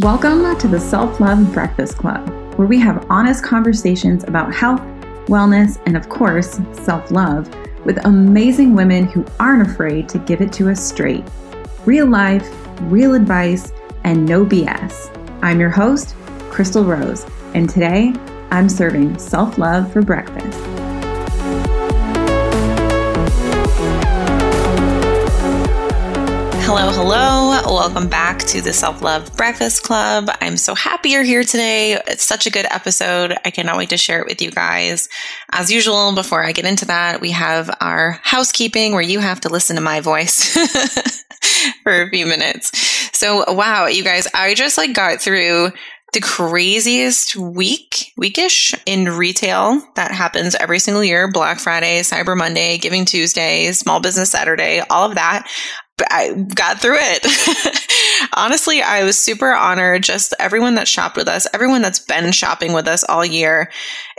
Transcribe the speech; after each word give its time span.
Welcome 0.00 0.56
to 0.58 0.68
the 0.68 0.78
Self 0.80 1.20
Love 1.20 1.52
Breakfast 1.52 1.98
Club, 1.98 2.28
where 2.56 2.66
we 2.66 2.78
have 2.78 3.06
honest 3.10 3.44
conversations 3.44 4.24
about 4.24 4.54
health, 4.54 4.80
wellness, 5.26 5.80
and 5.86 5.96
of 5.96 6.08
course, 6.08 6.60
self 6.72 7.10
love 7.10 7.48
with 7.84 8.04
amazing 8.04 8.74
women 8.74 9.06
who 9.06 9.24
aren't 9.38 9.68
afraid 9.68 10.08
to 10.10 10.18
give 10.18 10.40
it 10.40 10.52
to 10.54 10.70
us 10.70 10.82
straight. 10.82 11.24
Real 11.84 12.06
life, 12.06 12.48
real 12.82 13.14
advice, 13.14 13.72
and 14.04 14.26
no 14.26 14.44
BS. 14.44 15.14
I'm 15.42 15.60
your 15.60 15.70
host, 15.70 16.14
Crystal 16.50 16.84
Rose, 16.84 17.26
and 17.54 17.68
today 17.68 18.14
I'm 18.50 18.68
serving 18.68 19.18
self 19.18 19.58
love 19.58 19.92
for 19.92 20.02
breakfast. 20.02 20.77
Hello, 26.70 26.90
hello. 26.90 27.62
Welcome 27.64 28.10
back 28.10 28.40
to 28.40 28.60
the 28.60 28.74
Self 28.74 29.00
Love 29.00 29.34
Breakfast 29.38 29.84
Club. 29.84 30.28
I'm 30.42 30.58
so 30.58 30.74
happy 30.74 31.08
you're 31.08 31.22
here 31.22 31.42
today. 31.42 31.94
It's 32.06 32.22
such 32.22 32.44
a 32.44 32.50
good 32.50 32.66
episode. 32.70 33.34
I 33.42 33.50
cannot 33.50 33.78
wait 33.78 33.88
to 33.88 33.96
share 33.96 34.20
it 34.20 34.26
with 34.26 34.42
you 34.42 34.50
guys. 34.50 35.08
As 35.50 35.72
usual, 35.72 36.14
before 36.14 36.44
I 36.44 36.52
get 36.52 36.66
into 36.66 36.84
that, 36.84 37.22
we 37.22 37.30
have 37.30 37.74
our 37.80 38.20
housekeeping 38.22 38.92
where 38.92 39.00
you 39.00 39.18
have 39.18 39.40
to 39.40 39.48
listen 39.48 39.76
to 39.76 39.82
my 39.82 40.00
voice 40.00 40.52
for 41.84 42.02
a 42.02 42.10
few 42.10 42.26
minutes. 42.26 42.70
So, 43.16 43.50
wow, 43.50 43.86
you 43.86 44.04
guys, 44.04 44.28
I 44.34 44.52
just 44.52 44.76
like 44.76 44.92
got 44.92 45.22
through 45.22 45.72
the 46.12 46.20
craziest 46.20 47.34
week, 47.34 48.12
weekish 48.20 48.78
in 48.84 49.06
retail 49.06 49.80
that 49.96 50.10
happens 50.10 50.54
every 50.54 50.80
single 50.80 51.02
year 51.02 51.30
Black 51.32 51.60
Friday, 51.60 52.00
Cyber 52.00 52.36
Monday, 52.36 52.76
Giving 52.76 53.06
Tuesday, 53.06 53.72
Small 53.72 54.00
Business 54.00 54.30
Saturday, 54.30 54.82
all 54.90 55.08
of 55.08 55.14
that. 55.14 55.48
I 56.10 56.32
got 56.32 56.80
through 56.80 56.98
it. 56.98 58.28
Honestly, 58.32 58.82
I 58.82 59.04
was 59.04 59.18
super 59.18 59.52
honored. 59.52 60.02
Just 60.02 60.34
everyone 60.38 60.74
that 60.76 60.88
shopped 60.88 61.16
with 61.16 61.28
us, 61.28 61.46
everyone 61.52 61.82
that's 61.82 61.98
been 61.98 62.32
shopping 62.32 62.72
with 62.72 62.86
us 62.88 63.04
all 63.04 63.24
year. 63.24 63.70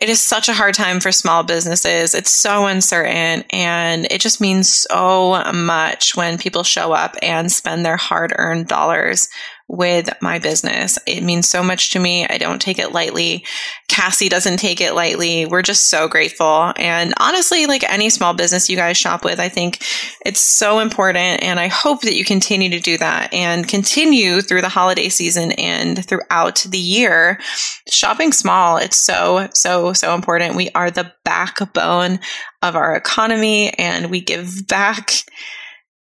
It 0.01 0.09
is 0.09 0.21
such 0.21 0.49
a 0.49 0.53
hard 0.53 0.73
time 0.75 0.99
for 0.99 1.11
small 1.11 1.43
businesses. 1.43 2.15
It's 2.15 2.31
so 2.31 2.65
uncertain 2.65 3.43
and 3.51 4.07
it 4.09 4.21
just 4.21 4.41
means 4.41 4.73
so 4.73 5.43
much 5.53 6.15
when 6.15 6.37
people 6.37 6.63
show 6.63 6.91
up 6.91 7.15
and 7.21 7.51
spend 7.51 7.85
their 7.85 7.97
hard 7.97 8.33
earned 8.37 8.67
dollars 8.67 9.29
with 9.69 10.09
my 10.19 10.39
business. 10.39 10.97
It 11.05 11.21
means 11.21 11.47
so 11.47 11.61
much 11.61 11.91
to 11.91 11.99
me. 11.99 12.25
I 12.27 12.39
don't 12.39 12.59
take 12.61 12.79
it 12.79 12.91
lightly. 12.91 13.45
Cassie 13.87 14.27
doesn't 14.27 14.57
take 14.57 14.81
it 14.81 14.95
lightly. 14.95 15.45
We're 15.45 15.61
just 15.61 15.89
so 15.89 16.07
grateful. 16.07 16.73
And 16.75 17.13
honestly, 17.17 17.67
like 17.67 17.83
any 17.83 18.09
small 18.09 18.33
business 18.33 18.67
you 18.67 18.75
guys 18.75 18.97
shop 18.97 19.23
with, 19.23 19.39
I 19.39 19.47
think 19.47 19.85
it's 20.25 20.39
so 20.39 20.79
important. 20.79 21.43
And 21.43 21.59
I 21.59 21.67
hope 21.67 22.01
that 22.01 22.15
you 22.15 22.25
continue 22.25 22.71
to 22.71 22.79
do 22.79 22.97
that 22.97 23.31
and 23.31 23.67
continue 23.67 24.41
through 24.41 24.61
the 24.61 24.69
holiday 24.69 25.07
season 25.07 25.51
and 25.53 26.03
throughout 26.03 26.65
the 26.67 26.79
year. 26.79 27.39
Shopping 27.87 28.31
small, 28.31 28.77
it's 28.77 28.97
so, 28.97 29.49
so, 29.53 29.93
so 29.93 30.15
important. 30.15 30.55
We 30.55 30.71
are 30.71 30.89
the 30.89 31.13
backbone 31.23 32.19
of 32.63 32.75
our 32.75 32.95
economy 32.95 33.69
and 33.77 34.09
we 34.09 34.19
give 34.21 34.67
back 34.67 35.11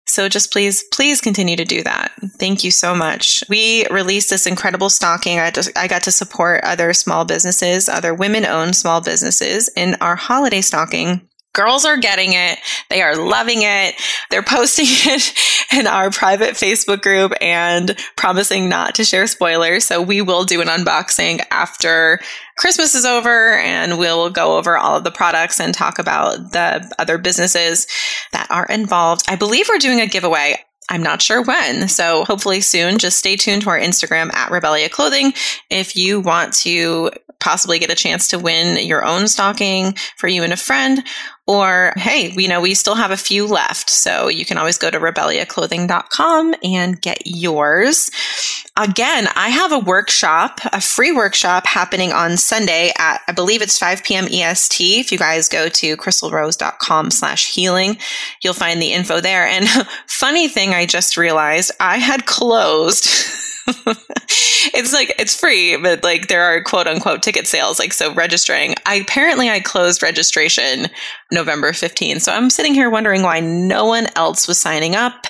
so 0.07 0.29
just 0.29 0.51
please, 0.51 0.83
please 0.91 1.21
continue 1.21 1.55
to 1.55 1.65
do 1.65 1.83
that. 1.83 2.11
Thank 2.39 2.63
you 2.63 2.71
so 2.71 2.95
much. 2.95 3.43
We 3.49 3.85
released 3.91 4.29
this 4.29 4.47
incredible 4.47 4.89
stocking. 4.89 5.39
I, 5.39 5.51
just, 5.51 5.77
I 5.77 5.87
got 5.87 6.03
to 6.03 6.11
support 6.11 6.63
other 6.63 6.93
small 6.93 7.25
businesses, 7.25 7.89
other 7.89 8.13
women 8.13 8.45
owned 8.45 8.75
small 8.75 9.01
businesses 9.01 9.69
in 9.75 9.95
our 10.01 10.15
holiday 10.15 10.61
stocking. 10.61 11.26
Girls 11.57 11.85
are 11.85 11.97
getting 11.97 12.33
it. 12.33 12.59
They 12.91 13.01
are 13.01 13.15
loving 13.15 13.63
it. 13.63 13.95
They're 14.29 14.43
posting 14.43 14.85
it 14.89 15.33
in 15.75 15.87
our 15.87 16.11
private 16.11 16.53
Facebook 16.53 17.01
group 17.01 17.33
and 17.41 17.97
promising 18.15 18.69
not 18.69 18.93
to 18.95 19.03
share 19.03 19.25
spoilers. 19.25 19.83
So 19.83 19.99
we 19.99 20.21
will 20.21 20.43
do 20.43 20.61
an 20.61 20.67
unboxing 20.67 21.41
after 21.49 22.19
Christmas 22.57 22.93
is 22.93 23.05
over 23.05 23.57
and 23.57 23.97
we'll 23.97 24.29
go 24.29 24.55
over 24.57 24.77
all 24.77 24.97
of 24.97 25.03
the 25.03 25.09
products 25.09 25.59
and 25.59 25.73
talk 25.73 25.97
about 25.97 26.51
the 26.51 26.93
other 26.99 27.17
businesses 27.17 27.87
that 28.33 28.45
are 28.51 28.67
involved. 28.67 29.25
I 29.27 29.35
believe 29.35 29.67
we're 29.67 29.79
doing 29.79 29.99
a 29.99 30.05
giveaway. 30.05 30.63
I'm 30.89 31.01
not 31.01 31.23
sure 31.23 31.43
when. 31.43 31.87
So 31.87 32.23
hopefully 32.23 32.61
soon. 32.61 32.99
Just 32.99 33.17
stay 33.17 33.35
tuned 33.35 33.63
to 33.63 33.69
our 33.71 33.79
Instagram 33.79 34.31
at 34.33 34.51
Rebellia 34.51 34.89
Clothing 34.89 35.33
if 35.71 35.95
you 35.95 36.19
want 36.19 36.53
to 36.57 37.09
possibly 37.39 37.79
get 37.79 37.91
a 37.91 37.95
chance 37.95 38.27
to 38.29 38.39
win 38.39 38.85
your 38.85 39.05
own 39.05 39.27
stocking 39.27 39.93
for 40.17 40.27
you 40.27 40.43
and 40.43 40.53
a 40.53 40.57
friend. 40.57 41.03
Or, 41.47 41.93
hey, 41.95 42.33
you 42.35 42.47
know, 42.47 42.59
we 42.59 42.73
still 42.73 42.95
have 42.95 43.11
a 43.11 43.17
few 43.17 43.47
left. 43.47 43.89
So 43.89 44.27
you 44.27 44.45
can 44.45 44.57
always 44.57 44.77
go 44.77 44.91
to 44.91 44.99
rebelliaclothing.com 44.99 46.55
and 46.61 47.01
get 47.01 47.21
yours. 47.25 48.11
Again, 48.75 49.27
I 49.35 49.49
have 49.49 49.71
a 49.71 49.79
workshop, 49.79 50.59
a 50.65 50.81
free 50.81 51.11
workshop 51.11 51.65
happening 51.65 52.11
on 52.11 52.37
Sunday 52.37 52.91
at, 52.97 53.21
I 53.27 53.31
believe 53.31 53.61
it's 53.61 53.79
5 53.79 54.03
p.m. 54.03 54.25
EST. 54.25 54.99
If 54.99 55.11
you 55.11 55.17
guys 55.17 55.49
go 55.49 55.69
to 55.69 55.97
crystalrose.com 55.97 57.11
slash 57.11 57.53
healing, 57.53 57.97
you'll 58.43 58.53
find 58.53 58.81
the 58.81 58.93
info 58.93 59.21
there. 59.21 59.47
And 59.47 59.67
funny 60.07 60.47
thing, 60.47 60.73
I 60.73 60.85
just 60.85 61.17
realized 61.17 61.71
I 61.79 61.97
had 61.97 62.25
closed 62.25 63.07
it's 63.67 64.93
like 64.93 65.13
it's 65.19 65.37
free, 65.37 65.75
but 65.75 66.01
like 66.03 66.27
there 66.27 66.43
are 66.43 66.63
quote 66.63 66.87
unquote 66.87 67.21
ticket 67.21 67.47
sales. 67.47 67.79
Like 67.79 67.91
so 67.91 68.13
registering. 68.13 68.75
I 68.85 68.95
apparently 68.95 69.49
I 69.49 69.59
closed 69.59 70.01
registration 70.01 70.87
November 71.31 71.71
15th. 71.71 72.21
So 72.21 72.31
I'm 72.31 72.49
sitting 72.49 72.73
here 72.73 72.89
wondering 72.89 73.21
why 73.21 73.39
no 73.39 73.85
one 73.85 74.07
else 74.15 74.47
was 74.47 74.57
signing 74.57 74.95
up. 74.95 75.27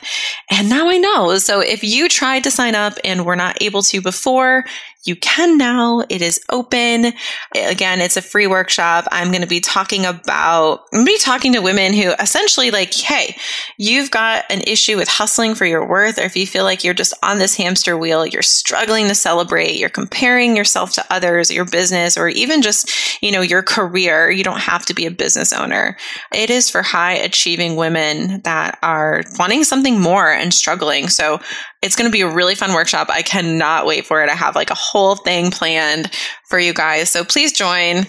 And 0.52 0.70
now 0.70 0.90
I 0.90 0.98
know. 0.98 1.38
So 1.38 1.60
if 1.60 1.84
you 1.84 2.08
tried 2.08 2.44
to 2.44 2.52
sign 2.52 2.76
up 2.76 2.94
and 3.04 3.26
were 3.26 3.36
not 3.36 3.62
able 3.62 3.82
to 3.84 4.02
before, 4.02 4.64
you 5.06 5.16
can 5.16 5.58
now. 5.58 6.04
It 6.10 6.22
is 6.22 6.42
open. 6.52 7.14
Again, 7.56 8.02
it's 8.02 8.18
a 8.18 8.22
free 8.22 8.46
workshop. 8.46 9.08
I'm 9.10 9.30
going 9.32 9.42
to 9.42 9.48
be 9.48 9.62
talking 9.62 10.06
about, 10.06 10.82
I'm 10.92 11.00
going 11.00 11.06
to 11.06 11.12
be 11.14 11.18
talking 11.18 11.54
to 11.54 11.62
women 11.62 11.94
who 11.94 12.12
essentially 12.20 12.72
like, 12.72 12.94
hey, 12.94 13.38
you've 13.78 14.12
got 14.12 14.44
an 14.50 14.62
issue 14.68 14.98
with 14.98 15.08
hustling 15.08 15.56
for 15.56 15.66
your 15.66 15.88
worth, 15.88 16.18
or 16.18 16.24
if 16.24 16.36
you 16.36 16.46
feel 16.46 16.66
like 16.66 16.84
you're 16.84 16.94
just 16.94 17.14
on 17.24 17.38
this 17.40 17.56
hamster 17.56 17.98
wheel, 17.98 18.26
you're 18.26 18.42
struggling 18.42 19.08
to 19.08 19.16
celebrate, 19.16 19.78
you're 19.78 19.88
comparing 19.88 20.58
yourself 20.58 20.92
to 20.94 21.06
others, 21.10 21.50
your 21.50 21.66
business, 21.66 22.18
or 22.18 22.28
even 22.28 22.62
just, 22.62 22.92
you 23.24 23.32
know, 23.32 23.42
your 23.42 23.64
career. 23.64 24.30
You 24.30 24.44
don't 24.44 24.60
have 24.60 24.86
to 24.88 24.94
be 24.94 25.06
a 25.06 25.12
business 25.12 25.54
owner. 25.54 25.87
It 26.34 26.50
is 26.50 26.70
for 26.70 26.82
high 26.82 27.14
achieving 27.14 27.76
women 27.76 28.42
that 28.42 28.80
are 28.82 29.24
wanting 29.38 29.64
something 29.64 30.00
more 30.00 30.32
and 30.32 30.54
struggling. 30.54 31.10
So 31.10 31.40
it's 31.82 31.96
going 31.96 32.10
to 32.10 32.12
be 32.12 32.22
a 32.22 32.34
really 32.34 32.56
fun 32.56 32.74
workshop. 32.74 33.08
I 33.10 33.22
cannot 33.22 33.86
wait 33.86 34.06
for 34.06 34.24
it. 34.24 34.30
I 34.30 34.36
have 34.36 34.56
like 34.56 34.72
a 34.72 34.76
whole 34.76 35.16
thing 35.16 35.52
planned 35.52 36.12
for 36.50 36.60
you 36.60 36.74
guys. 36.74 37.10
So 37.10 37.24
please 37.24 37.54
join. 37.54 38.06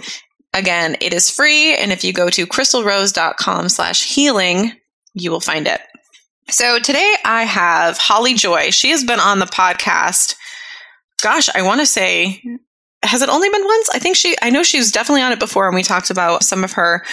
Again, 0.54 0.96
it 1.00 1.12
is 1.12 1.30
free. 1.30 1.76
And 1.76 1.92
if 1.92 2.04
you 2.04 2.12
go 2.12 2.30
to 2.30 2.46
crystalrose.com 2.46 3.68
slash 3.68 4.04
healing, 4.14 4.72
you 5.14 5.30
will 5.30 5.40
find 5.40 5.66
it. 5.66 5.80
So 6.50 6.78
today 6.78 7.14
I 7.24 7.44
have 7.44 7.98
Holly 7.98 8.34
Joy. 8.34 8.70
She 8.70 8.90
has 8.90 9.04
been 9.04 9.20
on 9.20 9.38
the 9.38 9.46
podcast. 9.46 10.34
Gosh, 11.22 11.48
I 11.54 11.62
want 11.62 11.80
to 11.80 11.86
say 11.86 12.42
has 13.04 13.22
it 13.22 13.28
only 13.28 13.48
been 13.48 13.64
once? 13.64 13.90
I 13.94 13.98
think 13.98 14.16
she, 14.16 14.36
I 14.42 14.50
know 14.50 14.62
she 14.62 14.78
was 14.78 14.90
definitely 14.90 15.22
on 15.22 15.32
it 15.32 15.38
before 15.38 15.66
and 15.66 15.74
we 15.74 15.82
talked 15.82 16.10
about 16.10 16.42
some 16.42 16.64
of 16.64 16.72
her 16.72 17.04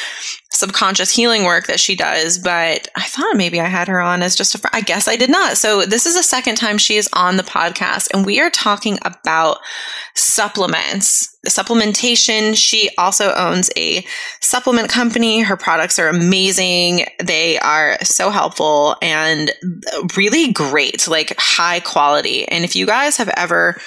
subconscious 0.51 1.11
healing 1.11 1.43
work 1.43 1.67
that 1.67 1.79
she 1.79 1.95
does, 1.95 2.39
but 2.39 2.87
I 2.95 3.03
thought 3.03 3.35
maybe 3.35 3.59
I 3.59 3.67
had 3.67 3.87
her 3.87 4.01
on 4.01 4.23
as 4.23 4.35
just 4.35 4.55
a 4.55 4.57
friend. 4.57 4.73
I 4.73 4.81
guess 4.81 5.07
I 5.07 5.15
did 5.15 5.29
not. 5.29 5.57
So 5.57 5.85
this 5.85 6.05
is 6.05 6.15
the 6.15 6.23
second 6.23 6.55
time 6.55 6.77
she 6.77 6.95
is 6.95 7.09
on 7.13 7.37
the 7.37 7.43
podcast 7.43 8.07
and 8.13 8.25
we 8.25 8.39
are 8.39 8.49
talking 8.49 8.97
about 9.03 9.57
supplements, 10.15 11.37
The 11.43 11.49
supplementation. 11.51 12.55
She 12.55 12.89
also 12.97 13.33
owns 13.33 13.69
a 13.77 14.03
supplement 14.41 14.89
company. 14.89 15.41
Her 15.41 15.57
products 15.57 15.99
are 15.99 16.07
amazing. 16.07 17.05
They 17.23 17.59
are 17.59 17.97
so 18.01 18.31
helpful 18.31 18.95
and 19.01 19.51
really 20.17 20.51
great, 20.51 21.07
like 21.07 21.35
high 21.37 21.81
quality. 21.81 22.47
And 22.47 22.63
if 22.63 22.75
you 22.75 22.87
guys 22.87 23.17
have 23.17 23.29
ever 23.37 23.77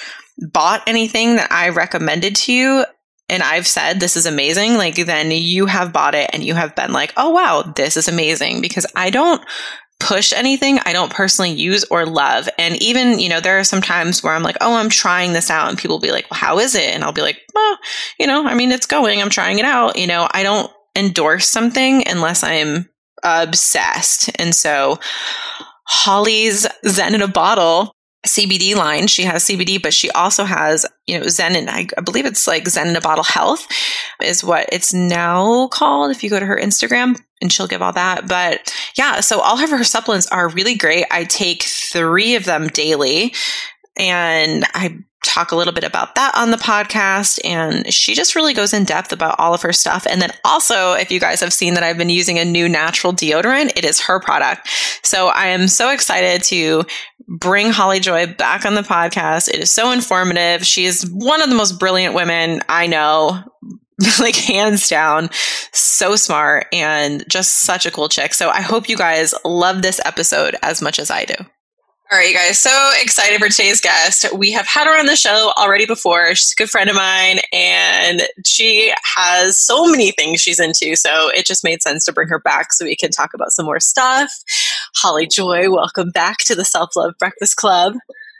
bought 0.53 0.83
anything 0.87 1.35
that 1.35 1.51
I 1.51 1.69
recommended 1.69 2.35
to 2.37 2.53
you 2.53 2.85
and 3.29 3.43
I've 3.43 3.67
said 3.67 3.99
this 3.99 4.17
is 4.17 4.25
amazing, 4.25 4.75
like 4.75 4.95
then 4.95 5.31
you 5.31 5.67
have 5.67 5.93
bought 5.93 6.15
it 6.15 6.29
and 6.33 6.43
you 6.43 6.55
have 6.55 6.75
been 6.75 6.91
like, 6.91 7.13
oh 7.15 7.29
wow, 7.29 7.61
this 7.75 7.95
is 7.95 8.07
amazing 8.07 8.61
because 8.61 8.87
I 8.95 9.11
don't 9.11 9.41
push 9.99 10.31
anything 10.33 10.79
I 10.85 10.93
don't 10.93 11.11
personally 11.11 11.51
use 11.51 11.83
or 11.91 12.05
love. 12.05 12.49
And 12.57 12.81
even, 12.81 13.19
you 13.19 13.29
know, 13.29 13.41
there 13.41 13.59
are 13.59 13.65
some 13.65 13.81
times 13.81 14.23
where 14.23 14.33
I'm 14.33 14.43
like, 14.43 14.57
oh, 14.61 14.75
I'm 14.75 14.89
trying 14.89 15.33
this 15.33 15.49
out. 15.49 15.69
And 15.69 15.77
people 15.77 15.97
will 15.97 16.01
be 16.01 16.11
like, 16.11 16.29
well, 16.31 16.39
how 16.39 16.59
is 16.59 16.73
it? 16.73 16.95
And 16.95 17.03
I'll 17.03 17.11
be 17.11 17.21
like, 17.21 17.39
well, 17.53 17.77
you 18.19 18.25
know, 18.25 18.47
I 18.47 18.55
mean, 18.55 18.71
it's 18.71 18.85
going, 18.85 19.21
I'm 19.21 19.29
trying 19.29 19.59
it 19.59 19.65
out. 19.65 19.97
You 19.97 20.07
know, 20.07 20.27
I 20.31 20.41
don't 20.41 20.71
endorse 20.95 21.49
something 21.49 22.07
unless 22.07 22.43
I'm 22.43 22.89
obsessed. 23.23 24.31
And 24.39 24.55
so 24.55 24.99
Holly's 25.85 26.65
Zen 26.87 27.15
in 27.15 27.21
a 27.21 27.27
bottle 27.27 27.93
CBD 28.27 28.75
line. 28.75 29.07
She 29.07 29.23
has 29.23 29.45
CBD, 29.45 29.81
but 29.81 29.93
she 29.93 30.09
also 30.11 30.43
has, 30.43 30.85
you 31.07 31.19
know, 31.19 31.27
Zen 31.27 31.55
and 31.55 31.69
I, 31.69 31.87
I 31.97 32.01
believe 32.01 32.25
it's 32.25 32.47
like 32.47 32.67
Zen 32.67 32.89
in 32.89 32.95
a 32.95 33.01
Bottle 33.01 33.23
Health 33.23 33.67
is 34.21 34.43
what 34.43 34.67
it's 34.71 34.93
now 34.93 35.67
called. 35.67 36.11
If 36.11 36.23
you 36.23 36.29
go 36.29 36.39
to 36.39 36.45
her 36.45 36.57
Instagram 36.57 37.17
and 37.41 37.51
she'll 37.51 37.67
give 37.67 37.81
all 37.81 37.93
that. 37.93 38.27
But 38.27 38.73
yeah, 38.97 39.21
so 39.21 39.39
all 39.39 39.61
of 39.61 39.69
her 39.69 39.83
supplements 39.83 40.27
are 40.27 40.49
really 40.49 40.75
great. 40.75 41.05
I 41.11 41.23
take 41.23 41.63
three 41.63 42.35
of 42.35 42.43
them 42.43 42.67
daily 42.67 43.33
and 43.97 44.65
I 44.73 44.99
talk 45.23 45.51
a 45.51 45.55
little 45.55 45.73
bit 45.73 45.83
about 45.83 46.15
that 46.15 46.33
on 46.35 46.51
the 46.51 46.57
podcast. 46.57 47.39
And 47.43 47.91
she 47.93 48.15
just 48.15 48.35
really 48.35 48.53
goes 48.53 48.73
in 48.73 48.85
depth 48.85 49.11
about 49.11 49.35
all 49.37 49.53
of 49.53 49.61
her 49.61 49.73
stuff. 49.73 50.07
And 50.09 50.21
then 50.21 50.31
also, 50.45 50.93
if 50.93 51.11
you 51.11 51.19
guys 51.19 51.41
have 51.41 51.53
seen 51.53 51.73
that 51.73 51.83
I've 51.83 51.97
been 51.97 52.09
using 52.09 52.39
a 52.39 52.45
new 52.45 52.69
natural 52.69 53.13
deodorant, 53.13 53.77
it 53.77 53.83
is 53.83 54.01
her 54.01 54.19
product. 54.19 54.69
So 55.03 55.27
I 55.27 55.47
am 55.47 55.67
so 55.67 55.91
excited 55.91 56.43
to 56.43 56.83
bring 57.29 57.69
Holly 57.69 57.99
Joy 57.99 58.27
back 58.27 58.65
on 58.65 58.75
the 58.75 58.81
podcast. 58.81 59.49
It 59.49 59.59
is 59.59 59.71
so 59.71 59.91
informative. 59.91 60.65
She 60.65 60.85
is 60.85 61.09
one 61.09 61.41
of 61.41 61.49
the 61.49 61.55
most 61.55 61.79
brilliant 61.79 62.15
women 62.15 62.61
I 62.67 62.87
know. 62.87 63.43
like 64.19 64.35
hands 64.37 64.87
down, 64.87 65.29
so 65.73 66.15
smart 66.15 66.67
and 66.71 67.25
just 67.27 67.55
such 67.55 67.85
a 67.85 67.91
cool 67.91 68.07
chick. 68.07 68.33
So 68.33 68.49
I 68.49 68.61
hope 68.61 68.87
you 68.87 68.95
guys 68.95 69.33
love 69.43 69.81
this 69.81 69.99
episode 70.05 70.55
as 70.63 70.81
much 70.81 70.99
as 70.99 71.11
I 71.11 71.25
do. 71.25 71.35
All 72.11 72.17
right, 72.17 72.29
you 72.29 72.33
guys. 72.33 72.57
So 72.57 72.71
excited 72.99 73.39
for 73.39 73.49
today's 73.49 73.79
guest. 73.79 74.25
We 74.35 74.51
have 74.53 74.65
had 74.65 74.87
her 74.87 74.97
on 74.97 75.05
the 75.05 75.15
show 75.15 75.53
already 75.57 75.85
before. 75.85 76.33
She's 76.33 76.53
a 76.53 76.55
good 76.55 76.69
friend 76.71 76.89
of 76.89 76.95
mine, 76.95 77.37
and 77.53 78.23
she 78.43 78.91
has 79.15 79.59
so 79.59 79.85
many 79.85 80.09
things 80.13 80.41
she's 80.41 80.59
into. 80.59 80.95
So 80.95 81.29
it 81.29 81.45
just 81.45 81.63
made 81.63 81.83
sense 81.83 82.05
to 82.05 82.11
bring 82.11 82.27
her 82.29 82.39
back 82.39 82.73
so 82.73 82.85
we 82.85 82.95
can 82.95 83.11
talk 83.11 83.35
about 83.35 83.51
some 83.51 83.67
more 83.67 83.79
stuff. 83.79 84.31
Holly 84.95 85.27
Joy, 85.27 85.69
welcome 85.69 86.09
back 86.09 86.39
to 86.45 86.55
the 86.55 86.65
Self 86.65 86.95
Love 86.95 87.13
Breakfast 87.19 87.57
Club. 87.57 87.93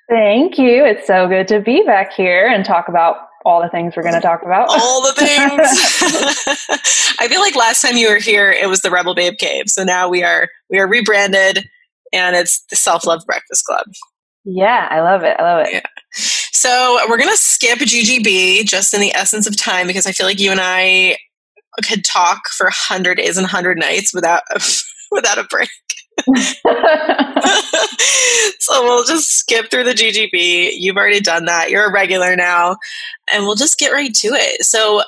Thank 0.10 0.58
you. 0.58 0.84
It's 0.84 1.06
so 1.06 1.28
good 1.28 1.48
to 1.50 1.60
be 1.60 1.84
back 1.84 2.12
here 2.12 2.48
and 2.48 2.66
talk 2.66 2.88
about 2.88 3.18
all 3.46 3.62
the 3.62 3.70
things 3.70 3.94
we're 3.96 4.02
going 4.02 4.16
to 4.16 4.20
talk 4.20 4.42
about. 4.42 4.70
All 4.70 5.04
the 5.04 5.14
things. 5.14 5.30
I 7.20 7.28
feel 7.28 7.42
like 7.42 7.56
last 7.56 7.84
time 7.84 7.98
you 7.98 8.10
were 8.10 8.18
here, 8.18 8.52
it 8.52 8.68
was 8.68 8.82
the 8.82 8.90
Rebel 8.90 9.14
Babe 9.14 9.38
Cave. 9.38 9.66
So 9.68 9.84
now 9.84 10.10
we 10.10 10.24
are 10.24 10.50
we 10.72 10.80
are 10.80 10.88
rebranded 10.88 11.70
and 12.14 12.36
it's 12.36 12.64
the 12.70 12.76
Self 12.76 13.06
Love 13.06 13.24
Breakfast 13.26 13.66
Club. 13.66 13.86
Yeah, 14.46 14.88
I 14.90 15.02
love 15.02 15.24
it. 15.24 15.38
I 15.40 15.44
love 15.44 15.66
it. 15.68 15.74
Yeah. 15.74 15.82
So 16.52 17.00
we're 17.08 17.18
gonna 17.18 17.38
skip 17.38 17.80
GGB 17.80 18.66
just 18.66 18.94
in 18.94 19.02
the 19.02 19.14
essence 19.14 19.48
of 19.48 19.58
time 19.58 19.88
because 19.88 20.06
I 20.06 20.12
feel 20.12 20.26
like 20.26 20.40
you 20.40 20.52
and 20.52 20.60
I 20.62 21.18
could 21.84 22.04
talk 22.04 22.50
for 22.50 22.70
hundred 22.72 23.16
days 23.16 23.38
and 23.38 23.48
hundred 23.48 23.78
nights 23.78 24.14
without 24.14 24.44
a, 24.52 24.62
without 25.12 25.38
a 25.38 25.44
break. 25.44 25.70
so 28.60 28.84
we'll 28.84 29.06
just 29.06 29.30
skip 29.40 29.72
through 29.72 29.86
the 29.86 29.94
GGB. 29.94 30.72
You've 30.74 30.98
already 30.98 31.22
done 31.22 31.46
that. 31.46 31.70
You're 31.70 31.86
a 31.86 31.94
regular 31.94 32.36
now, 32.36 32.76
and 33.32 33.44
we'll 33.44 33.56
just 33.56 33.80
get 33.80 33.94
right 33.94 34.14
to 34.16 34.28
it. 34.30 34.64
So 34.64 35.02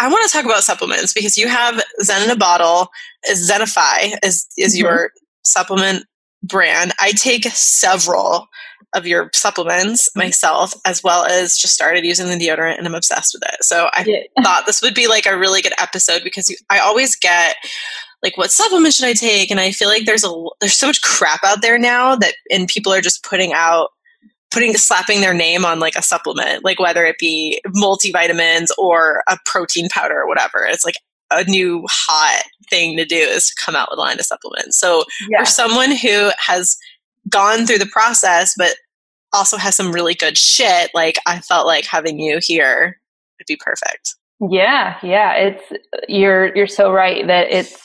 I 0.00 0.08
want 0.08 0.28
to 0.28 0.36
talk 0.36 0.44
about 0.44 0.64
supplements 0.64 1.12
because 1.12 1.36
you 1.36 1.46
have 1.46 1.80
Zen 2.02 2.24
in 2.24 2.30
a 2.30 2.36
bottle. 2.36 2.88
Zenify 3.30 4.16
is 4.24 4.46
is 4.58 4.74
mm-hmm. 4.74 4.84
your 4.84 5.12
supplement 5.44 6.06
brand. 6.42 6.92
I 7.00 7.12
take 7.12 7.44
several 7.46 8.48
of 8.94 9.06
your 9.06 9.30
supplements 9.32 10.08
mm-hmm. 10.08 10.20
myself, 10.20 10.74
as 10.84 11.02
well 11.02 11.24
as 11.24 11.56
just 11.56 11.74
started 11.74 12.04
using 12.04 12.26
the 12.28 12.36
deodorant 12.46 12.78
and 12.78 12.86
I'm 12.86 12.94
obsessed 12.94 13.34
with 13.34 13.42
it. 13.52 13.64
So 13.64 13.88
I 13.92 14.04
yeah. 14.06 14.22
thought 14.42 14.66
this 14.66 14.82
would 14.82 14.94
be 14.94 15.08
like 15.08 15.26
a 15.26 15.38
really 15.38 15.62
good 15.62 15.74
episode 15.78 16.22
because 16.22 16.48
you, 16.48 16.56
I 16.70 16.78
always 16.78 17.16
get 17.16 17.56
like 18.22 18.36
what 18.36 18.52
supplement 18.52 18.94
should 18.94 19.06
I 19.06 19.14
take 19.14 19.50
and 19.50 19.60
I 19.60 19.72
feel 19.72 19.88
like 19.88 20.04
there's 20.04 20.24
a 20.24 20.32
there's 20.60 20.76
so 20.76 20.86
much 20.86 21.02
crap 21.02 21.42
out 21.44 21.62
there 21.62 21.78
now 21.78 22.14
that 22.16 22.34
and 22.50 22.68
people 22.68 22.92
are 22.92 23.00
just 23.00 23.24
putting 23.24 23.52
out 23.52 23.90
putting 24.52 24.74
slapping 24.74 25.20
their 25.20 25.34
name 25.34 25.64
on 25.64 25.80
like 25.80 25.96
a 25.96 26.02
supplement 26.02 26.64
like 26.64 26.78
whether 26.78 27.04
it 27.04 27.16
be 27.18 27.60
multivitamins 27.74 28.68
or 28.78 29.22
a 29.28 29.36
protein 29.44 29.88
powder 29.88 30.20
or 30.20 30.28
whatever 30.28 30.64
it's 30.64 30.84
like 30.84 30.94
a 31.32 31.42
new 31.44 31.84
hot 31.90 32.44
thing 32.72 32.96
to 32.96 33.04
do 33.04 33.16
is 33.16 33.48
to 33.48 33.54
come 33.64 33.76
out 33.76 33.88
with 33.90 33.98
a 33.98 34.00
line 34.00 34.18
of 34.18 34.24
supplements. 34.24 34.78
So 34.80 35.04
yeah. 35.28 35.40
for 35.40 35.44
someone 35.44 35.94
who 35.94 36.30
has 36.38 36.76
gone 37.28 37.66
through 37.66 37.78
the 37.78 37.86
process 37.86 38.54
but 38.56 38.74
also 39.32 39.56
has 39.56 39.76
some 39.76 39.92
really 39.92 40.14
good 40.14 40.38
shit, 40.38 40.90
like 40.94 41.16
I 41.26 41.40
felt 41.40 41.66
like 41.66 41.84
having 41.84 42.18
you 42.18 42.40
here 42.42 42.98
would 43.38 43.46
be 43.46 43.56
perfect. 43.56 44.16
Yeah, 44.50 44.96
yeah, 45.02 45.34
it's 45.34 45.62
you're 46.08 46.54
you're 46.56 46.66
so 46.66 46.92
right 46.92 47.26
that 47.28 47.46
it's 47.50 47.78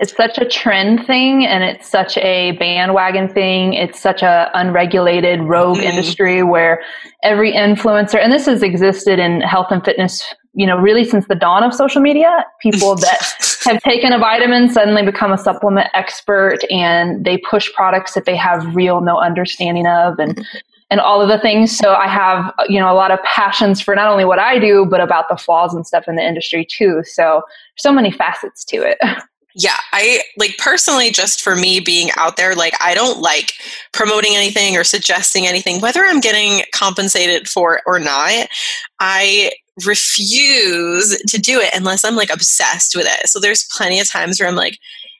it's 0.00 0.16
such 0.16 0.36
a 0.36 0.44
trend 0.44 1.06
thing 1.06 1.46
and 1.46 1.62
it's 1.62 1.88
such 1.88 2.18
a 2.18 2.52
bandwagon 2.58 3.28
thing. 3.28 3.74
It's 3.74 4.00
such 4.00 4.22
a 4.22 4.50
unregulated 4.52 5.40
rogue 5.42 5.76
mm-hmm. 5.76 5.86
industry 5.86 6.42
where 6.42 6.82
every 7.22 7.52
influencer 7.52 8.18
and 8.20 8.32
this 8.32 8.46
has 8.46 8.62
existed 8.62 9.20
in 9.20 9.42
health 9.42 9.68
and 9.70 9.84
fitness 9.84 10.24
you 10.54 10.66
know, 10.66 10.76
really 10.76 11.04
since 11.04 11.26
the 11.28 11.34
dawn 11.34 11.62
of 11.62 11.74
social 11.74 12.00
media, 12.00 12.44
people 12.60 12.94
that 12.96 13.20
have 13.64 13.82
taken 13.82 14.12
a 14.12 14.18
vitamin 14.18 14.68
suddenly 14.68 15.02
become 15.02 15.32
a 15.32 15.38
supplement 15.38 15.88
expert 15.94 16.58
and 16.70 17.24
they 17.24 17.38
push 17.38 17.72
products 17.72 18.14
that 18.14 18.24
they 18.24 18.36
have 18.36 18.74
real 18.74 19.00
no 19.00 19.18
understanding 19.18 19.86
of 19.86 20.18
and 20.18 20.36
mm-hmm. 20.36 20.58
and 20.90 21.00
all 21.00 21.22
of 21.22 21.28
the 21.28 21.38
things. 21.38 21.76
So 21.76 21.94
I 21.94 22.06
have, 22.06 22.52
you 22.68 22.78
know, 22.78 22.92
a 22.92 22.94
lot 22.94 23.10
of 23.10 23.22
passions 23.22 23.80
for 23.80 23.94
not 23.94 24.08
only 24.08 24.24
what 24.24 24.38
I 24.38 24.58
do, 24.58 24.84
but 24.84 25.00
about 25.00 25.28
the 25.30 25.36
flaws 25.36 25.74
and 25.74 25.86
stuff 25.86 26.04
in 26.06 26.16
the 26.16 26.22
industry 26.22 26.66
too. 26.70 27.02
So 27.04 27.42
so 27.76 27.92
many 27.92 28.10
facets 28.10 28.64
to 28.66 28.82
it. 28.82 28.98
Yeah, 29.54 29.76
I 29.92 30.22
like 30.38 30.56
personally, 30.56 31.10
just 31.10 31.42
for 31.42 31.54
me 31.54 31.78
being 31.78 32.08
out 32.16 32.38
there, 32.38 32.54
like 32.54 32.72
I 32.80 32.94
don't 32.94 33.20
like 33.20 33.52
promoting 33.92 34.34
anything 34.34 34.76
or 34.76 34.84
suggesting 34.84 35.46
anything, 35.46 35.80
whether 35.80 36.00
I'm 36.02 36.20
getting 36.20 36.64
compensated 36.74 37.48
for 37.48 37.76
it 37.76 37.82
or 37.84 37.98
not. 37.98 38.48
I 38.98 39.50
refuse 39.86 41.18
to 41.28 41.38
do 41.38 41.60
it 41.60 41.74
unless 41.74 42.04
I'm 42.04 42.16
like 42.16 42.32
obsessed 42.32 42.94
with 42.94 43.06
it. 43.06 43.28
So 43.28 43.40
there's 43.40 43.66
plenty 43.76 44.00
of 44.00 44.10
times 44.10 44.38
where 44.38 44.48
I'm 44.48 44.56
like, 44.56 44.78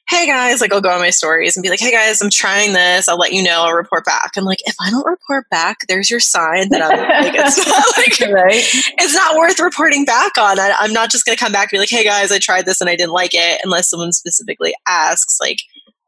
hey 0.08 0.26
guys, 0.26 0.60
like 0.60 0.72
I'll 0.72 0.80
go 0.80 0.90
on 0.90 1.00
my 1.00 1.10
stories 1.10 1.56
and 1.56 1.62
be 1.62 1.70
like, 1.70 1.80
hey 1.80 1.90
guys, 1.90 2.20
I'm 2.20 2.30
trying 2.30 2.72
this. 2.72 3.08
I'll 3.08 3.16
let 3.16 3.32
you 3.32 3.42
know. 3.42 3.62
I'll 3.64 3.72
report 3.72 4.04
back. 4.04 4.32
I'm 4.36 4.44
like, 4.44 4.60
if 4.64 4.74
I 4.80 4.90
don't 4.90 5.06
report 5.06 5.48
back, 5.50 5.78
there's 5.88 6.10
your 6.10 6.20
sign 6.20 6.68
that 6.70 6.82
I'm 6.82 6.98
like, 7.24 7.34
it's 7.34 7.66
not 7.66 7.84
like, 7.96 8.32
right? 8.32 8.62
it's 8.98 9.14
not 9.14 9.36
worth 9.36 9.58
reporting 9.58 10.04
back 10.04 10.36
on. 10.36 10.58
I, 10.58 10.74
I'm 10.78 10.92
not 10.92 11.10
just 11.10 11.24
going 11.24 11.36
to 11.36 11.42
come 11.42 11.52
back 11.52 11.72
and 11.72 11.76
be 11.76 11.78
like, 11.78 11.90
hey 11.90 12.04
guys, 12.04 12.30
I 12.30 12.38
tried 12.38 12.66
this 12.66 12.80
and 12.80 12.90
I 12.90 12.96
didn't 12.96 13.12
like 13.12 13.30
it 13.32 13.60
unless 13.64 13.88
someone 13.88 14.12
specifically 14.12 14.74
asks, 14.86 15.38
like, 15.40 15.58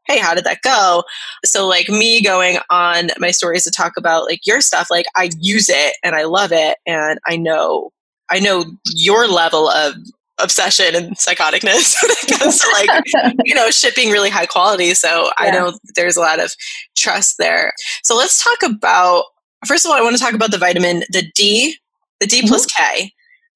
hey 0.06 0.18
how 0.18 0.34
did 0.34 0.44
that 0.44 0.60
go 0.62 1.02
so 1.46 1.66
like 1.66 1.88
me 1.88 2.22
going 2.22 2.58
on 2.68 3.08
my 3.18 3.30
stories 3.30 3.64
to 3.64 3.70
talk 3.70 3.94
about 3.96 4.24
like 4.24 4.40
your 4.44 4.60
stuff 4.60 4.88
like 4.90 5.06
i 5.16 5.30
use 5.38 5.70
it 5.70 5.96
and 6.04 6.14
i 6.14 6.24
love 6.24 6.52
it 6.52 6.76
and 6.86 7.18
i 7.26 7.38
know 7.38 7.90
I 8.30 8.40
know 8.40 8.64
your 8.86 9.28
level 9.28 9.68
of 9.68 9.94
obsession 10.40 10.94
and 10.94 11.16
psychoticness. 11.16 11.96
When 12.02 12.10
it 12.10 12.38
comes 12.38 12.58
to 12.58 12.68
like 12.72 13.34
you 13.44 13.54
know 13.54 13.70
shipping 13.70 14.10
really 14.10 14.30
high 14.30 14.46
quality. 14.46 14.94
So 14.94 15.24
yeah. 15.24 15.32
i 15.38 15.50
know 15.50 15.78
there's 15.96 16.16
a 16.16 16.20
lot 16.20 16.40
of 16.40 16.52
trust 16.96 17.36
there. 17.38 17.72
So 18.02 18.16
let's 18.16 18.42
talk 18.42 18.62
about 18.62 19.24
first 19.66 19.84
of 19.84 19.90
all 19.90 19.96
i 19.96 20.02
want 20.02 20.16
to 20.16 20.22
talk 20.22 20.34
about 20.34 20.50
the 20.50 20.58
vitamin 20.58 21.04
the 21.10 21.24
d 21.34 21.76
the 22.20 22.26
d 22.26 22.38
mm-hmm. 22.38 22.48
plus 22.48 22.66
k. 22.66 23.12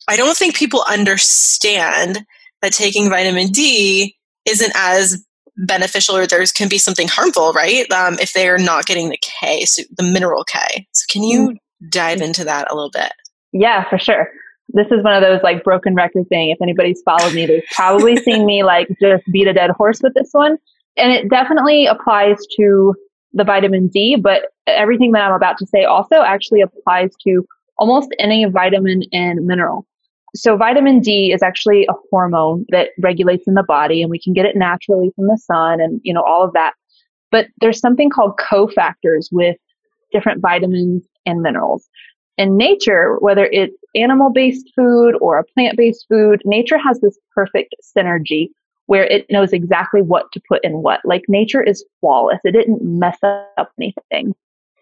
I 0.08 0.16
don't 0.16 0.36
think 0.36 0.56
people 0.56 0.84
understand 0.88 2.24
that 2.62 2.72
taking 2.72 3.10
vitamin 3.10 3.48
d 3.48 4.16
isn't 4.46 4.72
as 4.74 5.22
beneficial 5.66 6.16
or 6.16 6.26
there 6.26 6.44
can 6.54 6.68
be 6.68 6.78
something 6.78 7.08
harmful 7.08 7.52
right? 7.52 7.90
Um, 7.90 8.14
if 8.20 8.32
they're 8.32 8.58
not 8.58 8.86
getting 8.86 9.08
the 9.08 9.18
k 9.20 9.64
so 9.64 9.82
the 9.96 10.04
mineral 10.04 10.44
k. 10.44 10.86
So 10.92 11.04
can 11.10 11.24
you 11.24 11.40
mm-hmm. 11.40 11.88
dive 11.88 12.20
into 12.20 12.44
that 12.44 12.70
a 12.70 12.74
little 12.74 12.90
bit? 12.90 13.12
Yeah 13.52 13.88
for 13.88 13.98
sure 13.98 14.28
this 14.78 14.92
is 14.92 15.02
one 15.02 15.14
of 15.14 15.22
those 15.22 15.42
like 15.42 15.64
broken 15.64 15.94
record 15.94 16.28
thing. 16.28 16.50
If 16.50 16.62
anybody's 16.62 17.02
followed 17.02 17.34
me, 17.34 17.46
they've 17.46 17.64
probably 17.72 18.16
seen 18.24 18.46
me 18.46 18.62
like 18.62 18.88
just 19.00 19.24
beat 19.32 19.48
a 19.48 19.52
dead 19.52 19.70
horse 19.70 20.00
with 20.02 20.14
this 20.14 20.30
one. 20.32 20.56
And 20.96 21.12
it 21.12 21.28
definitely 21.28 21.86
applies 21.86 22.38
to 22.56 22.94
the 23.32 23.44
vitamin 23.44 23.88
D, 23.88 24.16
but 24.16 24.46
everything 24.66 25.12
that 25.12 25.22
I'm 25.22 25.34
about 25.34 25.58
to 25.58 25.66
say 25.66 25.84
also 25.84 26.22
actually 26.22 26.60
applies 26.60 27.10
to 27.24 27.44
almost 27.76 28.08
any 28.18 28.44
vitamin 28.46 29.02
and 29.12 29.44
mineral. 29.46 29.86
So 30.34 30.56
vitamin 30.56 31.00
D 31.00 31.32
is 31.32 31.42
actually 31.42 31.86
a 31.86 31.94
hormone 32.10 32.64
that 32.68 32.90
regulates 33.00 33.46
in 33.46 33.54
the 33.54 33.62
body 33.62 34.02
and 34.02 34.10
we 34.10 34.20
can 34.20 34.32
get 34.32 34.46
it 34.46 34.56
naturally 34.56 35.10
from 35.16 35.26
the 35.26 35.38
sun 35.38 35.80
and, 35.80 36.00
you 36.04 36.12
know, 36.12 36.22
all 36.22 36.44
of 36.44 36.52
that. 36.52 36.74
But 37.30 37.48
there's 37.60 37.80
something 37.80 38.10
called 38.10 38.38
cofactors 38.38 39.26
with 39.32 39.56
different 40.12 40.40
vitamins 40.40 41.04
and 41.26 41.42
minerals 41.42 41.88
in 42.38 42.56
nature, 42.56 43.16
whether 43.18 43.46
it's 43.46 43.76
animal 43.94 44.30
based 44.30 44.70
food 44.74 45.16
or 45.20 45.38
a 45.38 45.44
plant 45.44 45.76
based 45.76 46.06
food, 46.08 46.40
nature 46.44 46.78
has 46.78 47.00
this 47.00 47.18
perfect 47.34 47.74
synergy 47.96 48.48
where 48.86 49.04
it 49.04 49.26
knows 49.28 49.52
exactly 49.52 50.00
what 50.00 50.32
to 50.32 50.40
put 50.48 50.64
in 50.64 50.80
what. 50.80 51.00
Like 51.04 51.24
nature 51.28 51.62
is 51.62 51.84
flawless. 52.00 52.38
It 52.44 52.52
didn't 52.52 52.82
mess 52.82 53.18
up 53.22 53.70
anything. 53.78 54.34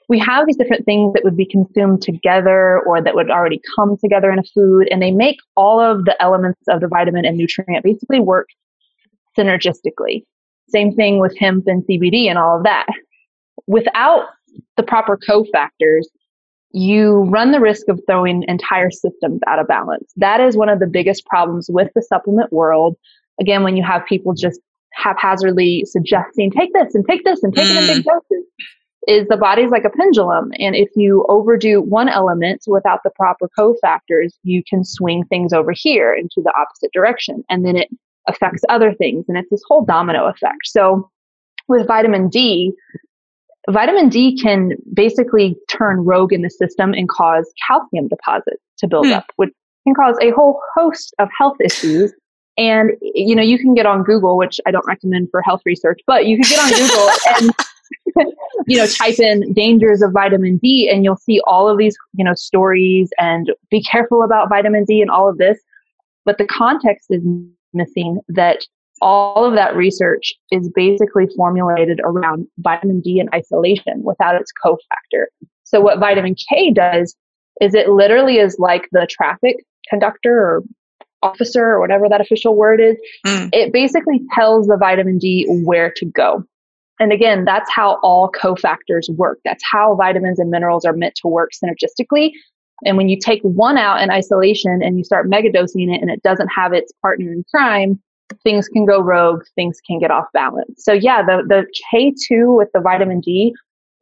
We 0.08 0.20
have 0.20 0.46
these 0.46 0.56
different 0.56 0.84
things 0.84 1.12
that 1.14 1.24
would 1.24 1.36
be 1.36 1.46
consumed 1.46 2.02
together 2.02 2.80
or 2.86 3.02
that 3.02 3.16
would 3.16 3.30
already 3.30 3.60
come 3.74 3.96
together 3.96 4.30
in 4.30 4.38
a 4.38 4.44
food 4.54 4.86
and 4.90 5.02
they 5.02 5.10
make 5.10 5.38
all 5.56 5.80
of 5.80 6.04
the 6.04 6.20
elements 6.22 6.60
of 6.68 6.80
the 6.80 6.86
vitamin 6.86 7.24
and 7.24 7.36
nutrient 7.36 7.82
basically 7.82 8.20
work 8.20 8.48
synergistically. 9.36 10.24
Same 10.68 10.94
thing 10.94 11.18
with 11.18 11.36
hemp 11.38 11.66
and 11.66 11.82
CBD 11.84 12.28
and 12.28 12.38
all 12.38 12.58
of 12.58 12.64
that. 12.64 12.86
Without 13.66 14.28
the 14.76 14.82
proper 14.84 15.18
cofactors, 15.18 16.04
you 16.76 17.22
run 17.30 17.52
the 17.52 17.60
risk 17.60 17.88
of 17.88 17.98
throwing 18.06 18.44
entire 18.48 18.90
systems 18.90 19.40
out 19.46 19.58
of 19.58 19.66
balance. 19.66 20.12
That 20.16 20.42
is 20.42 20.58
one 20.58 20.68
of 20.68 20.78
the 20.78 20.86
biggest 20.86 21.24
problems 21.24 21.70
with 21.70 21.90
the 21.94 22.02
supplement 22.02 22.52
world. 22.52 22.96
Again, 23.40 23.62
when 23.62 23.78
you 23.78 23.82
have 23.82 24.04
people 24.04 24.34
just 24.34 24.60
haphazardly 24.92 25.84
suggesting, 25.86 26.50
take 26.50 26.74
this 26.74 26.94
and 26.94 27.02
take 27.08 27.24
this 27.24 27.42
and 27.42 27.54
take 27.54 27.66
mm. 27.66 27.76
it 27.76 27.80
in 27.80 27.86
big 27.86 28.04
mm. 28.04 28.12
doses, 28.12 28.46
is 29.08 29.26
the 29.28 29.38
body's 29.38 29.70
like 29.70 29.84
a 29.84 29.90
pendulum. 29.90 30.50
And 30.58 30.76
if 30.76 30.90
you 30.96 31.24
overdo 31.30 31.80
one 31.80 32.10
element 32.10 32.64
without 32.66 33.00
the 33.04 33.10
proper 33.16 33.48
cofactors, 33.58 34.34
you 34.42 34.62
can 34.68 34.84
swing 34.84 35.24
things 35.24 35.54
over 35.54 35.72
here 35.74 36.12
into 36.12 36.42
the 36.44 36.52
opposite 36.60 36.90
direction. 36.92 37.42
And 37.48 37.64
then 37.64 37.76
it 37.76 37.88
affects 38.28 38.60
other 38.68 38.92
things. 38.92 39.24
And 39.28 39.38
it's 39.38 39.48
this 39.48 39.62
whole 39.66 39.82
domino 39.86 40.26
effect. 40.26 40.66
So 40.66 41.10
with 41.68 41.86
vitamin 41.86 42.28
D, 42.28 42.74
vitamin 43.68 44.08
D 44.08 44.38
can 44.40 44.72
basically 44.94 45.56
turn 45.68 46.04
rogue 46.04 46.32
in 46.32 46.42
the 46.42 46.50
system 46.50 46.92
and 46.92 47.08
cause 47.08 47.50
calcium 47.66 48.08
deposits 48.08 48.62
to 48.78 48.86
build 48.86 49.06
mm. 49.06 49.16
up, 49.16 49.26
which 49.36 49.52
can 49.84 49.94
cause 49.94 50.16
a 50.20 50.30
whole 50.30 50.60
host 50.74 51.14
of 51.18 51.28
health 51.36 51.56
issues. 51.60 52.12
And, 52.58 52.92
you 53.02 53.36
know, 53.36 53.42
you 53.42 53.58
can 53.58 53.74
get 53.74 53.86
on 53.86 54.02
Google, 54.02 54.38
which 54.38 54.60
I 54.66 54.70
don't 54.70 54.86
recommend 54.86 55.30
for 55.30 55.42
health 55.42 55.60
research, 55.66 56.00
but 56.06 56.26
you 56.26 56.36
can 56.36 56.48
get 56.48 56.58
on 56.58 56.70
Google 56.70 57.08
and 57.36 57.66
you 58.66 58.76
know, 58.76 58.86
type 58.86 59.18
in 59.18 59.52
dangers 59.52 60.02
of 60.02 60.12
vitamin 60.12 60.58
D 60.58 60.88
and 60.90 61.04
you'll 61.04 61.16
see 61.16 61.40
all 61.46 61.68
of 61.68 61.78
these, 61.78 61.96
you 62.14 62.24
know, 62.24 62.34
stories 62.34 63.10
and 63.18 63.52
be 63.70 63.82
careful 63.82 64.22
about 64.22 64.48
vitamin 64.48 64.84
D 64.84 65.00
and 65.00 65.10
all 65.10 65.28
of 65.28 65.38
this. 65.38 65.58
But 66.24 66.38
the 66.38 66.46
context 66.46 67.08
is 67.10 67.22
missing 67.72 68.20
that 68.28 68.64
all 69.00 69.44
of 69.44 69.54
that 69.54 69.76
research 69.76 70.34
is 70.50 70.70
basically 70.74 71.26
formulated 71.36 72.00
around 72.04 72.46
vitamin 72.58 73.00
D 73.00 73.20
in 73.20 73.28
isolation 73.34 74.02
without 74.02 74.34
its 74.34 74.52
cofactor. 74.64 75.26
So 75.64 75.80
what 75.80 75.98
vitamin 75.98 76.34
K 76.48 76.72
does 76.72 77.16
is 77.60 77.74
it 77.74 77.88
literally 77.88 78.38
is 78.38 78.56
like 78.58 78.88
the 78.92 79.06
traffic 79.10 79.56
conductor 79.88 80.38
or 80.38 80.62
officer 81.22 81.64
or 81.64 81.80
whatever 81.80 82.08
that 82.08 82.20
official 82.20 82.54
word 82.54 82.80
is. 82.80 82.96
Mm. 83.26 83.50
It 83.52 83.72
basically 83.72 84.20
tells 84.34 84.66
the 84.66 84.76
vitamin 84.76 85.18
D 85.18 85.46
where 85.64 85.92
to 85.96 86.06
go. 86.06 86.44
And 86.98 87.12
again, 87.12 87.44
that's 87.44 87.70
how 87.70 87.98
all 88.02 88.30
cofactors 88.30 89.10
work. 89.10 89.38
That's 89.44 89.62
how 89.70 89.94
vitamins 89.96 90.38
and 90.38 90.50
minerals 90.50 90.84
are 90.84 90.94
meant 90.94 91.14
to 91.16 91.28
work 91.28 91.50
synergistically. 91.52 92.30
And 92.84 92.96
when 92.96 93.08
you 93.08 93.18
take 93.18 93.42
one 93.42 93.78
out 93.78 94.02
in 94.02 94.10
isolation 94.10 94.82
and 94.82 94.98
you 94.98 95.04
start 95.04 95.30
megadosing 95.30 95.94
it 95.94 96.00
and 96.00 96.10
it 96.10 96.22
doesn't 96.22 96.48
have 96.48 96.72
its 96.72 96.92
partner 97.02 97.32
in 97.32 97.44
crime, 97.50 98.00
things 98.42 98.68
can 98.68 98.86
go 98.86 99.00
rogue, 99.00 99.44
things 99.54 99.80
can 99.86 99.98
get 99.98 100.10
off 100.10 100.26
balance. 100.32 100.84
So 100.84 100.92
yeah, 100.92 101.22
the, 101.22 101.42
the 101.46 101.66
K2 101.92 102.56
with 102.56 102.68
the 102.72 102.80
vitamin 102.80 103.20
D 103.20 103.54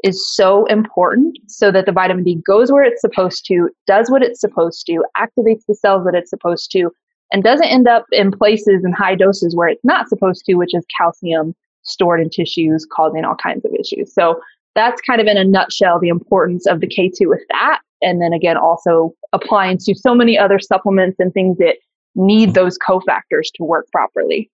is 0.03 0.27
so 0.35 0.67
important 0.67 1.39
so 1.47 1.71
that 1.73 1.87
the 1.87 1.93
vitamin 1.93 2.25
D 2.25 2.43
goes 2.47 2.71
where 2.71 2.85
it's 2.85 3.01
supposed 3.01 3.47
to, 3.47 3.71
does 3.87 4.11
what 4.11 4.23
it's 4.23 4.41
supposed 4.41 4.87
to, 4.87 5.05
activates 5.17 5.65
the 5.67 5.75
cells 5.75 6.05
that 6.05 6.15
it's 6.15 6.31
supposed 6.31 6.71
to, 6.73 6.91
and 7.33 7.43
doesn't 7.43 7.67
end 7.67 7.89
up 7.89 8.05
in 8.13 8.31
places 8.31 8.85
in 8.85 8.93
high 8.93 9.15
doses 9.15 9.57
where 9.57 9.69
it's 9.69 9.85
not 9.85 10.09
supposed 10.09 10.45
to, 10.45 10.55
which 10.55 10.75
is 10.75 10.85
calcium 10.97 11.55
stored 11.83 12.21
in 12.21 12.31
tissues, 12.31 12.87
causing 12.91 13.25
all 13.25 13.35
kinds 13.35 13.65
of 13.65 13.73
issues. 13.75 14.13
So 14.13 14.41
that's 14.75 15.01
kind 15.03 15.21
of 15.21 15.27
in 15.27 15.37
a 15.37 15.45
nutshell 15.45 15.99
the 15.99 16.09
importance 16.09 16.67
of 16.67 16.81
the 16.81 16.87
K2 16.87 17.29
with 17.29 17.43
that. 17.51 17.81
And 18.03 18.21
then 18.21 18.33
again, 18.33 18.57
also 18.57 19.15
applying 19.33 19.79
to 19.79 19.95
so 19.95 20.15
many 20.15 20.39
other 20.39 20.59
supplements 20.59 21.17
and 21.19 21.33
things 21.33 21.57
that 21.59 21.77
need 22.15 22.55
those 22.55 22.79
cofactors 22.79 23.49
to 23.55 23.65
work 23.65 23.87
properly. 23.93 24.51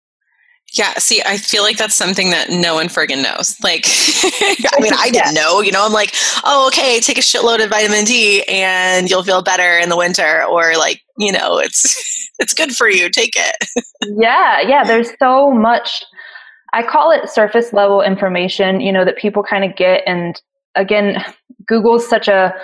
Yeah, 0.75 0.93
see, 0.99 1.23
I 1.25 1.39
feel 1.39 1.63
like 1.63 1.79
that's 1.79 1.97
something 1.97 2.29
that 2.31 2.51
no 2.51 2.75
one 2.75 2.89
friggin' 2.89 3.23
knows. 3.23 3.57
Like, 3.63 3.87
I 3.87 4.81
mean, 4.81 4.93
I 4.95 5.09
didn't 5.11 5.33
know, 5.33 5.63
you 5.63 5.73
know, 5.73 5.85
I'm 5.85 5.95
like, 5.95 6.13
oh, 6.45 6.67
okay, 6.69 7.01
take 7.01 7.17
a 7.17 7.23
shitload 7.23 7.65
of 7.65 7.71
vitamin 7.71 8.05
D 8.05 8.45
and 8.49 9.09
you'll 9.09 9.23
feel 9.23 9.41
better 9.41 9.79
in 9.79 9.89
the 9.89 9.97
winter. 9.97 10.45
Or 10.45 10.77
like, 10.77 11.01
you 11.17 11.33
know, 11.33 11.59
it's, 11.59 12.31
it's 12.39 12.53
good 12.53 12.77
for 12.77 12.89
you. 12.89 13.09
Take 13.09 13.33
it. 13.35 13.69
yeah. 14.19 14.61
Yeah. 14.61 14.85
There's 14.85 15.11
so 15.19 15.51
much 15.51 16.05
I 16.73 16.83
call 16.83 17.11
it 17.11 17.29
surface 17.29 17.73
level 17.73 18.03
information, 18.03 18.81
you 18.81 18.93
know, 18.93 19.05
that 19.05 19.17
people 19.17 19.43
kind 19.43 19.65
of 19.65 19.77
get. 19.77 20.03
And 20.07 20.41
again, 20.75 21.25
Google's 21.67 22.07
such 22.07 22.29
a, 22.29 22.55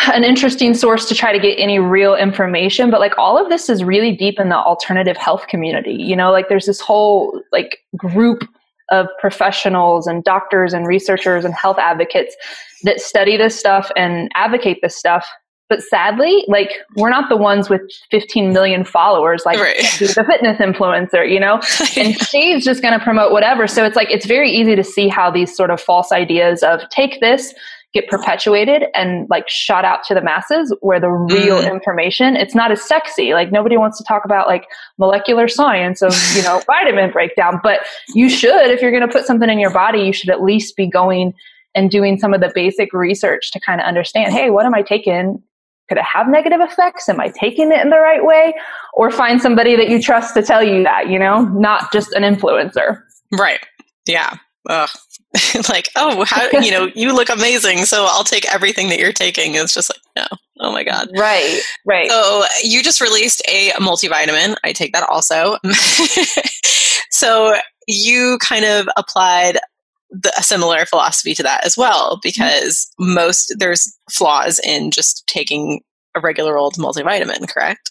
an 0.12 0.24
interesting 0.24 0.74
source 0.74 1.06
to 1.08 1.14
try 1.14 1.32
to 1.32 1.38
get 1.38 1.54
any 1.58 1.78
real 1.78 2.14
information 2.14 2.90
but 2.90 3.00
like 3.00 3.16
all 3.18 3.42
of 3.42 3.48
this 3.48 3.68
is 3.68 3.84
really 3.84 4.14
deep 4.14 4.38
in 4.38 4.48
the 4.48 4.56
alternative 4.56 5.16
health 5.16 5.46
community 5.48 5.94
you 5.94 6.16
know 6.16 6.30
like 6.30 6.48
there's 6.48 6.66
this 6.66 6.80
whole 6.80 7.40
like 7.52 7.78
group 7.96 8.44
of 8.90 9.06
professionals 9.20 10.06
and 10.06 10.24
doctors 10.24 10.72
and 10.74 10.86
researchers 10.86 11.44
and 11.44 11.54
health 11.54 11.78
advocates 11.78 12.36
that 12.82 13.00
study 13.00 13.36
this 13.36 13.58
stuff 13.58 13.90
and 13.96 14.30
advocate 14.34 14.78
this 14.82 14.96
stuff 14.96 15.26
but 15.72 15.80
sadly, 15.80 16.44
like 16.48 16.70
we're 16.96 17.08
not 17.08 17.30
the 17.30 17.36
ones 17.38 17.70
with 17.70 17.80
15 18.10 18.52
million 18.52 18.84
followers, 18.84 19.44
like 19.46 19.58
right. 19.58 19.78
the 19.98 20.22
fitness 20.28 20.58
influencer, 20.58 21.26
you 21.26 21.40
know? 21.40 21.54
and 21.96 22.14
she's 22.28 22.62
just 22.62 22.82
going 22.82 22.92
to 22.92 23.02
promote 23.02 23.32
whatever. 23.32 23.66
So 23.66 23.82
it's 23.82 23.96
like, 23.96 24.10
it's 24.10 24.26
very 24.26 24.50
easy 24.50 24.76
to 24.76 24.84
see 24.84 25.08
how 25.08 25.30
these 25.30 25.56
sort 25.56 25.70
of 25.70 25.80
false 25.80 26.12
ideas 26.12 26.62
of 26.62 26.86
take 26.90 27.22
this, 27.22 27.54
get 27.92 28.08
perpetuated 28.08 28.84
and 28.94 29.28
like 29.28 29.48
shot 29.48 29.84
out 29.84 30.02
to 30.04 30.14
the 30.14 30.22
masses 30.22 30.74
where 30.80 30.98
the 30.98 31.10
real 31.10 31.58
mm. 31.58 31.70
information 31.70 32.36
it's 32.36 32.54
not 32.54 32.70
as 32.70 32.82
sexy 32.82 33.34
like 33.34 33.52
nobody 33.52 33.76
wants 33.76 33.98
to 33.98 34.04
talk 34.04 34.24
about 34.24 34.46
like 34.46 34.66
molecular 34.98 35.46
science 35.46 36.02
of 36.02 36.14
you 36.34 36.42
know 36.42 36.62
vitamin 36.66 37.10
breakdown 37.10 37.60
but 37.62 37.80
you 38.14 38.28
should 38.28 38.70
if 38.70 38.80
you're 38.80 38.90
going 38.90 39.06
to 39.06 39.12
put 39.12 39.26
something 39.26 39.50
in 39.50 39.58
your 39.58 39.72
body 39.72 40.00
you 40.00 40.12
should 40.12 40.30
at 40.30 40.42
least 40.42 40.76
be 40.76 40.86
going 40.86 41.34
and 41.74 41.90
doing 41.90 42.18
some 42.18 42.34
of 42.34 42.40
the 42.40 42.50
basic 42.54 42.92
research 42.92 43.50
to 43.50 43.60
kind 43.60 43.80
of 43.80 43.86
understand 43.86 44.32
hey 44.32 44.50
what 44.50 44.64
am 44.64 44.74
i 44.74 44.82
taking 44.82 45.42
could 45.88 45.98
it 45.98 46.04
have 46.04 46.26
negative 46.26 46.60
effects? 46.62 47.08
Am 47.10 47.20
I 47.20 47.28
taking 47.28 47.70
it 47.70 47.80
in 47.80 47.90
the 47.90 47.98
right 47.98 48.24
way? 48.24 48.54
Or 48.94 49.10
find 49.10 49.42
somebody 49.42 49.76
that 49.76 49.90
you 49.90 50.00
trust 50.00 50.32
to 50.34 50.42
tell 50.42 50.62
you 50.62 50.82
that, 50.84 51.10
you 51.10 51.18
know, 51.18 51.42
not 51.42 51.92
just 51.92 52.12
an 52.12 52.22
influencer. 52.22 53.02
Right. 53.32 53.60
Yeah. 54.06 54.36
Ugh. 54.70 54.88
like, 55.68 55.88
oh, 55.96 56.24
how, 56.24 56.48
you 56.60 56.70
know, 56.70 56.90
you 56.94 57.14
look 57.14 57.28
amazing. 57.28 57.84
So 57.84 58.06
I'll 58.08 58.24
take 58.24 58.52
everything 58.52 58.88
that 58.88 58.98
you're 58.98 59.12
taking. 59.12 59.54
It's 59.54 59.74
just 59.74 59.90
like, 59.90 60.00
no. 60.16 60.36
Oh 60.60 60.72
my 60.72 60.84
God. 60.84 61.08
Right. 61.16 61.60
Right. 61.86 62.08
So 62.10 62.44
you 62.62 62.82
just 62.82 63.00
released 63.00 63.42
a 63.48 63.70
multivitamin. 63.80 64.56
I 64.62 64.72
take 64.72 64.92
that 64.92 65.08
also. 65.08 65.56
so 67.10 67.56
you 67.88 68.38
kind 68.40 68.64
of 68.64 68.88
applied 68.96 69.58
the, 70.12 70.32
a 70.38 70.42
similar 70.42 70.84
philosophy 70.84 71.34
to 71.34 71.42
that 71.42 71.64
as 71.64 71.76
well 71.76 72.20
because 72.22 72.90
mm-hmm. 73.00 73.14
most 73.14 73.54
there's 73.58 73.96
flaws 74.10 74.60
in 74.60 74.90
just 74.90 75.26
taking 75.26 75.80
a 76.14 76.20
regular 76.20 76.58
old 76.58 76.74
multivitamin 76.74 77.48
correct 77.48 77.90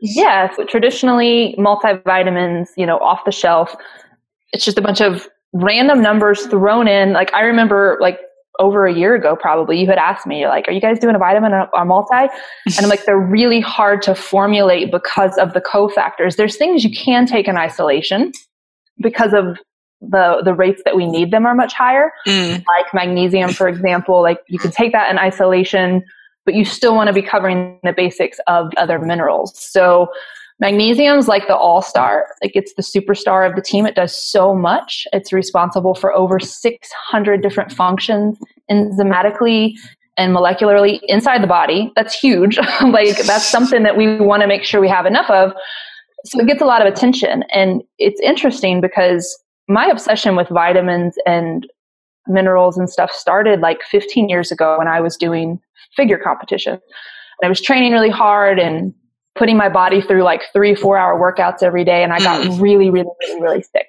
yeah 0.00 0.54
so 0.54 0.64
traditionally 0.64 1.56
multivitamins 1.58 2.68
you 2.76 2.86
know 2.86 2.98
off 2.98 3.24
the 3.24 3.32
shelf 3.32 3.74
it's 4.52 4.64
just 4.64 4.78
a 4.78 4.82
bunch 4.82 5.00
of 5.00 5.28
random 5.52 6.02
numbers 6.02 6.46
thrown 6.46 6.88
in 6.88 7.12
like 7.12 7.32
i 7.34 7.42
remember 7.42 7.98
like 8.00 8.20
over 8.58 8.86
a 8.86 8.92
year 8.92 9.14
ago 9.14 9.36
probably 9.36 9.78
you 9.78 9.86
had 9.86 9.98
asked 9.98 10.26
me 10.26 10.46
like 10.46 10.66
are 10.66 10.72
you 10.72 10.80
guys 10.80 10.98
doing 10.98 11.14
a 11.14 11.18
vitamin 11.18 11.52
or 11.52 11.68
a 11.74 11.84
multi 11.84 12.14
and 12.14 12.78
i'm 12.78 12.88
like 12.88 13.04
they're 13.04 13.18
really 13.18 13.60
hard 13.60 14.02
to 14.02 14.14
formulate 14.14 14.90
because 14.90 15.36
of 15.38 15.52
the 15.52 15.60
cofactors 15.60 16.36
there's 16.36 16.56
things 16.56 16.82
you 16.82 16.90
can 16.90 17.26
take 17.26 17.48
in 17.48 17.56
isolation 17.56 18.32
because 19.00 19.32
of 19.32 19.58
the 20.00 20.42
the 20.44 20.54
rates 20.54 20.82
that 20.84 20.96
we 20.96 21.06
need 21.06 21.30
them 21.30 21.46
are 21.46 21.54
much 21.54 21.72
higher. 21.72 22.12
Mm. 22.26 22.64
Like 22.66 22.92
magnesium, 22.92 23.50
for 23.50 23.68
example, 23.68 24.22
like 24.22 24.40
you 24.48 24.58
can 24.58 24.70
take 24.70 24.92
that 24.92 25.10
in 25.10 25.18
isolation, 25.18 26.04
but 26.44 26.54
you 26.54 26.64
still 26.64 26.94
want 26.94 27.08
to 27.08 27.12
be 27.12 27.22
covering 27.22 27.78
the 27.82 27.92
basics 27.92 28.38
of 28.46 28.70
other 28.76 28.98
minerals. 28.98 29.52
So 29.58 30.08
magnesium's 30.60 31.28
like 31.28 31.46
the 31.46 31.56
all-star. 31.56 32.26
Like 32.42 32.52
it's 32.54 32.74
the 32.74 32.82
superstar 32.82 33.48
of 33.48 33.56
the 33.56 33.62
team. 33.62 33.86
It 33.86 33.94
does 33.94 34.16
so 34.16 34.54
much. 34.54 35.06
It's 35.12 35.32
responsible 35.32 35.94
for 35.94 36.12
over 36.12 36.40
600 36.40 37.42
different 37.42 37.72
functions 37.72 38.38
enzymatically 38.70 39.74
and 40.16 40.34
molecularly 40.34 40.98
inside 41.04 41.42
the 41.42 41.46
body. 41.46 41.92
That's 41.94 42.18
huge. 42.18 42.58
like 42.82 43.18
that's 43.24 43.46
something 43.46 43.82
that 43.82 43.96
we 43.96 44.18
want 44.18 44.42
to 44.42 44.48
make 44.48 44.64
sure 44.64 44.80
we 44.80 44.88
have 44.88 45.06
enough 45.06 45.28
of. 45.30 45.52
So 46.24 46.40
it 46.40 46.46
gets 46.46 46.62
a 46.62 46.66
lot 46.66 46.84
of 46.84 46.92
attention. 46.92 47.44
And 47.52 47.82
it's 47.98 48.20
interesting 48.20 48.80
because 48.80 49.38
my 49.68 49.86
obsession 49.86 50.36
with 50.36 50.48
vitamins 50.48 51.16
and 51.26 51.66
minerals 52.26 52.76
and 52.78 52.90
stuff 52.90 53.12
started 53.12 53.60
like 53.60 53.82
15 53.82 54.28
years 54.28 54.50
ago 54.50 54.78
when 54.78 54.88
I 54.88 55.00
was 55.00 55.16
doing 55.16 55.60
figure 55.94 56.18
competition. 56.18 56.72
And 56.72 57.44
I 57.44 57.48
was 57.48 57.60
training 57.60 57.92
really 57.92 58.10
hard 58.10 58.58
and 58.58 58.94
putting 59.36 59.56
my 59.56 59.68
body 59.68 60.00
through 60.00 60.22
like 60.22 60.42
three, 60.52 60.74
four 60.74 60.96
hour 60.96 61.18
workouts 61.18 61.62
every 61.62 61.84
day. 61.84 62.02
And 62.02 62.12
I 62.12 62.18
got 62.18 62.42
mm. 62.42 62.60
really, 62.60 62.90
really, 62.90 63.08
really, 63.20 63.42
really 63.42 63.62
sick. 63.62 63.88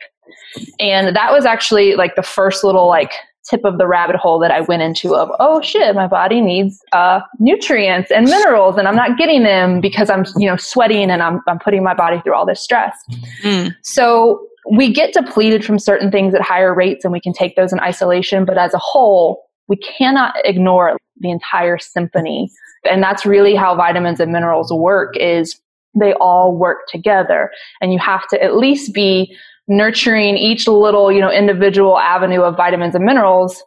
And 0.80 1.16
that 1.16 1.32
was 1.32 1.46
actually 1.46 1.96
like 1.96 2.16
the 2.16 2.24
first 2.24 2.64
little 2.64 2.88
like 2.88 3.12
tip 3.50 3.62
of 3.64 3.78
the 3.78 3.88
rabbit 3.88 4.16
hole 4.16 4.40
that 4.40 4.52
I 4.52 4.62
went 4.62 4.82
into 4.82 5.16
of, 5.16 5.30
oh 5.40 5.62
shit, 5.62 5.96
my 5.96 6.08
body 6.08 6.42
needs 6.42 6.82
uh, 6.92 7.22
nutrients 7.40 8.12
and 8.12 8.26
minerals 8.26 8.78
and 8.78 8.88
I'm 8.88 8.96
not 8.96 9.18
getting 9.18 9.44
them 9.44 9.80
because 9.80 10.10
I'm, 10.10 10.26
you 10.38 10.48
know, 10.48 10.58
sweating 10.58 11.10
and 11.10 11.24
I'm, 11.24 11.42
I'm 11.48 11.60
putting 11.60 11.84
my 11.84 11.94
body 11.94 12.20
through 12.22 12.36
all 12.36 12.46
this 12.46 12.62
stress. 12.62 12.98
Mm. 13.44 13.74
So 13.84 14.46
we 14.70 14.92
get 14.92 15.14
depleted 15.14 15.64
from 15.64 15.80
certain 15.80 16.12
things 16.12 16.34
at 16.34 16.42
higher 16.42 16.74
rates 16.74 17.06
and 17.06 17.14
we 17.14 17.22
can 17.22 17.32
take 17.32 17.56
those 17.56 17.72
in 17.72 17.80
isolation. 17.80 18.44
But 18.44 18.58
as 18.58 18.74
a 18.74 18.80
whole, 18.80 19.46
we 19.68 19.78
cannot 19.78 20.36
ignore 20.44 20.98
the 21.20 21.32
entire 21.32 21.78
symphony. 21.78 22.52
And 22.90 23.04
that's 23.04 23.26
really 23.26 23.56
how 23.56 23.76
vitamins 23.76 24.20
and 24.20 24.32
minerals 24.32 24.72
work 24.72 25.16
is 25.18 25.60
they 26.00 26.14
all 26.14 26.56
work 26.56 26.80
together 26.90 27.52
and 27.82 27.92
you 27.92 28.00
have 28.00 28.28
to 28.30 28.44
at 28.44 28.56
least 28.56 28.94
be 28.94 29.36
nurturing 29.68 30.38
each 30.38 30.68
little, 30.68 31.12
you 31.12 31.20
know, 31.20 31.32
individual 31.32 31.98
avenue 31.98 32.42
of 32.42 32.56
vitamins 32.56 32.96
and 32.96 33.04
minerals 33.04 33.64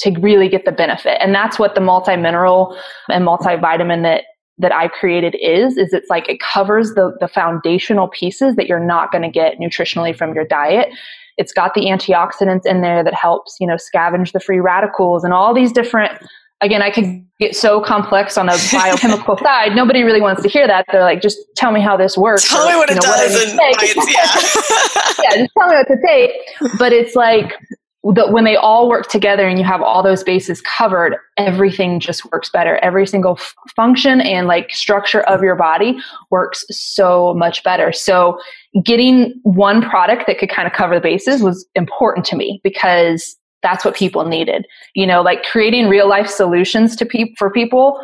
to 0.00 0.10
really 0.20 0.48
get 0.48 0.64
the 0.64 0.72
benefit. 0.72 1.18
And 1.22 1.34
that's 1.34 1.58
what 1.58 1.74
the 1.74 1.80
multi-mineral 1.80 2.76
and 3.08 3.26
multivitamin 3.26 4.02
that 4.02 4.24
that 4.58 4.72
I 4.72 4.88
created 4.88 5.34
is, 5.40 5.78
is 5.78 5.94
it's 5.94 6.10
like 6.10 6.28
it 6.28 6.38
covers 6.38 6.92
the, 6.92 7.16
the 7.18 7.28
foundational 7.28 8.08
pieces 8.08 8.56
that 8.56 8.66
you're 8.66 8.84
not 8.84 9.10
going 9.10 9.22
to 9.22 9.30
get 9.30 9.58
nutritionally 9.58 10.14
from 10.14 10.34
your 10.34 10.44
diet. 10.44 10.90
It's 11.38 11.54
got 11.54 11.72
the 11.72 11.86
antioxidants 11.86 12.66
in 12.66 12.82
there 12.82 13.02
that 13.02 13.14
helps, 13.14 13.56
you 13.58 13.66
know, 13.66 13.76
scavenge 13.76 14.32
the 14.32 14.40
free 14.40 14.60
radicals 14.60 15.24
and 15.24 15.32
all 15.32 15.54
these 15.54 15.72
different 15.72 16.12
again, 16.60 16.82
I 16.82 16.90
could 16.90 17.26
get 17.38 17.56
so 17.56 17.80
complex 17.80 18.36
on 18.36 18.46
the 18.46 18.70
biochemical 18.72 19.36
side. 19.42 19.74
Nobody 19.74 20.02
really 20.02 20.20
wants 20.20 20.42
to 20.42 20.48
hear 20.48 20.66
that. 20.66 20.84
They're 20.92 21.02
like, 21.02 21.22
just 21.22 21.38
tell 21.56 21.72
me 21.72 21.80
how 21.80 21.96
this 21.96 22.16
works. 22.16 22.48
Tell 22.48 22.66
or, 22.66 22.70
me 22.70 22.76
what 22.76 22.90
it 22.90 22.94
know, 22.94 23.00
does. 23.00 23.34
What 23.34 23.48
and 23.48 24.08
yeah. 24.08 24.24
yeah, 25.22 25.42
just 25.42 25.52
tell 25.58 25.68
me 25.68 25.76
what 25.76 25.88
to 25.88 25.96
take. 26.06 26.32
But 26.78 26.92
it's 26.92 27.16
like 27.16 27.54
the, 28.02 28.28
when 28.30 28.44
they 28.44 28.56
all 28.56 28.88
work 28.88 29.08
together 29.08 29.46
and 29.46 29.58
you 29.58 29.64
have 29.64 29.80
all 29.80 30.02
those 30.02 30.22
bases 30.22 30.60
covered, 30.62 31.16
everything 31.36 31.98
just 31.98 32.30
works 32.30 32.50
better. 32.50 32.76
Every 32.82 33.06
single 33.06 33.32
f- 33.32 33.54
function 33.74 34.20
and 34.20 34.46
like 34.46 34.70
structure 34.70 35.20
of 35.22 35.42
your 35.42 35.56
body 35.56 35.98
works 36.30 36.64
so 36.70 37.34
much 37.34 37.62
better. 37.62 37.92
So 37.92 38.38
getting 38.84 39.34
one 39.42 39.82
product 39.82 40.24
that 40.26 40.38
could 40.38 40.50
kind 40.50 40.66
of 40.66 40.72
cover 40.72 40.94
the 40.94 41.00
bases 41.00 41.42
was 41.42 41.66
important 41.74 42.24
to 42.26 42.36
me 42.36 42.60
because 42.62 43.36
that's 43.62 43.84
what 43.84 43.94
people 43.94 44.24
needed. 44.24 44.66
You 44.94 45.06
know, 45.06 45.22
like 45.22 45.42
creating 45.44 45.88
real 45.88 46.08
life 46.08 46.28
solutions 46.28 46.96
to 46.96 47.06
people 47.06 47.34
for 47.38 47.50
people 47.50 48.00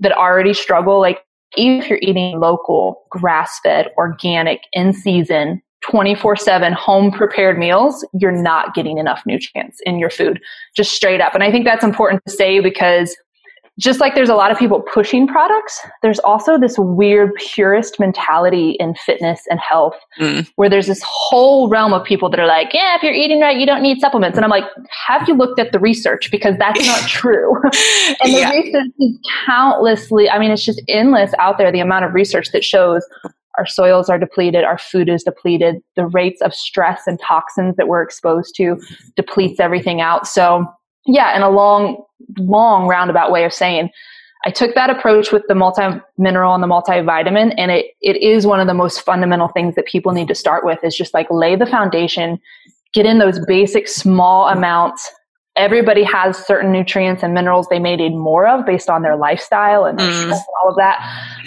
that 0.00 0.12
already 0.12 0.54
struggle. 0.54 1.00
Like 1.00 1.20
even 1.56 1.80
if 1.82 1.88
you're 1.88 2.00
eating 2.02 2.40
local, 2.40 3.04
grass 3.10 3.60
fed, 3.62 3.90
organic, 3.96 4.60
in 4.72 4.92
season, 4.92 5.62
24 5.82 6.36
7 6.36 6.72
home 6.72 7.10
prepared 7.10 7.58
meals, 7.58 8.06
you're 8.14 8.32
not 8.32 8.74
getting 8.74 8.98
enough 8.98 9.22
nutrients 9.26 9.80
in 9.84 9.98
your 9.98 10.10
food, 10.10 10.40
just 10.74 10.92
straight 10.92 11.20
up. 11.20 11.34
And 11.34 11.42
I 11.42 11.50
think 11.50 11.64
that's 11.64 11.84
important 11.84 12.22
to 12.26 12.32
say 12.32 12.60
because 12.60 13.14
just 13.78 14.00
like 14.00 14.14
there's 14.14 14.28
a 14.28 14.34
lot 14.34 14.52
of 14.52 14.58
people 14.58 14.80
pushing 14.82 15.26
products, 15.26 15.80
there's 16.02 16.20
also 16.20 16.58
this 16.58 16.76
weird 16.78 17.34
purist 17.34 17.98
mentality 17.98 18.76
in 18.78 18.94
fitness 18.94 19.42
and 19.50 19.58
health 19.58 19.96
mm. 20.20 20.48
where 20.56 20.70
there's 20.70 20.86
this 20.86 21.02
whole 21.04 21.68
realm 21.68 21.92
of 21.92 22.04
people 22.04 22.30
that 22.30 22.38
are 22.38 22.46
like, 22.46 22.72
yeah, 22.72 22.94
if 22.94 23.02
you're 23.02 23.12
eating 23.12 23.40
right, 23.40 23.58
you 23.58 23.66
don't 23.66 23.82
need 23.82 23.98
supplements. 23.98 24.38
And 24.38 24.44
I'm 24.44 24.50
like, 24.50 24.64
have 25.06 25.28
you 25.28 25.34
looked 25.34 25.58
at 25.58 25.72
the 25.72 25.80
research? 25.80 26.30
Because 26.30 26.54
that's 26.58 26.86
not 26.86 27.00
true. 27.08 27.54
and 27.64 28.32
the 28.32 28.38
yeah. 28.38 28.50
research 28.50 28.92
is 29.00 29.18
countlessly, 29.46 30.30
I 30.30 30.38
mean, 30.38 30.52
it's 30.52 30.64
just 30.64 30.80
endless 30.88 31.32
out 31.38 31.58
there, 31.58 31.72
the 31.72 31.80
amount 31.80 32.04
of 32.04 32.14
research 32.14 32.52
that 32.52 32.62
shows 32.62 33.04
our 33.58 33.66
soils 33.66 34.08
are 34.08 34.18
depleted, 34.18 34.64
our 34.64 34.78
food 34.78 35.08
is 35.08 35.22
depleted, 35.22 35.76
the 35.96 36.06
rates 36.06 36.40
of 36.42 36.54
stress 36.54 37.02
and 37.06 37.20
toxins 37.20 37.76
that 37.76 37.88
we're 37.88 38.02
exposed 38.02 38.54
to 38.56 38.80
depletes 39.16 39.60
everything 39.60 40.00
out. 40.00 40.26
So, 40.26 40.66
yeah, 41.06 41.36
in 41.36 41.42
a 41.42 41.50
long, 41.50 42.02
long 42.38 42.86
roundabout 42.86 43.30
way 43.30 43.44
of 43.44 43.52
saying, 43.52 43.90
I 44.46 44.50
took 44.50 44.74
that 44.74 44.90
approach 44.90 45.32
with 45.32 45.42
the 45.48 45.54
multi 45.54 46.00
mineral 46.18 46.54
and 46.54 46.62
the 46.62 46.66
multivitamin, 46.66 47.54
and 47.56 47.70
it, 47.70 47.86
it 48.02 48.16
is 48.16 48.46
one 48.46 48.60
of 48.60 48.66
the 48.66 48.74
most 48.74 49.00
fundamental 49.00 49.48
things 49.48 49.74
that 49.74 49.86
people 49.86 50.12
need 50.12 50.28
to 50.28 50.34
start 50.34 50.64
with 50.64 50.78
is 50.84 50.96
just 50.96 51.14
like 51.14 51.26
lay 51.30 51.56
the 51.56 51.66
foundation, 51.66 52.38
get 52.92 53.06
in 53.06 53.18
those 53.18 53.44
basic 53.46 53.88
small 53.88 54.48
amounts 54.48 55.10
everybody 55.56 56.02
has 56.02 56.36
certain 56.36 56.72
nutrients 56.72 57.22
and 57.22 57.32
minerals 57.32 57.68
they 57.68 57.78
may 57.78 57.96
need 57.96 58.14
more 58.14 58.46
of 58.46 58.66
based 58.66 58.90
on 58.90 59.02
their 59.02 59.16
lifestyle 59.16 59.84
and, 59.84 59.98
mm. 59.98 60.22
and 60.22 60.32
all 60.32 60.68
of 60.68 60.76
that. 60.76 60.98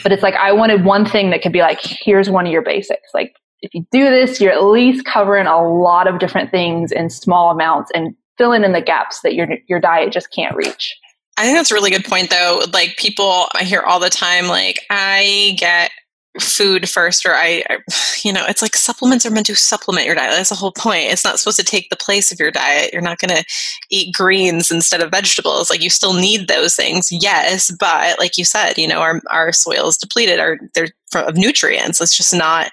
But 0.01 0.11
it's 0.11 0.23
like 0.23 0.35
I 0.35 0.51
wanted 0.51 0.85
one 0.85 1.05
thing 1.05 1.29
that 1.31 1.41
could 1.41 1.51
be 1.51 1.59
like, 1.59 1.79
here's 1.81 2.29
one 2.29 2.45
of 2.45 2.51
your 2.51 2.61
basics. 2.61 3.09
Like 3.13 3.35
if 3.61 3.73
you 3.73 3.85
do 3.91 4.09
this, 4.09 4.39
you're 4.39 4.53
at 4.53 4.63
least 4.63 5.05
covering 5.05 5.47
a 5.47 5.61
lot 5.61 6.07
of 6.07 6.19
different 6.19 6.51
things 6.51 6.91
in 6.91 7.09
small 7.09 7.51
amounts 7.51 7.91
and 7.93 8.15
filling 8.37 8.63
in 8.63 8.73
the 8.73 8.81
gaps 8.81 9.21
that 9.21 9.35
your 9.35 9.47
your 9.67 9.79
diet 9.79 10.11
just 10.11 10.31
can't 10.31 10.55
reach. 10.55 10.95
I 11.37 11.43
think 11.43 11.57
that's 11.57 11.71
a 11.71 11.75
really 11.75 11.91
good 11.91 12.05
point 12.05 12.29
though. 12.29 12.63
Like 12.73 12.97
people 12.97 13.47
I 13.53 13.63
hear 13.63 13.81
all 13.81 13.99
the 13.99 14.09
time 14.09 14.47
like 14.47 14.81
I 14.89 15.55
get 15.59 15.91
food 16.39 16.87
first 16.87 17.25
or 17.25 17.33
I, 17.33 17.63
I, 17.67 17.77
you 18.23 18.31
know 18.31 18.45
it's 18.47 18.61
like 18.61 18.75
supplements 18.75 19.25
are 19.25 19.31
meant 19.31 19.45
to 19.47 19.55
supplement 19.55 20.05
your 20.05 20.15
diet. 20.15 20.31
That's 20.35 20.49
the 20.49 20.55
whole 20.55 20.71
point. 20.71 21.11
It's 21.11 21.23
not 21.23 21.39
supposed 21.39 21.57
to 21.57 21.63
take 21.63 21.89
the 21.89 21.95
place 21.95 22.31
of 22.31 22.39
your 22.39 22.51
diet. 22.51 22.91
You're 22.91 23.01
not 23.01 23.19
going 23.19 23.35
to 23.35 23.43
eat 23.91 24.15
greens 24.15 24.71
instead 24.71 25.01
of 25.01 25.11
vegetables. 25.11 25.69
Like 25.69 25.83
you 25.83 25.89
still 25.89 26.13
need 26.13 26.47
those 26.47 26.75
things 26.75 27.09
yes 27.11 27.71
but 27.79 28.17
like 28.19 28.37
you 28.37 28.45
said 28.45 28.77
you 28.77 28.87
know 28.87 28.99
our, 28.99 29.21
our 29.29 29.51
soil 29.51 29.87
is 29.87 29.97
depleted. 29.97 30.39
Our 30.39 30.57
they're 30.73 30.89
of 31.15 31.37
nutrients. 31.37 32.01
It's 32.01 32.17
just 32.17 32.33
not 32.33 32.71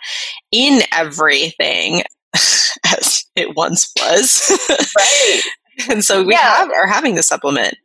in 0.52 0.80
everything 0.92 2.02
as 2.34 3.24
it 3.36 3.54
once 3.56 3.92
was. 3.98 4.58
Right 4.96 5.42
and 5.90 6.04
so 6.04 6.24
we 6.24 6.32
yeah. 6.32 6.56
have 6.56 6.70
are 6.70 6.86
having 6.86 7.14
the 7.14 7.22
supplement 7.22 7.76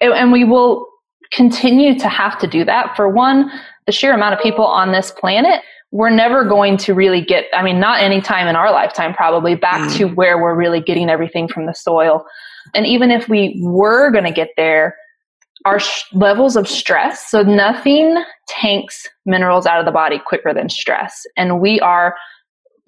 and 0.00 0.32
we 0.32 0.44
will 0.44 0.86
continue 1.32 1.98
to 1.98 2.08
have 2.08 2.38
to 2.38 2.46
do 2.46 2.64
that 2.64 2.94
for 2.94 3.08
one 3.08 3.50
the 3.86 3.92
sheer 3.92 4.12
amount 4.12 4.34
of 4.34 4.40
people 4.40 4.64
on 4.64 4.92
this 4.92 5.10
planet, 5.12 5.62
we're 5.92 6.10
never 6.10 6.44
going 6.44 6.76
to 6.76 6.92
really 6.92 7.22
get, 7.22 7.44
I 7.54 7.62
mean, 7.62 7.80
not 7.80 8.02
any 8.02 8.20
time 8.20 8.48
in 8.48 8.56
our 8.56 8.72
lifetime, 8.72 9.14
probably 9.14 9.54
back 9.54 9.88
mm. 9.88 9.96
to 9.98 10.04
where 10.06 10.40
we're 10.42 10.56
really 10.56 10.80
getting 10.80 11.08
everything 11.08 11.48
from 11.48 11.66
the 11.66 11.72
soil. 11.72 12.24
And 12.74 12.86
even 12.86 13.10
if 13.10 13.28
we 13.28 13.58
were 13.62 14.10
going 14.10 14.24
to 14.24 14.32
get 14.32 14.50
there, 14.56 14.96
our 15.64 15.78
sh- 15.78 16.02
levels 16.12 16.56
of 16.56 16.68
stress, 16.68 17.30
so 17.30 17.42
nothing 17.42 18.22
tanks 18.48 19.08
minerals 19.24 19.66
out 19.66 19.78
of 19.78 19.86
the 19.86 19.92
body 19.92 20.20
quicker 20.24 20.52
than 20.52 20.68
stress. 20.68 21.24
And 21.36 21.60
we 21.60 21.80
are 21.80 22.14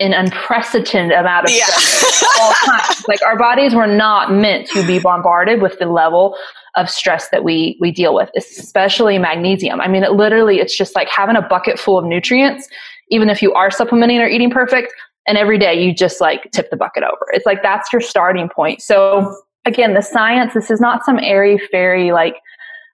an 0.01 0.13
unprecedented 0.13 1.13
amount 1.13 1.47
of 1.47 1.51
stress 1.51 2.25
all 2.41 2.53
times. 2.65 3.05
Like 3.09 3.21
our 3.23 3.37
bodies 3.37 3.75
were 3.75 3.87
not 3.87 4.33
meant 4.33 4.69
to 4.69 4.87
be 4.87 4.99
bombarded 5.01 5.61
with 5.61 5.79
the 5.79 5.87
level 5.87 6.37
of 6.77 6.89
stress 6.89 7.29
that 7.31 7.43
we 7.43 7.77
we 7.81 7.91
deal 7.91 8.15
with, 8.15 8.31
especially 8.37 9.19
magnesium. 9.19 9.81
I 9.81 9.89
mean, 9.89 10.05
it 10.05 10.13
literally 10.13 10.61
it's 10.61 10.77
just 10.77 10.95
like 10.95 11.09
having 11.09 11.37
a 11.37 11.43
bucket 11.43 11.79
full 11.79 11.99
of 11.99 12.05
nutrients, 12.05 12.69
even 13.11 13.29
if 13.29 13.43
you 13.43 13.53
are 13.55 13.71
supplementing 13.71 14.21
or 14.21 14.29
eating 14.29 14.51
perfect, 14.51 14.93
and 15.27 15.37
every 15.37 15.59
day 15.59 15.83
you 15.83 15.93
just 15.93 16.21
like 16.21 16.49
tip 16.53 16.71
the 16.71 16.77
bucket 16.77 17.03
over. 17.03 17.27
It's 17.33 17.47
like 17.47 17.63
that's 17.63 17.93
your 17.93 18.01
starting 18.01 18.49
point. 18.49 18.81
So 18.81 19.37
again, 19.65 19.95
the 19.95 20.03
science, 20.03 20.55
this 20.55 20.71
is 20.71 20.81
not 20.81 21.05
some 21.05 21.19
airy 21.19 21.59
fairy 21.71 22.13
like 22.13 22.37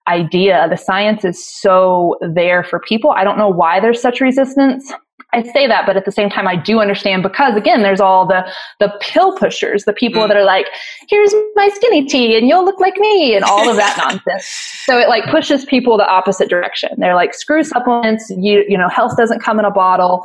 idea. 0.08 0.66
The 0.70 0.76
science 0.76 1.24
is 1.24 1.44
so 1.44 2.16
there 2.20 2.64
for 2.64 2.80
people. 2.80 3.10
I 3.10 3.24
don't 3.24 3.38
know 3.38 3.48
why 3.48 3.80
there's 3.80 4.00
such 4.00 4.20
resistance. 4.20 4.90
I 5.32 5.42
say 5.42 5.66
that, 5.66 5.84
but 5.84 5.96
at 5.96 6.04
the 6.04 6.12
same 6.12 6.30
time, 6.30 6.46
I 6.46 6.54
do 6.54 6.80
understand 6.80 7.22
because 7.22 7.56
again, 7.56 7.82
there's 7.82 8.00
all 8.00 8.24
the, 8.26 8.46
the 8.78 8.92
pill 9.00 9.36
pushers, 9.36 9.84
the 9.84 9.92
people 9.92 10.22
mm. 10.22 10.28
that 10.28 10.36
are 10.36 10.44
like, 10.44 10.66
here's 11.08 11.34
my 11.56 11.68
skinny 11.74 12.06
tea 12.06 12.36
and 12.36 12.46
you'll 12.46 12.64
look 12.64 12.78
like 12.78 12.96
me 12.98 13.34
and 13.34 13.44
all 13.44 13.68
of 13.68 13.76
that 13.76 13.96
nonsense. 13.98 14.46
So 14.84 14.98
it 14.98 15.08
like 15.08 15.24
pushes 15.26 15.64
people 15.64 15.96
the 15.96 16.06
opposite 16.06 16.48
direction. 16.48 16.90
They're 16.98 17.16
like, 17.16 17.34
screw 17.34 17.64
supplements. 17.64 18.30
You, 18.30 18.64
you 18.68 18.78
know, 18.78 18.88
health 18.88 19.16
doesn't 19.16 19.40
come 19.40 19.58
in 19.58 19.64
a 19.64 19.72
bottle. 19.72 20.24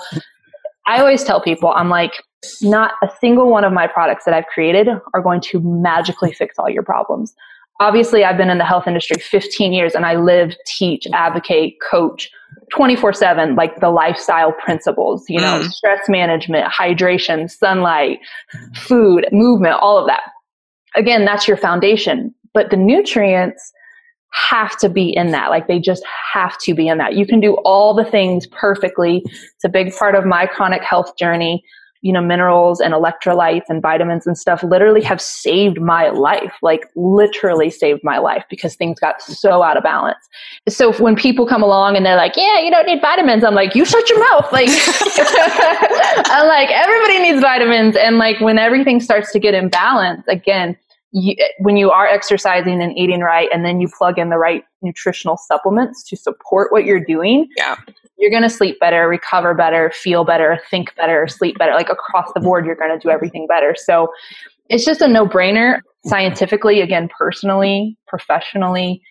I 0.86 1.00
always 1.00 1.24
tell 1.24 1.42
people, 1.42 1.74
I'm 1.76 1.90
like, 1.90 2.14
not 2.62 2.94
a 3.04 3.10
single 3.20 3.50
one 3.50 3.64
of 3.64 3.74
my 3.74 3.88
products 3.88 4.26
that 4.26 4.34
I've 4.34 4.46
created 4.46 4.88
are 5.14 5.22
going 5.22 5.42
to 5.42 5.60
magically 5.60 6.34
fix 6.34 6.58
all 6.58 6.70
your 6.70 6.84
problems. 6.84 7.36
Obviously, 7.80 8.24
I've 8.24 8.38
been 8.38 8.50
in 8.50 8.58
the 8.58 8.66
health 8.66 8.88
industry 8.88 9.18
15 9.18 9.72
years 9.72 9.96
and 9.96 10.06
I 10.06 10.16
live, 10.16 10.56
teach, 10.66 11.08
advocate, 11.14 11.78
coach 11.90 12.30
24 12.74 13.14
7, 13.14 13.56
like 13.56 13.80
the 13.80 13.90
lifestyle 13.90 14.52
principles, 14.52 15.26
you 15.30 15.40
know, 15.40 15.62
mm. 15.62 15.72
stress 15.72 16.08
management, 16.10 16.72
hydration, 16.72 17.50
sunlight, 17.50 18.20
food, 18.76 19.28
movement, 19.32 19.76
all 19.76 19.98
of 19.98 20.08
that. 20.08 20.22
Again, 20.96 21.26
that's 21.26 21.48
your 21.48 21.58
foundation. 21.58 22.34
But 22.54 22.70
the 22.70 22.78
nutrients 22.78 23.72
have 24.32 24.78
to 24.80 24.90
be 24.90 25.16
in 25.16 25.32
that. 25.32 25.50
Like 25.50 25.68
they 25.68 25.80
just 25.80 26.04
have 26.34 26.58
to 26.60 26.74
be 26.74 26.88
in 26.88 26.98
that. 27.00 27.16
You 27.16 27.26
can 27.26 27.40
do 27.40 27.56
all 27.66 27.94
the 27.94 28.06
things 28.06 28.46
perfectly. 28.48 29.24
It's 29.26 29.64
a 29.64 29.70
big 29.70 29.96
part 29.96 30.16
of 30.16 30.26
my 30.26 30.46
chronic 30.46 30.84
health 30.84 31.16
journey 31.18 31.64
you 32.02 32.14
know, 32.14 32.22
minerals 32.22 32.80
and 32.80 32.94
electrolytes 32.94 33.64
and 33.68 33.82
vitamins 33.82 34.26
and 34.26 34.38
stuff 34.38 34.64
literally 34.64 35.02
have 35.02 35.22
saved 35.22 35.82
my 35.82 36.10
life, 36.10 36.54
like 36.62 36.86
literally 36.96 37.70
saved 37.70 38.02
my 38.04 38.18
life 38.18 38.44
because 38.50 38.76
things 38.76 39.00
got 39.00 39.22
so 39.22 39.62
out 39.62 39.76
of 39.76 39.84
balance. 39.84 40.18
So 40.70 40.94
when 40.94 41.16
people 41.16 41.46
come 41.46 41.62
along 41.62 41.98
and 41.98 42.06
they're 42.06 42.16
like, 42.16 42.38
yeah, 42.38 42.60
you 42.60 42.72
don't 42.72 42.86
need 42.86 43.02
vitamins, 43.02 43.44
I'm 43.44 43.56
like, 43.56 43.76
you 43.76 43.84
shut 43.84 44.10
your 44.10 44.20
mouth. 44.20 44.52
Like, 44.52 44.70
I'm 46.28 46.48
like, 46.48 46.70
everybody 46.70 47.20
needs 47.20 47.42
vitamins. 47.42 47.98
And 47.98 48.18
like 48.18 48.40
when 48.40 48.58
everything 48.58 49.02
starts 49.02 49.32
to 49.34 49.40
get 49.40 49.54
in 49.54 49.70
balance, 49.70 50.24
again, 50.28 50.78
you, 51.12 51.36
when 51.60 51.78
you 51.78 51.92
are 51.92 52.08
exercising 52.08 52.82
and 52.82 52.98
eating 52.98 53.22
right, 53.22 53.50
and 53.54 53.66
then 53.66 53.82
you 53.82 53.90
plug 53.98 54.20
in 54.20 54.30
the 54.30 54.38
right 54.38 54.64
nutritional 54.82 55.38
supplements 55.38 56.04
to 56.04 56.16
support 56.16 56.72
what 56.72 56.86
you're 56.86 57.04
doing, 57.04 57.48
yeah 57.58 57.76
you're 58.20 58.30
going 58.30 58.44
to 58.44 58.50
sleep 58.50 58.80
better, 58.80 59.08
recover 59.08 59.54
better, 59.54 59.92
feel 59.92 60.26
better, 60.26 60.60
think 60.70 60.94
better, 60.96 61.28
sleep 61.28 61.58
better. 61.58 61.74
Like 61.74 61.90
across 61.90 62.32
the 62.34 62.42
board, 62.42 62.66
you're 62.66 62.76
going 62.76 62.92
to 62.92 63.00
do 63.00 63.10
everything 63.10 63.48
better. 63.48 63.76
So 63.78 64.10
it's 64.70 64.86
just 64.86 65.02
a 65.02 65.08
no 65.08 65.26
brainer. 65.26 65.80
scientifically, 66.06 66.82
again, 66.82 67.10
personally, 67.18 67.98
professionally, 68.08 69.02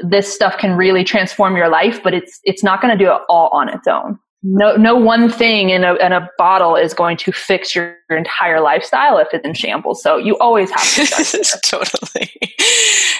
this 0.00 0.32
stuff 0.32 0.56
can 0.58 0.76
really 0.76 1.04
transform 1.04 1.56
your 1.56 1.68
life, 1.68 2.02
but 2.02 2.14
it's 2.14 2.40
it's 2.44 2.62
not 2.62 2.80
going 2.80 2.96
to 2.96 3.04
do 3.04 3.10
it 3.10 3.20
all 3.28 3.50
on 3.52 3.68
its 3.68 3.86
own. 3.86 4.18
No, 4.44 4.76
no 4.76 4.94
one 4.94 5.28
thing 5.30 5.70
in 5.70 5.82
a, 5.82 5.94
in 5.96 6.12
a 6.12 6.30
bottle 6.38 6.76
is 6.76 6.94
going 6.94 7.16
to 7.18 7.32
fix 7.32 7.74
your, 7.74 7.96
your 8.08 8.16
entire 8.16 8.60
lifestyle 8.60 9.18
if 9.18 9.26
it's 9.32 9.44
in 9.44 9.52
shambles. 9.52 10.00
So 10.00 10.16
you 10.16 10.38
always 10.38 10.70
have 10.70 10.94
to 10.94 11.60
totally. 11.64 12.30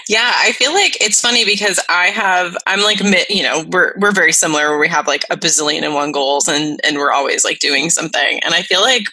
Yeah, 0.08 0.32
I 0.36 0.52
feel 0.52 0.72
like 0.72 0.96
it's 1.02 1.20
funny 1.20 1.44
because 1.44 1.80
I 1.88 2.06
have 2.06 2.56
I'm 2.66 2.82
like 2.82 3.00
you 3.28 3.42
know 3.42 3.64
we're 3.70 3.94
we're 3.98 4.12
very 4.12 4.32
similar 4.32 4.70
where 4.70 4.78
we 4.78 4.88
have 4.88 5.06
like 5.06 5.24
a 5.30 5.36
bazillion 5.36 5.82
and 5.82 5.92
one 5.92 6.12
goals 6.12 6.46
and 6.48 6.80
and 6.84 6.96
we're 6.96 7.12
always 7.12 7.44
like 7.44 7.58
doing 7.58 7.90
something 7.90 8.40
and 8.44 8.54
I 8.54 8.62
feel 8.62 8.80
like 8.80 9.04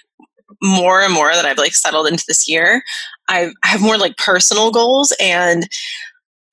more 0.61 1.01
and 1.01 1.13
more 1.13 1.33
that 1.33 1.45
I've 1.45 1.57
like 1.57 1.73
settled 1.73 2.07
into 2.07 2.23
this 2.27 2.47
year, 2.47 2.83
I've, 3.27 3.51
I 3.63 3.67
have 3.67 3.81
more 3.81 3.97
like 3.97 4.17
personal 4.17 4.71
goals 4.71 5.13
and 5.19 5.67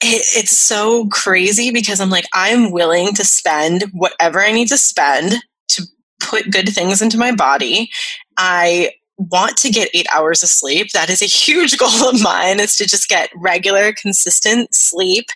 it, 0.02 0.24
it's 0.36 0.56
so 0.56 1.06
crazy 1.08 1.70
because 1.70 2.00
I'm 2.00 2.10
like, 2.10 2.26
I'm 2.34 2.72
willing 2.72 3.14
to 3.14 3.24
spend 3.24 3.84
whatever 3.92 4.40
I 4.40 4.52
need 4.52 4.68
to 4.68 4.78
spend 4.78 5.34
to 5.68 5.82
put 6.20 6.50
good 6.50 6.68
things 6.68 7.00
into 7.00 7.18
my 7.18 7.32
body. 7.32 7.90
I 8.36 8.90
want 9.18 9.56
to 9.58 9.70
get 9.70 9.90
eight 9.94 10.06
hours 10.12 10.42
of 10.42 10.48
sleep. 10.48 10.90
That 10.92 11.10
is 11.10 11.22
a 11.22 11.26
huge 11.26 11.76
goal 11.78 12.08
of 12.08 12.20
mine 12.20 12.58
is 12.58 12.76
to 12.76 12.86
just 12.86 13.08
get 13.08 13.30
regular, 13.36 13.92
consistent 13.92 14.74
sleep 14.74 15.26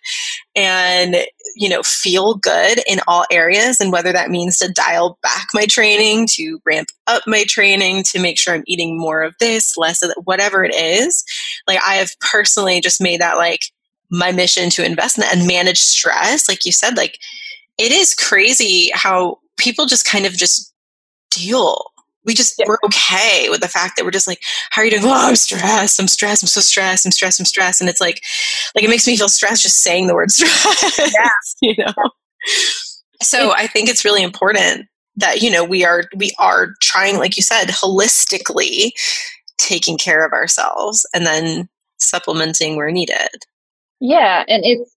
and, 0.56 1.16
you 1.54 1.68
know, 1.68 1.82
feel 1.84 2.34
good 2.34 2.80
in 2.88 2.98
all 3.06 3.24
areas. 3.30 3.80
And 3.80 3.92
whether 3.92 4.12
that 4.12 4.30
means 4.30 4.58
to 4.58 4.72
dial 4.72 5.18
back 5.22 5.48
my 5.54 5.66
training, 5.66 6.26
to 6.32 6.58
ramp 6.66 6.88
up 7.06 7.22
my 7.26 7.44
training, 7.44 8.02
to 8.10 8.20
make 8.20 8.38
sure 8.38 8.54
I'm 8.54 8.64
eating 8.66 8.98
more 8.98 9.22
of 9.22 9.34
this, 9.38 9.76
less 9.76 10.02
of 10.02 10.08
that, 10.08 10.22
whatever 10.24 10.64
it 10.64 10.74
is. 10.74 11.22
Like 11.68 11.78
I 11.86 11.96
have 11.96 12.18
personally 12.20 12.80
just 12.80 13.00
made 13.00 13.20
that 13.20 13.36
like 13.36 13.60
my 14.10 14.32
mission 14.32 14.70
to 14.70 14.84
invest 14.84 15.18
in 15.18 15.22
that 15.22 15.36
and 15.36 15.46
manage 15.46 15.78
stress. 15.78 16.48
Like 16.48 16.64
you 16.64 16.72
said, 16.72 16.96
like 16.96 17.18
it 17.78 17.92
is 17.92 18.14
crazy 18.14 18.90
how 18.94 19.38
people 19.56 19.86
just 19.86 20.06
kind 20.06 20.26
of 20.26 20.32
just 20.32 20.72
deal. 21.30 21.84
We 22.24 22.34
just 22.34 22.54
yeah. 22.58 22.66
we're 22.68 22.78
okay 22.84 23.48
with 23.50 23.60
the 23.60 23.68
fact 23.68 23.96
that 23.96 24.04
we're 24.04 24.10
just 24.10 24.26
like 24.26 24.40
how 24.70 24.82
are 24.82 24.84
you 24.84 24.90
doing? 24.90 25.04
Oh 25.04 25.28
i'm 25.28 25.36
stressed. 25.36 26.00
I'm 26.00 26.08
stressed. 26.08 26.42
I'm 26.42 26.48
so 26.48 26.60
stressed. 26.60 27.06
I'm 27.06 27.12
stressed. 27.12 27.40
I'm 27.40 27.46
stressed. 27.46 27.80
And 27.80 27.88
it's 27.88 28.00
like 28.00 28.20
like 28.74 28.84
it 28.84 28.90
makes 28.90 29.06
me 29.06 29.16
feel 29.16 29.28
stressed 29.28 29.62
just 29.62 29.82
saying 29.82 30.06
the 30.06 30.14
word 30.14 30.30
stress 30.32 30.98
yeah 30.98 31.30
you 31.62 31.74
know? 31.78 31.92
Yeah. 31.96 32.04
so 33.22 33.52
i 33.54 33.66
think 33.66 33.88
it's 33.88 34.04
really 34.04 34.22
important 34.22 34.86
that 35.16 35.42
you 35.42 35.50
know 35.50 35.64
we 35.64 35.84
are 35.84 36.04
we 36.16 36.32
are 36.38 36.74
trying 36.82 37.18
like 37.18 37.36
you 37.36 37.42
said 37.42 37.68
holistically 37.68 38.90
taking 39.58 39.96
care 39.96 40.24
of 40.24 40.32
ourselves 40.32 41.06
and 41.14 41.26
then 41.26 41.68
supplementing 41.98 42.76
where 42.76 42.90
needed 42.90 43.46
yeah 44.00 44.44
and 44.48 44.62
it's 44.64 44.96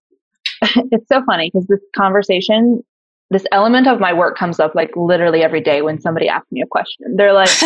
it's 0.92 1.08
so 1.08 1.22
funny 1.24 1.50
because 1.52 1.66
this 1.68 1.80
conversation 1.96 2.82
this 3.30 3.46
element 3.52 3.86
of 3.86 4.00
my 4.00 4.12
work 4.12 4.36
comes 4.36 4.58
up 4.58 4.74
like 4.74 4.90
literally 4.96 5.42
every 5.42 5.60
day 5.60 5.82
when 5.82 6.00
somebody 6.00 6.28
asks 6.28 6.50
me 6.50 6.60
a 6.60 6.66
question. 6.66 7.16
They're 7.16 7.32
like, 7.32 7.48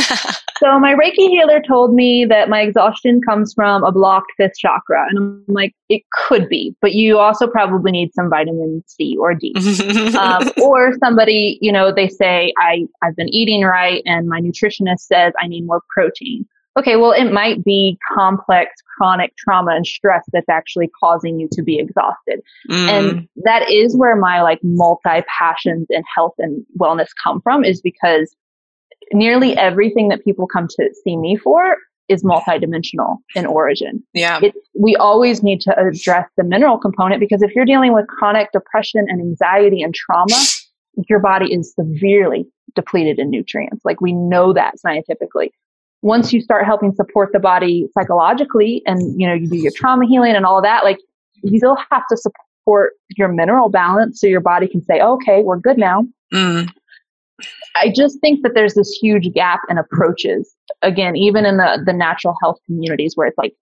So 0.59 0.79
my 0.79 0.95
Reiki 0.95 1.29
healer 1.29 1.61
told 1.67 1.95
me 1.95 2.25
that 2.27 2.49
my 2.49 2.61
exhaustion 2.61 3.21
comes 3.21 3.53
from 3.55 3.83
a 3.83 3.91
blocked 3.91 4.31
fifth 4.37 4.57
chakra. 4.59 5.05
And 5.09 5.19
I'm 5.19 5.45
like, 5.49 5.75
It 5.89 6.03
could 6.13 6.49
be, 6.49 6.77
but 6.81 6.93
you 6.93 7.19
also 7.19 7.47
probably 7.47 7.91
need 7.91 8.13
some 8.15 8.29
vitamin 8.29 8.85
C 8.87 9.17
or 9.19 9.35
D. 9.35 9.55
um, 10.19 10.51
or 10.63 10.93
somebody, 11.03 11.59
you 11.61 11.73
know, 11.73 11.93
they 11.93 12.09
say, 12.09 12.53
I, 12.59 12.85
I've 13.03 13.17
been 13.17 13.29
eating 13.31 13.63
right 13.63 14.03
and 14.05 14.29
my 14.29 14.41
nutritionist 14.41 15.01
says 15.01 15.33
I 15.41 15.49
need 15.49 15.67
more 15.67 15.83
protein 15.93 16.47
okay, 16.77 16.97
well, 16.97 17.13
it 17.13 17.33
might 17.33 17.65
be 17.65 17.99
complex 18.15 18.73
chronic 18.97 19.33
trauma 19.37 19.73
and 19.73 19.87
stress 19.87 20.25
that's 20.33 20.49
actually 20.49 20.91
causing 21.01 21.39
you 21.39 21.49
to 21.53 21.63
be 21.63 21.79
exhausted. 21.79 22.41
Mm. 22.71 22.89
And 22.89 23.29
that 23.45 23.71
is 23.71 23.97
where 23.97 24.17
my 24.17 24.43
like 24.43 24.61
multi 24.63 25.23
passions 25.29 25.87
in 25.91 26.03
health 26.15 26.35
and 26.39 26.65
wellness 26.79 27.09
come 27.23 27.41
from 27.43 27.65
is 27.65 27.81
because 27.81 28.35
nearly 29.13 29.57
everything 29.57 30.09
that 30.09 30.25
people 30.25 30.47
come 30.47 30.69
to 30.69 30.91
see 31.05 31.17
me 31.17 31.37
for 31.37 31.77
is 32.09 32.23
multidimensional 32.23 33.17
in 33.35 33.47
origin. 33.47 34.03
Yeah. 34.13 34.41
It, 34.43 34.55
we 34.79 34.95
always 34.97 35.43
need 35.43 35.61
to 35.63 35.79
address 35.79 36.29
the 36.37 36.45
mineral 36.45 36.79
component 36.79 37.19
because 37.21 37.43
if 37.43 37.55
you're 37.55 37.65
dealing 37.65 37.95
with 37.95 38.07
chronic 38.09 38.53
depression 38.53 39.07
and 39.09 39.21
anxiety 39.21 39.83
and 39.83 39.95
trauma, 39.95 40.37
your 41.09 41.19
body 41.19 41.53
is 41.53 41.73
severely 41.75 42.47
depleted 42.75 43.19
in 43.19 43.31
nutrients. 43.31 43.85
Like 43.85 44.01
we 44.01 44.13
know 44.13 44.53
that 44.53 44.79
scientifically 44.79 45.53
once 46.05 46.35
you 46.35 46.41
start 46.43 46.67
helping 46.67 46.95
support 46.95 47.31
the 47.33 47.41
body 47.41 47.89
psychologically 47.95 48.83
and 48.87 49.19
you 49.19 49.27
know 49.27 49.33
you 49.33 49.49
do 49.49 49.57
your 49.57 49.73
trauma 49.75 50.07
healing 50.07 50.37
and 50.37 50.45
all 50.45 50.63
that 50.63 50.85
like 50.85 50.99
you 51.43 51.59
still 51.59 51.79
have 51.91 52.03
to 52.09 52.17
support 52.17 52.93
your 53.17 53.29
mineral 53.29 53.71
balance 53.71 54.21
so 54.21 54.27
your 54.27 54.41
body 54.41 54.69
can 54.69 54.85
say 54.85 55.01
okay 55.01 55.43
we're 55.43 55.59
good 55.59 55.79
now 55.79 56.07
mm. 56.33 56.69
i 57.77 57.91
just 57.91 58.21
think 58.21 58.43
that 58.43 58.53
there's 58.55 58.75
this 58.75 58.91
huge 58.91 59.33
gap 59.33 59.61
in 59.71 59.79
approaches 59.79 60.55
again 60.83 61.17
even 61.17 61.47
in 61.47 61.57
the 61.57 61.83
the 61.87 61.93
natural 61.93 62.37
health 62.43 62.59
communities 62.67 63.17
where 63.17 63.27
it's 63.27 63.39
like 63.39 63.55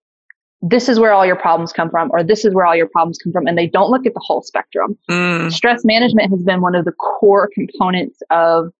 this 0.61 0.87
is 0.87 0.99
where 0.99 1.11
all 1.11 1.25
your 1.25 1.35
problems 1.35 1.73
come 1.73 1.89
from 1.89 2.09
or 2.11 2.23
this 2.23 2.45
is 2.45 2.53
where 2.53 2.65
all 2.65 2.75
your 2.75 2.87
problems 2.87 3.17
come 3.17 3.31
from 3.31 3.47
and 3.47 3.57
they 3.57 3.67
don't 3.67 3.89
look 3.89 4.05
at 4.05 4.13
the 4.13 4.21
whole 4.23 4.41
spectrum 4.41 4.97
mm. 5.09 5.51
stress 5.51 5.85
management 5.85 6.29
has 6.29 6.43
been 6.43 6.59
one 6.59 6.75
of 6.75 6.83
the 6.83 6.91
core 6.91 7.49
components 7.55 8.21
of 8.31 8.73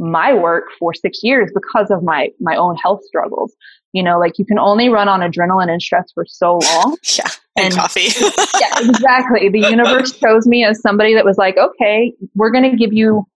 my 0.00 0.32
work 0.32 0.64
for 0.78 0.94
six 0.94 1.22
years 1.22 1.50
because 1.54 1.90
of 1.90 2.02
my 2.02 2.30
my 2.40 2.56
own 2.56 2.74
health 2.76 3.04
struggles. 3.04 3.54
You 3.92 4.02
know, 4.02 4.18
like 4.18 4.38
you 4.38 4.44
can 4.44 4.58
only 4.58 4.88
run 4.88 5.08
on 5.08 5.20
adrenaline 5.20 5.70
and 5.70 5.82
stress 5.82 6.10
for 6.12 6.24
so 6.26 6.58
long. 6.58 6.96
yeah, 7.18 7.24
and, 7.56 7.66
and 7.66 7.74
coffee. 7.74 8.08
yeah, 8.60 8.88
exactly. 8.88 9.48
The 9.48 9.68
universe 9.68 10.12
chose 10.12 10.46
me 10.46 10.64
as 10.64 10.80
somebody 10.80 11.14
that 11.14 11.24
was 11.24 11.36
like, 11.36 11.56
okay, 11.58 12.12
we're 12.34 12.50
going 12.50 12.70
to 12.70 12.76
give 12.76 12.92
you 12.92 13.26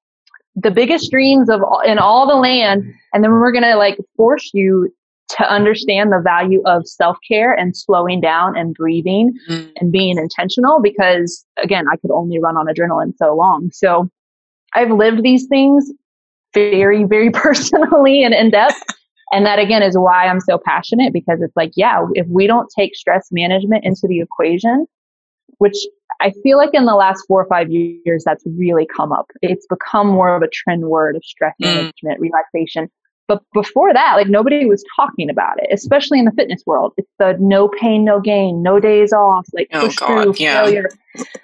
the 0.55 0.70
biggest 0.70 1.11
dreams 1.11 1.50
of 1.50 1.62
all, 1.62 1.81
in 1.81 1.98
all 1.98 2.29
the 2.29 2.37
land, 2.37 2.85
and 3.12 3.24
then 3.24 3.33
we're 3.33 3.53
going 3.53 3.64
to 3.64 3.77
like 3.77 3.98
force 4.16 4.50
you 4.55 4.94
to 5.37 5.53
understand 5.53 6.12
the 6.12 6.20
value 6.20 6.62
of 6.66 6.87
self 6.87 7.16
care 7.27 7.53
and 7.53 7.77
slowing 7.77 8.20
down 8.20 8.57
and 8.57 8.74
breathing 8.74 9.35
mm. 9.50 9.72
and 9.77 9.90
being 9.90 10.16
intentional. 10.16 10.81
Because 10.81 11.44
again, 11.62 11.87
I 11.92 11.96
could 11.96 12.12
only 12.12 12.38
run 12.38 12.57
on 12.57 12.66
adrenaline 12.66 13.12
so 13.16 13.35
long. 13.35 13.70
So 13.72 14.09
I've 14.74 14.90
lived 14.90 15.22
these 15.22 15.46
things 15.46 15.90
very, 16.55 17.05
very 17.05 17.31
personally 17.33 18.25
and 18.25 18.35
in 18.35 18.51
depth. 18.51 18.83
And 19.33 19.45
that 19.47 19.59
again 19.59 19.83
is 19.83 19.99
why 19.99 20.27
I'm 20.27 20.40
so 20.40 20.59
passionate 20.64 21.12
because 21.12 21.40
it's 21.43 21.57
like, 21.57 21.73
yeah, 21.75 22.07
if 22.14 22.27
we 22.29 22.47
don't 22.47 22.71
take 22.77 22.95
stress 22.95 23.29
management 23.33 23.85
into 23.85 24.07
the 24.07 24.21
equation, 24.21 24.87
which 25.59 25.77
I 26.21 26.33
feel 26.43 26.57
like 26.57 26.71
in 26.73 26.85
the 26.85 26.95
last 26.95 27.25
four 27.27 27.43
or 27.43 27.49
five 27.49 27.71
years, 27.71 28.23
that's 28.25 28.45
really 28.47 28.87
come 28.87 29.12
up. 29.12 29.27
It's 29.43 29.67
become 29.67 30.07
more 30.07 30.35
of 30.35 30.43
a 30.43 30.49
trend 30.49 30.85
word 30.85 31.17
of 31.17 31.25
stress 31.25 31.55
mm. 31.61 31.75
management, 31.75 32.21
relaxation. 32.21 32.88
But 33.27 33.43
before 33.55 33.93
that, 33.95 34.14
like 34.17 34.29
nobody 34.29 34.67
was 34.67 34.85
talking 34.95 35.31
about 35.31 35.55
it, 35.62 35.69
especially 35.73 36.19
in 36.19 36.27
the 36.27 36.33
fitness 36.33 36.62
world. 36.67 36.93
It's 36.99 37.11
the 37.19 37.37
no 37.40 37.69
pain, 37.69 38.05
no 38.05 38.21
gain, 38.21 38.62
no 38.62 38.79
days 38.79 39.12
off, 39.12 39.49
like 39.55 39.69
oh, 39.73 39.87
push 39.87 39.97
God, 39.97 40.23
through, 40.23 40.35
yeah. 40.37 40.62
failure, 40.62 40.90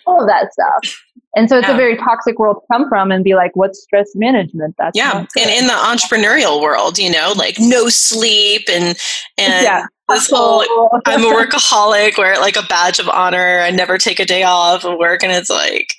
all 0.07 0.21
of 0.21 0.27
that 0.29 0.53
stuff. 0.53 1.03
And 1.37 1.49
so 1.49 1.59
it's 1.59 1.69
yeah. 1.69 1.75
a 1.75 1.77
very 1.77 1.97
toxic 1.97 2.39
world 2.39 2.57
to 2.61 2.75
come 2.75 2.89
from 2.89 3.13
and 3.13 3.23
be 3.23 3.35
like, 3.35 3.55
what's 3.55 3.81
stress 3.81 4.11
management? 4.17 4.75
That's 4.79 4.97
yeah. 4.97 5.27
And 5.39 5.51
in 5.51 5.67
the 5.69 5.73
entrepreneurial 5.73 6.61
world, 6.61 6.99
you 6.99 7.11
know, 7.11 7.33
like 7.37 7.57
no 7.61 7.89
sleep 7.89 8.63
and 8.69 8.97
and 9.39 9.65
yeah. 9.65 9.87
this 10.09 10.29
whole 10.29 10.63
I'm 11.07 11.23
a 11.23 11.27
workaholic, 11.35 12.19
wear 12.19 12.33
it 12.33 12.41
like 12.41 12.57
a 12.57 12.67
badge 12.67 12.99
of 12.99 13.09
honor. 13.09 13.61
I 13.61 13.71
never 13.71 13.97
take 13.97 14.19
a 14.19 14.25
day 14.25 14.43
off 14.43 14.85
of 14.85 14.99
work, 14.99 15.23
and 15.23 15.31
it's 15.31 15.51
like 15.51 15.95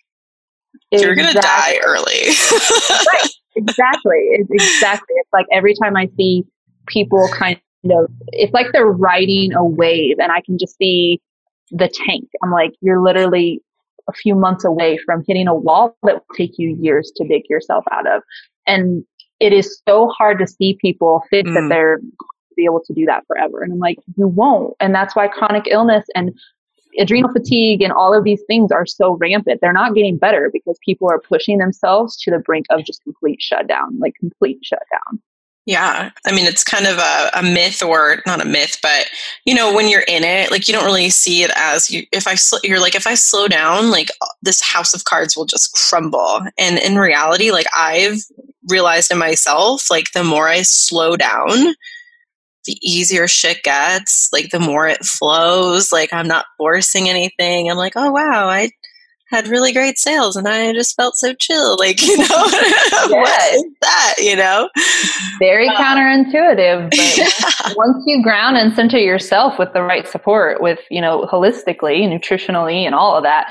exactly. 0.91 1.06
you're 1.06 1.15
gonna 1.15 1.39
die 1.39 1.78
early. 1.86 2.30
right. 3.13 3.30
Exactly. 3.54 4.30
exactly. 4.50 5.13
It's 5.17 5.34
like 5.34 5.46
every 5.52 5.74
time 5.76 5.98
I 5.98 6.10
see 6.15 6.46
people 6.88 7.28
kind 7.34 7.60
of, 7.84 8.10
it's 8.28 8.54
like 8.54 8.67
they're 8.72 8.86
riding 8.86 9.54
a 9.54 9.65
wave, 9.65 10.20
and 10.20 10.32
I 10.32 10.39
can 10.39 10.58
just 10.58 10.78
see 10.78 11.20
the 11.70 11.89
tank. 11.89 12.30
I'm 12.41 12.50
like, 12.50 12.72
you're 12.80 13.02
literally 13.02 13.62
a 14.12 14.17
few 14.17 14.36
months 14.36 14.65
away 14.65 14.97
from 15.06 15.24
hitting 15.28 15.47
a 15.47 15.56
wall 15.56 15.95
that 16.04 16.15
will 16.15 16.36
take 16.36 16.58
you 16.58 16.78
years 16.80 17.12
to 17.15 17.28
dig 17.28 17.50
yourself 17.50 17.84
out 17.91 18.08
of. 18.08 18.21
And 18.67 19.04
it 19.39 19.54
is 19.54 19.82
so 19.88 20.10
hard 20.10 20.39
to 20.39 20.47
see 20.47 20.78
people 20.80 21.24
think 21.30 21.47
mm. 21.47 21.54
that 21.56 21.67
they're 21.69 21.97
going 21.97 22.10
to 22.10 22.56
be 22.56 22.65
able 22.65 22.82
to 22.86 22.93
do 22.93 23.06
that 23.06 23.26
forever. 23.28 23.62
And 23.62 23.74
I'm 23.74 23.80
like, 23.80 23.97
you 24.17 24.28
won't. 24.28 24.76
And 24.80 24.93
that's 24.93 25.15
why 25.15 25.28
chronic 25.28 25.65
illness 25.69 26.06
and 26.15 26.32
adrenal 27.00 27.32
fatigue 27.32 27.82
and 27.82 27.93
all 27.93 28.13
of 28.13 28.24
these 28.24 28.41
things 28.47 28.71
are 28.71 28.86
so 28.86 29.17
rampant. 29.19 29.60
They're 29.62 29.74
not 29.74 29.95
getting 29.95 30.17
better 30.17 30.50
because 30.52 30.78
people 30.86 31.10
are 31.10 31.19
pushing 31.19 31.58
themselves 31.58 32.17
to 32.17 32.32
the 32.32 32.39
brink 32.39 32.65
of 32.69 32.86
just 32.86 33.04
complete 33.04 33.41
shutdown, 33.41 33.97
like 34.00 34.13
complete 34.19 34.60
shutdown. 34.63 35.21
Yeah. 35.71 36.12
I 36.27 36.34
mean, 36.34 36.47
it's 36.47 36.65
kind 36.65 36.86
of 36.86 36.97
a, 36.97 37.29
a, 37.34 37.41
myth 37.41 37.81
or 37.81 38.21
not 38.25 38.41
a 38.41 38.45
myth, 38.45 38.77
but 38.84 39.05
you 39.45 39.55
know, 39.55 39.73
when 39.73 39.88
you're 39.88 40.03
in 40.05 40.25
it, 40.25 40.51
like 40.51 40.67
you 40.67 40.73
don't 40.73 40.84
really 40.84 41.10
see 41.10 41.43
it 41.43 41.51
as 41.55 41.89
you, 41.89 42.03
if 42.12 42.27
I, 42.27 42.36
sl- 42.36 42.57
you're 42.62 42.81
like, 42.81 42.93
if 42.93 43.07
I 43.07 43.13
slow 43.13 43.47
down, 43.47 43.89
like 43.89 44.10
this 44.41 44.62
house 44.62 44.93
of 44.93 45.05
cards 45.05 45.38
will 45.38 45.45
just 45.45 45.71
crumble. 45.71 46.41
And 46.60 46.77
in 46.77 46.97
reality, 46.97 47.51
like 47.51 47.67
I've 47.73 48.17
realized 48.67 49.12
in 49.12 49.17
myself, 49.17 49.89
like 49.89 50.12
the 50.12 50.25
more 50.25 50.49
I 50.49 50.63
slow 50.63 51.15
down, 51.15 51.73
the 52.65 52.77
easier 52.81 53.29
shit 53.29 53.63
gets, 53.63 54.27
like 54.34 54.49
the 54.49 54.60
more 54.60 54.88
it 54.88 55.05
flows. 55.05 55.93
Like 55.93 56.12
I'm 56.12 56.27
not 56.27 56.47
forcing 56.57 57.07
anything. 57.07 57.71
I'm 57.71 57.77
like, 57.77 57.93
oh 57.95 58.12
wow, 58.12 58.49
I 58.49 58.71
had 59.32 59.48
really 59.48 59.72
great 59.72 59.98
sales 59.98 60.36
and 60.36 60.48
I 60.48 60.74
just 60.74 60.96
felt 60.96 61.17
so 61.17 61.34
chill. 61.34 61.78
Like, 61.80 62.02
you 62.02 62.17
know, 62.17 62.26
what 62.28 63.54
is 63.54 63.63
that, 63.82 64.15
you 64.20 64.36
know? 64.36 64.70
Very 65.39 65.67
uh, 65.70 65.76
counterintuitive. 65.76 66.89
But 66.89 67.17
yeah. 67.17 67.74
once 67.76 68.04
you 68.06 68.22
ground 68.22 68.58
and 68.58 68.74
center 68.74 68.98
yourself 68.98 69.58
with 69.58 69.74
the 69.74 69.82
right 69.82 70.08
support, 70.08 70.62
with, 70.62 70.80
you 70.89 71.02
know, 71.02 71.28
holistically, 71.32 72.08
nutritionally, 72.08 72.84
and 72.86 72.94
all 72.94 73.15
of 73.15 73.24
that, 73.24 73.50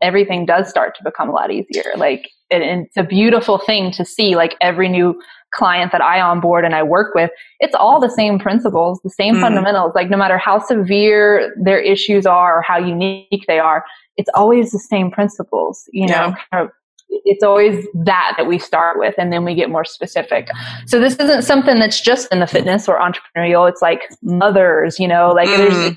everything 0.00 0.46
does 0.46 0.68
start 0.68 0.94
to 0.96 1.04
become 1.04 1.28
a 1.28 1.32
lot 1.32 1.50
easier. 1.50 1.92
Like, 1.96 2.30
and 2.50 2.62
it's 2.62 2.96
a 2.96 3.02
beautiful 3.02 3.58
thing 3.58 3.90
to 3.92 4.04
see, 4.04 4.36
like, 4.36 4.56
every 4.60 4.88
new 4.88 5.20
client 5.52 5.90
that 5.92 6.02
I 6.02 6.20
onboard 6.20 6.64
and 6.64 6.74
I 6.74 6.82
work 6.82 7.14
with, 7.14 7.30
it's 7.60 7.74
all 7.74 7.98
the 7.98 8.10
same 8.10 8.38
principles, 8.38 9.00
the 9.02 9.10
same 9.10 9.36
mm. 9.36 9.40
fundamentals. 9.40 9.92
Like 9.94 10.10
no 10.10 10.16
matter 10.16 10.38
how 10.38 10.58
severe 10.58 11.54
their 11.60 11.80
issues 11.80 12.26
are 12.26 12.58
or 12.58 12.62
how 12.62 12.78
unique 12.78 13.44
they 13.48 13.58
are, 13.58 13.84
it's 14.16 14.30
always 14.34 14.72
the 14.72 14.78
same 14.78 15.10
principles, 15.10 15.88
you 15.92 16.06
know, 16.06 16.34
kind 16.50 16.66
of, 16.66 16.70
it's 17.08 17.42
always 17.42 17.86
that 17.94 18.34
that 18.36 18.46
we 18.46 18.58
start 18.58 18.98
with 18.98 19.14
and 19.18 19.32
then 19.32 19.44
we 19.44 19.54
get 19.54 19.70
more 19.70 19.84
specific. 19.84 20.48
So 20.86 20.98
this 20.98 21.16
isn't 21.16 21.42
something 21.42 21.78
that's 21.78 22.00
just 22.00 22.30
in 22.32 22.40
the 22.40 22.46
fitness 22.46 22.88
or 22.88 22.98
entrepreneurial. 22.98 23.68
It's 23.68 23.82
like 23.82 24.02
mothers, 24.22 24.98
you 24.98 25.06
know, 25.06 25.30
like 25.30 25.48
mm. 25.48 25.96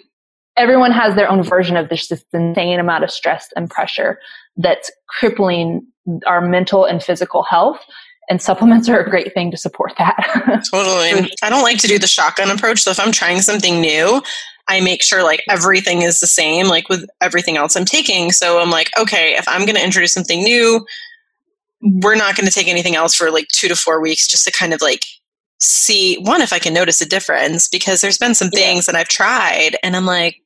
everyone 0.55 0.91
has 0.91 1.15
their 1.15 1.29
own 1.29 1.41
version 1.43 1.77
of 1.77 1.89
this, 1.89 2.07
this 2.07 2.23
insane 2.33 2.79
amount 2.79 3.03
of 3.03 3.11
stress 3.11 3.49
and 3.55 3.69
pressure 3.69 4.19
that's 4.57 4.91
crippling 5.07 5.85
our 6.27 6.41
mental 6.41 6.85
and 6.85 7.03
physical 7.03 7.43
health 7.43 7.79
and 8.29 8.41
supplements 8.41 8.87
are 8.87 8.99
a 8.99 9.09
great 9.09 9.33
thing 9.33 9.49
to 9.51 9.57
support 9.57 9.93
that. 9.97 10.63
totally. 10.71 11.29
I 11.41 11.49
don't 11.49 11.63
like 11.63 11.79
to 11.79 11.87
do 11.87 11.97
the 11.97 12.07
shotgun 12.07 12.51
approach. 12.51 12.81
So 12.81 12.91
if 12.91 12.99
I'm 12.99 13.11
trying 13.11 13.41
something 13.41 13.81
new, 13.81 14.21
I 14.69 14.79
make 14.79 15.03
sure 15.03 15.23
like 15.23 15.43
everything 15.49 16.03
is 16.03 16.19
the 16.19 16.27
same, 16.27 16.67
like 16.67 16.87
with 16.87 17.09
everything 17.21 17.57
else 17.57 17.75
I'm 17.75 17.85
taking. 17.85 18.31
So 18.31 18.59
I'm 18.61 18.69
like, 18.69 18.89
okay, 18.97 19.33
if 19.33 19.47
I'm 19.47 19.65
going 19.65 19.75
to 19.75 19.83
introduce 19.83 20.13
something 20.13 20.43
new, 20.43 20.85
we're 21.81 22.15
not 22.15 22.35
going 22.35 22.47
to 22.47 22.53
take 22.53 22.67
anything 22.67 22.95
else 22.95 23.15
for 23.15 23.31
like 23.31 23.47
two 23.49 23.67
to 23.67 23.75
four 23.75 23.99
weeks 23.99 24.27
just 24.27 24.45
to 24.45 24.51
kind 24.51 24.73
of 24.73 24.81
like 24.81 25.03
see 25.59 26.17
one 26.19 26.41
if 26.41 26.53
I 26.53 26.59
can 26.59 26.73
notice 26.73 27.01
a 27.01 27.05
difference 27.05 27.67
because 27.67 27.99
there's 27.99 28.17
been 28.17 28.35
some 28.35 28.49
things 28.49 28.87
yeah. 28.87 28.93
that 28.93 28.99
I've 28.99 29.09
tried 29.09 29.75
and 29.83 29.95
I'm 29.95 30.05
like, 30.05 30.41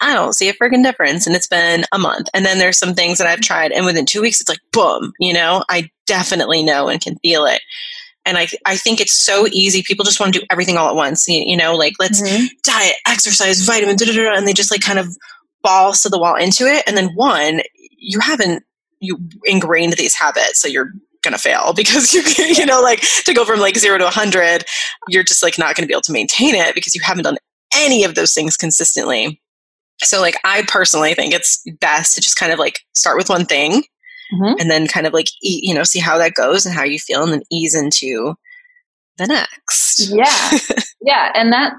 I 0.00 0.14
don't 0.14 0.34
see 0.34 0.48
a 0.48 0.54
freaking 0.54 0.82
difference. 0.82 1.26
And 1.26 1.34
it's 1.34 1.46
been 1.46 1.84
a 1.92 1.98
month. 1.98 2.28
And 2.34 2.44
then 2.44 2.58
there's 2.58 2.78
some 2.78 2.94
things 2.94 3.18
that 3.18 3.26
I've 3.26 3.40
tried, 3.40 3.72
and 3.72 3.86
within 3.86 4.06
two 4.06 4.20
weeks, 4.20 4.40
it's 4.40 4.48
like, 4.48 4.60
boom, 4.72 5.12
you 5.18 5.32
know, 5.32 5.64
I 5.68 5.90
definitely 6.06 6.62
know 6.62 6.88
and 6.88 7.00
can 7.00 7.16
feel 7.18 7.46
it. 7.46 7.62
And 8.26 8.36
I, 8.36 8.48
I 8.66 8.76
think 8.76 9.00
it's 9.00 9.12
so 9.12 9.46
easy. 9.52 9.82
People 9.82 10.04
just 10.04 10.20
want 10.20 10.34
to 10.34 10.40
do 10.40 10.46
everything 10.50 10.76
all 10.76 10.88
at 10.88 10.96
once. 10.96 11.26
You, 11.28 11.40
you 11.40 11.56
know, 11.56 11.74
like 11.76 11.94
let's 11.98 12.20
mm-hmm. 12.20 12.46
diet, 12.64 12.94
exercise, 13.06 13.64
vitamin, 13.64 13.96
and 13.98 14.46
they 14.46 14.52
just 14.52 14.70
like 14.70 14.82
kind 14.82 14.98
of 14.98 15.16
balls 15.62 16.02
to 16.02 16.08
the 16.08 16.18
wall 16.18 16.36
into 16.36 16.66
it. 16.66 16.82
And 16.86 16.96
then 16.96 17.14
one, 17.14 17.60
you 17.96 18.20
haven't 18.20 18.64
you 19.00 19.18
ingrained 19.44 19.94
these 19.94 20.14
habits, 20.14 20.60
so 20.60 20.68
you're 20.68 20.92
gonna 21.22 21.38
fail 21.38 21.72
because 21.76 22.14
you 22.14 22.22
you 22.44 22.66
know 22.66 22.80
like 22.80 23.00
to 23.24 23.34
go 23.34 23.44
from 23.44 23.58
like 23.58 23.76
zero 23.76 23.98
to 23.98 24.04
a 24.04 24.06
100 24.06 24.64
you're 25.08 25.24
just 25.24 25.42
like 25.42 25.58
not 25.58 25.74
gonna 25.74 25.86
be 25.86 25.92
able 25.92 26.00
to 26.00 26.12
maintain 26.12 26.54
it 26.54 26.72
because 26.74 26.94
you 26.94 27.00
haven't 27.02 27.24
done 27.24 27.36
any 27.74 28.04
of 28.04 28.14
those 28.14 28.32
things 28.32 28.56
consistently 28.56 29.40
so 30.02 30.20
like 30.20 30.36
I 30.44 30.62
personally 30.68 31.14
think 31.14 31.34
it's 31.34 31.62
best 31.80 32.14
to 32.14 32.20
just 32.20 32.36
kind 32.36 32.52
of 32.52 32.58
like 32.58 32.80
start 32.94 33.16
with 33.16 33.28
one 33.28 33.44
thing 33.44 33.84
mm-hmm. 34.32 34.60
and 34.60 34.70
then 34.70 34.86
kind 34.86 35.06
of 35.06 35.12
like 35.12 35.28
eat, 35.42 35.64
you 35.64 35.74
know, 35.74 35.84
see 35.84 36.00
how 36.00 36.18
that 36.18 36.34
goes 36.34 36.66
and 36.66 36.74
how 36.74 36.84
you 36.84 36.98
feel 36.98 37.22
and 37.22 37.32
then 37.32 37.42
ease 37.50 37.74
into 37.74 38.34
the 39.18 39.26
next. 39.26 40.08
Yeah. 40.08 40.50
yeah. 41.00 41.32
And 41.34 41.52
that 41.52 41.74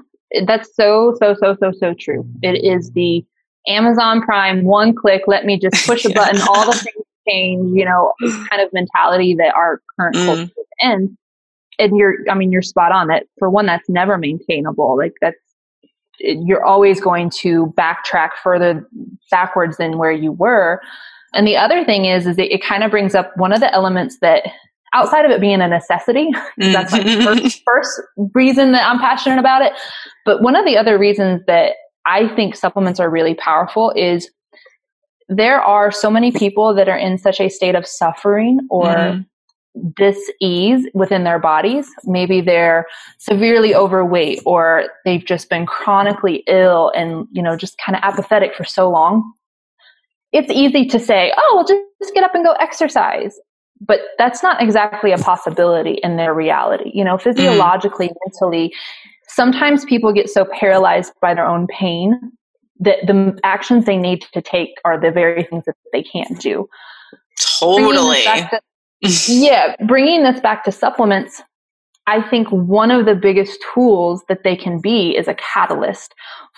that's 0.46 0.74
so, 0.74 1.16
so, 1.20 1.34
so, 1.40 1.56
so, 1.60 1.72
so 1.72 1.94
true. 1.98 2.28
It 2.42 2.64
is 2.64 2.90
the 2.92 3.24
Amazon 3.66 4.22
Prime 4.22 4.64
one 4.64 4.94
click, 4.94 5.22
let 5.26 5.44
me 5.44 5.58
just 5.58 5.86
push 5.86 6.04
a 6.04 6.10
button, 6.14 6.40
all 6.48 6.66
the 6.66 6.72
things 6.72 7.04
change, 7.28 7.70
you 7.74 7.84
know, 7.84 8.12
kind 8.48 8.62
of 8.62 8.72
mentality 8.72 9.34
that 9.34 9.54
our 9.54 9.80
current 9.98 10.16
mm. 10.16 10.26
culture 10.26 10.42
is 10.42 10.66
in. 10.82 11.18
And 11.80 11.96
you're, 11.96 12.16
I 12.28 12.34
mean, 12.34 12.50
you're 12.50 12.62
spot 12.62 12.90
on 12.90 13.06
that 13.08 13.26
for 13.38 13.48
one, 13.48 13.66
that's 13.66 13.88
never 13.88 14.18
maintainable. 14.18 14.96
Like 14.96 15.14
that's 15.20 15.36
you're 16.20 16.64
always 16.64 17.00
going 17.00 17.30
to 17.30 17.72
backtrack 17.78 18.30
further 18.42 18.88
backwards 19.30 19.76
than 19.76 19.98
where 19.98 20.10
you 20.10 20.32
were. 20.32 20.80
And 21.34 21.46
the 21.46 21.56
other 21.56 21.84
thing 21.84 22.04
is, 22.04 22.26
is 22.26 22.38
it, 22.38 22.50
it 22.50 22.62
kind 22.62 22.82
of 22.82 22.90
brings 22.90 23.14
up 23.14 23.32
one 23.36 23.52
of 23.52 23.60
the 23.60 23.72
elements 23.72 24.18
that 24.20 24.44
outside 24.94 25.24
of 25.24 25.30
it 25.30 25.40
being 25.40 25.60
a 25.60 25.68
necessity, 25.68 26.28
that's 26.58 26.92
my 26.92 27.00
mm-hmm. 27.00 27.22
first, 27.22 27.62
first 27.66 28.00
reason 28.34 28.72
that 28.72 28.88
I'm 28.88 28.98
passionate 28.98 29.38
about 29.38 29.62
it. 29.62 29.72
But 30.24 30.42
one 30.42 30.56
of 30.56 30.64
the 30.64 30.76
other 30.76 30.98
reasons 30.98 31.42
that 31.46 31.74
I 32.06 32.28
think 32.34 32.56
supplements 32.56 33.00
are 33.00 33.10
really 33.10 33.34
powerful 33.34 33.92
is 33.94 34.30
there 35.28 35.60
are 35.60 35.92
so 35.92 36.10
many 36.10 36.32
people 36.32 36.74
that 36.74 36.88
are 36.88 36.96
in 36.96 37.18
such 37.18 37.38
a 37.38 37.50
state 37.50 37.74
of 37.74 37.86
suffering 37.86 38.60
or 38.70 38.86
mm 38.86 39.26
dis-ease 39.94 40.86
within 40.94 41.24
their 41.24 41.38
bodies. 41.38 41.88
Maybe 42.04 42.40
they're 42.40 42.86
severely 43.18 43.74
overweight 43.74 44.40
or 44.44 44.86
they've 45.04 45.24
just 45.24 45.48
been 45.48 45.66
chronically 45.66 46.42
ill 46.46 46.92
and, 46.94 47.26
you 47.32 47.42
know, 47.42 47.56
just 47.56 47.78
kind 47.78 47.96
of 47.96 48.02
apathetic 48.02 48.54
for 48.54 48.64
so 48.64 48.90
long. 48.90 49.32
It's 50.32 50.50
easy 50.50 50.86
to 50.86 50.98
say, 50.98 51.32
oh, 51.36 51.52
well, 51.54 51.64
just, 51.64 51.82
just 52.02 52.14
get 52.14 52.24
up 52.24 52.34
and 52.34 52.44
go 52.44 52.52
exercise. 52.54 53.38
But 53.80 54.00
that's 54.18 54.42
not 54.42 54.60
exactly 54.60 55.12
a 55.12 55.18
possibility 55.18 56.00
in 56.02 56.16
their 56.16 56.34
reality. 56.34 56.90
You 56.92 57.04
know, 57.04 57.16
physiologically, 57.16 58.08
mm. 58.08 58.14
mentally, 58.26 58.74
sometimes 59.28 59.84
people 59.84 60.12
get 60.12 60.28
so 60.28 60.44
paralyzed 60.58 61.12
by 61.22 61.34
their 61.34 61.46
own 61.46 61.66
pain 61.68 62.18
that 62.80 62.98
the 63.06 63.38
actions 63.44 63.84
they 63.84 63.96
need 63.96 64.22
to 64.32 64.42
take 64.42 64.70
are 64.84 65.00
the 65.00 65.10
very 65.10 65.44
things 65.44 65.64
that 65.66 65.76
they 65.92 66.02
can't 66.02 66.40
do. 66.40 66.68
Totally 67.60 68.24
yeah, 69.28 69.76
bringing 69.86 70.24
this 70.24 70.40
back 70.40 70.64
to 70.64 70.72
supplements, 70.72 71.40
I 72.08 72.22
think 72.22 72.48
one 72.48 72.90
of 72.90 73.06
the 73.06 73.14
biggest 73.14 73.62
tools 73.74 74.22
that 74.28 74.42
they 74.42 74.56
can 74.56 74.80
be 74.80 75.16
is 75.16 75.28
a 75.28 75.34
catalyst 75.34 76.14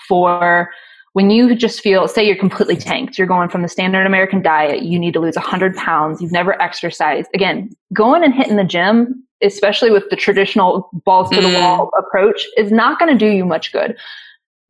for 0.08 0.70
when 1.12 1.30
you 1.30 1.54
just 1.54 1.80
feel, 1.80 2.06
say 2.06 2.24
you're 2.24 2.36
completely 2.36 2.76
tanked, 2.76 3.18
you're 3.18 3.26
going 3.26 3.48
from 3.48 3.62
the 3.62 3.68
standard 3.68 4.06
American 4.06 4.42
diet, 4.42 4.82
you 4.82 4.98
need 4.98 5.12
to 5.14 5.20
lose 5.20 5.36
100 5.36 5.74
pounds, 5.76 6.20
you've 6.20 6.32
never 6.32 6.60
exercised. 6.62 7.28
Again, 7.34 7.70
going 7.92 8.22
and 8.22 8.32
hitting 8.32 8.56
the 8.56 8.64
gym, 8.64 9.24
especially 9.42 9.90
with 9.90 10.08
the 10.10 10.16
traditional 10.16 10.88
balls 11.04 11.30
to 11.30 11.40
the 11.40 11.48
mm. 11.48 11.60
wall 11.60 11.90
approach, 11.98 12.46
is 12.56 12.70
not 12.70 12.98
going 12.98 13.12
to 13.12 13.18
do 13.18 13.32
you 13.32 13.44
much 13.44 13.72
good 13.72 13.96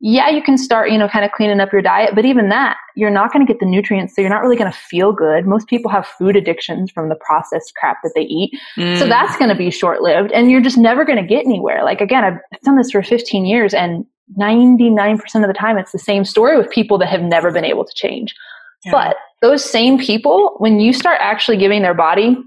yeah, 0.03 0.29
you 0.29 0.41
can 0.41 0.57
start, 0.57 0.89
you 0.89 0.97
know, 0.97 1.07
kind 1.07 1.23
of 1.23 1.31
cleaning 1.31 1.59
up 1.59 1.71
your 1.71 1.83
diet, 1.83 2.15
but 2.15 2.25
even 2.25 2.49
that, 2.49 2.75
you're 2.95 3.11
not 3.11 3.31
going 3.31 3.45
to 3.45 3.51
get 3.51 3.59
the 3.59 3.67
nutrients. 3.67 4.15
So 4.15 4.21
you're 4.21 4.31
not 4.31 4.41
really 4.41 4.55
going 4.55 4.71
to 4.71 4.77
feel 4.77 5.13
good. 5.13 5.45
Most 5.45 5.67
people 5.67 5.91
have 5.91 6.07
food 6.07 6.35
addictions 6.35 6.89
from 6.89 7.09
the 7.09 7.15
processed 7.15 7.73
crap 7.75 7.97
that 8.01 8.13
they 8.15 8.23
eat. 8.23 8.51
Mm. 8.77 8.97
So 8.97 9.07
that's 9.07 9.37
going 9.37 9.49
to 9.49 9.55
be 9.55 9.69
short 9.69 10.01
lived 10.01 10.31
and 10.31 10.49
you're 10.49 10.61
just 10.61 10.77
never 10.77 11.05
going 11.05 11.21
to 11.21 11.27
get 11.27 11.45
anywhere. 11.45 11.83
Like 11.83 12.01
again, 12.01 12.23
I've 12.23 12.39
done 12.63 12.77
this 12.77 12.89
for 12.89 13.03
15 13.03 13.45
years 13.45 13.75
and 13.75 14.03
99% 14.39 15.19
of 15.35 15.47
the 15.47 15.53
time 15.53 15.77
it's 15.77 15.91
the 15.91 15.99
same 15.99 16.25
story 16.25 16.57
with 16.57 16.69
people 16.69 16.97
that 16.97 17.09
have 17.09 17.21
never 17.21 17.51
been 17.51 17.65
able 17.65 17.85
to 17.85 17.93
change. 17.93 18.33
Yeah. 18.85 18.91
But 18.91 19.17
those 19.41 19.63
same 19.63 19.99
people, 19.99 20.55
when 20.57 20.79
you 20.79 20.93
start 20.93 21.19
actually 21.21 21.57
giving 21.57 21.81
their 21.81 21.93
body 21.93 22.37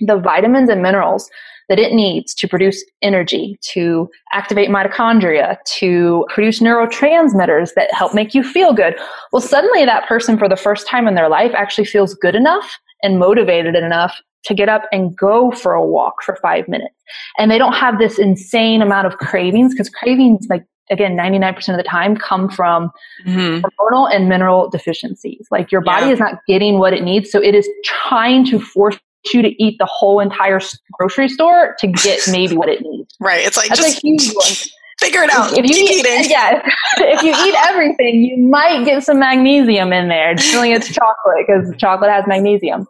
the 0.00 0.18
vitamins 0.18 0.70
and 0.70 0.82
minerals 0.82 1.30
that 1.68 1.78
it 1.78 1.92
needs 1.92 2.34
to 2.34 2.48
produce 2.48 2.84
energy, 3.00 3.56
to 3.62 4.08
activate 4.32 4.70
mitochondria, 4.70 5.56
to 5.78 6.26
produce 6.28 6.58
neurotransmitters 6.58 7.74
that 7.74 7.92
help 7.94 8.12
make 8.12 8.34
you 8.34 8.42
feel 8.42 8.72
good. 8.72 8.96
Well, 9.32 9.40
suddenly 9.40 9.84
that 9.84 10.08
person 10.08 10.36
for 10.36 10.48
the 10.48 10.56
first 10.56 10.88
time 10.88 11.06
in 11.06 11.14
their 11.14 11.28
life 11.28 11.52
actually 11.54 11.84
feels 11.84 12.14
good 12.14 12.34
enough 12.34 12.78
and 13.04 13.20
motivated 13.20 13.76
enough 13.76 14.20
to 14.44 14.54
get 14.54 14.68
up 14.68 14.82
and 14.90 15.16
go 15.16 15.52
for 15.52 15.72
a 15.74 15.84
walk 15.86 16.22
for 16.24 16.36
five 16.42 16.66
minutes. 16.66 16.94
And 17.38 17.50
they 17.50 17.58
don't 17.58 17.74
have 17.74 17.98
this 17.98 18.18
insane 18.18 18.82
amount 18.82 19.06
of 19.06 19.18
cravings 19.18 19.72
because 19.72 19.90
cravings, 19.90 20.46
like 20.50 20.64
again, 20.90 21.16
99% 21.16 21.56
of 21.68 21.76
the 21.76 21.82
time 21.82 22.16
come 22.16 22.48
from 22.48 22.90
mm-hmm. 23.26 23.64
hormonal 23.64 24.12
and 24.14 24.28
mineral 24.28 24.68
deficiencies. 24.68 25.46
Like 25.50 25.70
your 25.70 25.80
body 25.80 26.06
yeah. 26.06 26.12
is 26.12 26.18
not 26.18 26.40
getting 26.46 26.78
what 26.78 26.92
it 26.92 27.02
needs. 27.02 27.30
So 27.30 27.42
it 27.42 27.54
is 27.54 27.68
trying 27.84 28.44
to 28.46 28.60
force 28.60 28.96
you 29.32 29.42
to 29.42 29.62
eat 29.62 29.76
the 29.78 29.86
whole 29.86 30.20
entire 30.20 30.60
grocery 30.92 31.28
store 31.28 31.76
to 31.78 31.86
get 31.86 32.20
maybe 32.30 32.56
what 32.56 32.68
it 32.68 32.80
needs. 32.82 33.14
Right. 33.20 33.46
It's 33.46 33.56
like 33.56 33.68
That's 33.68 33.80
just 33.80 33.98
a 33.98 34.00
huge 34.00 34.32
one. 34.32 34.46
Figure 35.00 35.22
it 35.22 35.30
out. 35.30 35.56
If, 35.56 35.64
you 35.64 35.74
Keep 35.74 35.90
eat, 35.90 36.06
eating. 36.06 36.30
Yeah. 36.30 36.60
if 36.98 37.22
you 37.22 37.30
eat 37.30 37.54
everything, 37.70 38.22
you 38.22 38.36
might 38.36 38.84
get 38.84 39.02
some 39.02 39.18
magnesium 39.18 39.94
in 39.94 40.08
there. 40.08 40.34
Generally, 40.34 40.72
it's 40.72 40.88
chocolate 40.92 41.46
because 41.46 41.74
chocolate 41.78 42.10
has 42.10 42.24
magnesium. 42.26 42.86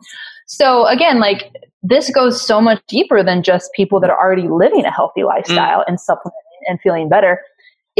So 0.46 0.88
again, 0.88 1.20
like 1.20 1.52
this 1.84 2.10
goes 2.10 2.44
so 2.44 2.60
much 2.60 2.82
deeper 2.88 3.22
than 3.22 3.44
just 3.44 3.72
people 3.74 4.00
that 4.00 4.10
are 4.10 4.18
already 4.18 4.48
living 4.48 4.84
a 4.84 4.90
healthy 4.90 5.22
lifestyle 5.22 5.80
mm. 5.80 5.84
and 5.86 6.00
supplementing 6.00 6.34
and 6.66 6.80
feeling 6.80 7.08
better. 7.08 7.40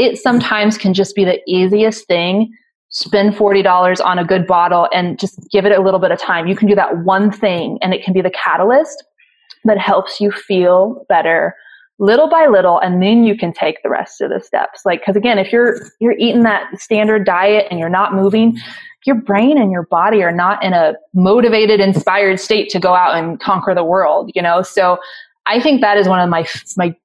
It 0.01 0.17
sometimes 0.17 0.79
can 0.79 0.95
just 0.95 1.15
be 1.15 1.23
the 1.23 1.39
easiest 1.45 2.07
thing. 2.07 2.51
Spend 2.89 3.35
$40 3.35 4.03
on 4.03 4.17
a 4.17 4.25
good 4.25 4.47
bottle 4.47 4.89
and 4.91 5.19
just 5.19 5.39
give 5.51 5.63
it 5.63 5.71
a 5.71 5.79
little 5.79 5.99
bit 5.99 6.09
of 6.09 6.19
time. 6.19 6.47
You 6.47 6.55
can 6.55 6.67
do 6.67 6.73
that 6.73 6.97
one 7.05 7.31
thing 7.31 7.77
and 7.83 7.93
it 7.93 8.03
can 8.03 8.11
be 8.11 8.21
the 8.21 8.31
catalyst 8.31 9.03
that 9.65 9.77
helps 9.77 10.19
you 10.19 10.31
feel 10.31 11.05
better 11.07 11.55
little 11.99 12.27
by 12.27 12.47
little 12.47 12.79
and 12.79 12.99
then 13.03 13.23
you 13.23 13.37
can 13.37 13.53
take 13.53 13.83
the 13.83 13.89
rest 13.89 14.21
of 14.21 14.31
the 14.31 14.39
steps. 14.39 14.81
Like 14.87 15.01
because 15.01 15.15
again 15.15 15.37
if 15.37 15.53
you're 15.53 15.77
you're 15.99 16.17
eating 16.17 16.41
that 16.43 16.81
standard 16.81 17.23
diet 17.23 17.67
and 17.69 17.79
you're 17.79 17.87
not 17.87 18.15
moving 18.15 18.57
your 19.05 19.17
brain 19.17 19.59
and 19.59 19.71
your 19.71 19.83
body 19.83 20.23
are 20.23 20.31
not 20.31 20.63
in 20.63 20.73
a 20.73 20.95
motivated 21.13 21.79
inspired 21.79 22.39
state 22.39 22.69
to 22.69 22.79
go 22.79 22.95
out 22.95 23.15
and 23.15 23.39
conquer 23.39 23.75
the 23.75 23.83
world 23.83 24.31
you 24.33 24.41
know? 24.41 24.63
So 24.63 24.97
i 25.45 25.59
think 25.59 25.81
that 25.81 25.97
is 25.97 26.07
one 26.07 26.19
of 26.19 26.27
my 26.27 26.47
my 26.75 26.95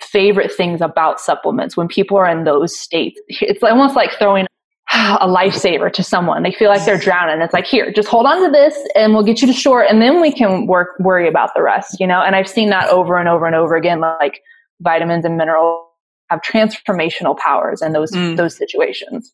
favorite 0.00 0.52
things 0.52 0.80
about 0.80 1.20
supplements 1.20 1.76
when 1.76 1.88
people 1.88 2.16
are 2.16 2.28
in 2.28 2.44
those 2.44 2.76
states 2.76 3.18
it's 3.28 3.62
almost 3.62 3.96
like 3.96 4.12
throwing 4.18 4.46
a 4.92 5.26
lifesaver 5.26 5.92
to 5.92 6.02
someone. 6.02 6.42
They 6.42 6.52
feel 6.52 6.68
like 6.68 6.84
they're 6.84 6.98
drowning. 7.08 7.42
It's 7.42 7.52
like, 7.52 7.66
here, 7.66 7.92
just 7.92 8.08
hold 8.08 8.26
on 8.26 8.42
to 8.42 8.50
this 8.50 8.76
and 8.94 9.14
we'll 9.14 9.24
get 9.24 9.40
you 9.40 9.46
to 9.46 9.52
shore 9.52 9.82
and 9.82 10.00
then 10.00 10.20
we 10.20 10.32
can 10.32 10.66
work, 10.66 10.90
worry 11.00 11.28
about 11.28 11.50
the 11.54 11.62
rest, 11.62 11.98
you 11.98 12.06
know? 12.06 12.22
And 12.22 12.36
I've 12.36 12.48
seen 12.48 12.70
that 12.70 12.88
over 12.88 13.18
and 13.18 13.28
over 13.28 13.46
and 13.46 13.54
over 13.54 13.76
again, 13.76 14.00
like 14.00 14.40
vitamins 14.80 15.24
and 15.24 15.36
minerals 15.36 15.84
have 16.30 16.40
transformational 16.40 17.36
powers 17.36 17.82
in 17.82 17.92
those, 17.92 18.12
mm. 18.12 18.36
those 18.36 18.56
situations. 18.56 19.32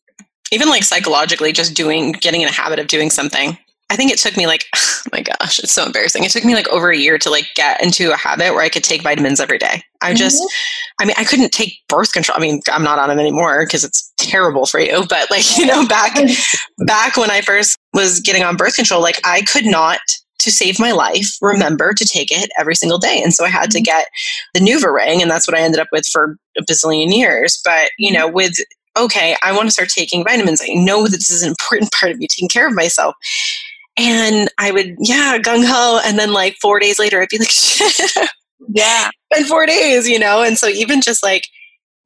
Even 0.51 0.69
like 0.69 0.83
psychologically, 0.83 1.51
just 1.51 1.75
doing, 1.75 2.11
getting 2.13 2.41
in 2.41 2.47
a 2.47 2.51
habit 2.51 2.79
of 2.79 2.87
doing 2.87 3.09
something 3.09 3.57
I 3.89 3.95
think 3.95 4.11
it 4.11 4.17
took 4.17 4.35
me 4.37 4.47
like, 4.47 4.65
oh 4.75 5.01
my 5.11 5.21
gosh, 5.21 5.59
it's 5.59 5.73
so 5.73 5.85
embarrassing. 5.85 6.23
It 6.23 6.31
took 6.31 6.45
me 6.45 6.55
like 6.55 6.67
over 6.69 6.89
a 6.89 6.97
year 6.97 7.17
to 7.19 7.29
like 7.29 7.47
get 7.55 7.81
into 7.83 8.11
a 8.11 8.17
habit 8.17 8.53
where 8.53 8.61
I 8.61 8.69
could 8.69 8.83
take 8.83 9.03
vitamins 9.03 9.39
every 9.39 9.57
day. 9.57 9.83
I 10.01 10.09
mm-hmm. 10.09 10.17
just, 10.17 10.43
I 10.99 11.05
mean, 11.05 11.15
I 11.17 11.23
couldn't 11.23 11.51
take 11.51 11.77
birth 11.89 12.13
control. 12.13 12.37
I 12.37 12.41
mean, 12.41 12.61
I'm 12.71 12.83
not 12.83 12.99
on 12.99 13.11
it 13.11 13.21
anymore 13.21 13.65
because 13.65 13.83
it's 13.83 14.11
terrible 14.17 14.65
for 14.65 14.79
you. 14.79 15.05
But 15.07 15.29
like, 15.29 15.57
you 15.57 15.65
know, 15.65 15.87
back, 15.87 16.15
back 16.79 17.17
when 17.17 17.31
I 17.31 17.41
first 17.41 17.77
was 17.93 18.19
getting 18.19 18.43
on 18.43 18.57
birth 18.57 18.75
control, 18.75 19.01
like 19.01 19.19
I 19.23 19.41
could 19.41 19.65
not 19.65 19.99
to 20.39 20.51
save 20.51 20.77
my 20.77 20.91
life, 20.91 21.37
remember 21.41 21.93
to 21.93 22.05
take 22.05 22.29
it 22.29 22.51
every 22.59 22.75
single 22.75 22.97
day. 22.97 23.21
And 23.23 23.33
so 23.33 23.45
I 23.45 23.49
had 23.49 23.71
to 23.71 23.77
mm-hmm. 23.77 23.83
get 23.83 24.07
the 24.53 24.59
NuvaRing, 24.59 25.21
and 25.21 25.31
that's 25.31 25.47
what 25.47 25.57
I 25.57 25.61
ended 25.61 25.79
up 25.79 25.87
with 25.91 26.05
for 26.07 26.37
a 26.57 26.63
bazillion 26.63 27.15
years. 27.15 27.61
But, 27.63 27.91
you 27.97 28.11
know, 28.11 28.27
with 28.27 28.55
okay, 28.97 29.35
I 29.41 29.55
want 29.55 29.67
to 29.67 29.71
start 29.71 29.89
taking 29.89 30.23
vitamins. 30.23 30.61
I 30.61 30.73
know 30.73 31.03
that 31.03 31.17
this 31.17 31.31
is 31.31 31.43
an 31.43 31.49
important 31.49 31.91
part 31.99 32.11
of 32.11 32.19
me 32.19 32.27
taking 32.27 32.49
care 32.49 32.67
of 32.67 32.75
myself. 32.75 33.15
And 33.97 34.49
I 34.59 34.71
would, 34.71 34.95
yeah, 34.99 35.37
gung 35.37 35.63
ho. 35.65 36.01
And 36.03 36.17
then 36.17 36.33
like 36.33 36.55
four 36.61 36.79
days 36.79 36.99
later, 36.99 37.21
I'd 37.21 37.29
be 37.29 37.37
like, 37.37 37.49
shit. 37.51 38.09
Yeah. 38.69 39.09
In 39.37 39.45
four 39.45 39.65
days, 39.65 40.07
you 40.07 40.19
know? 40.19 40.41
And 40.41 40.57
so 40.57 40.67
even 40.67 41.01
just 41.01 41.23
like 41.23 41.43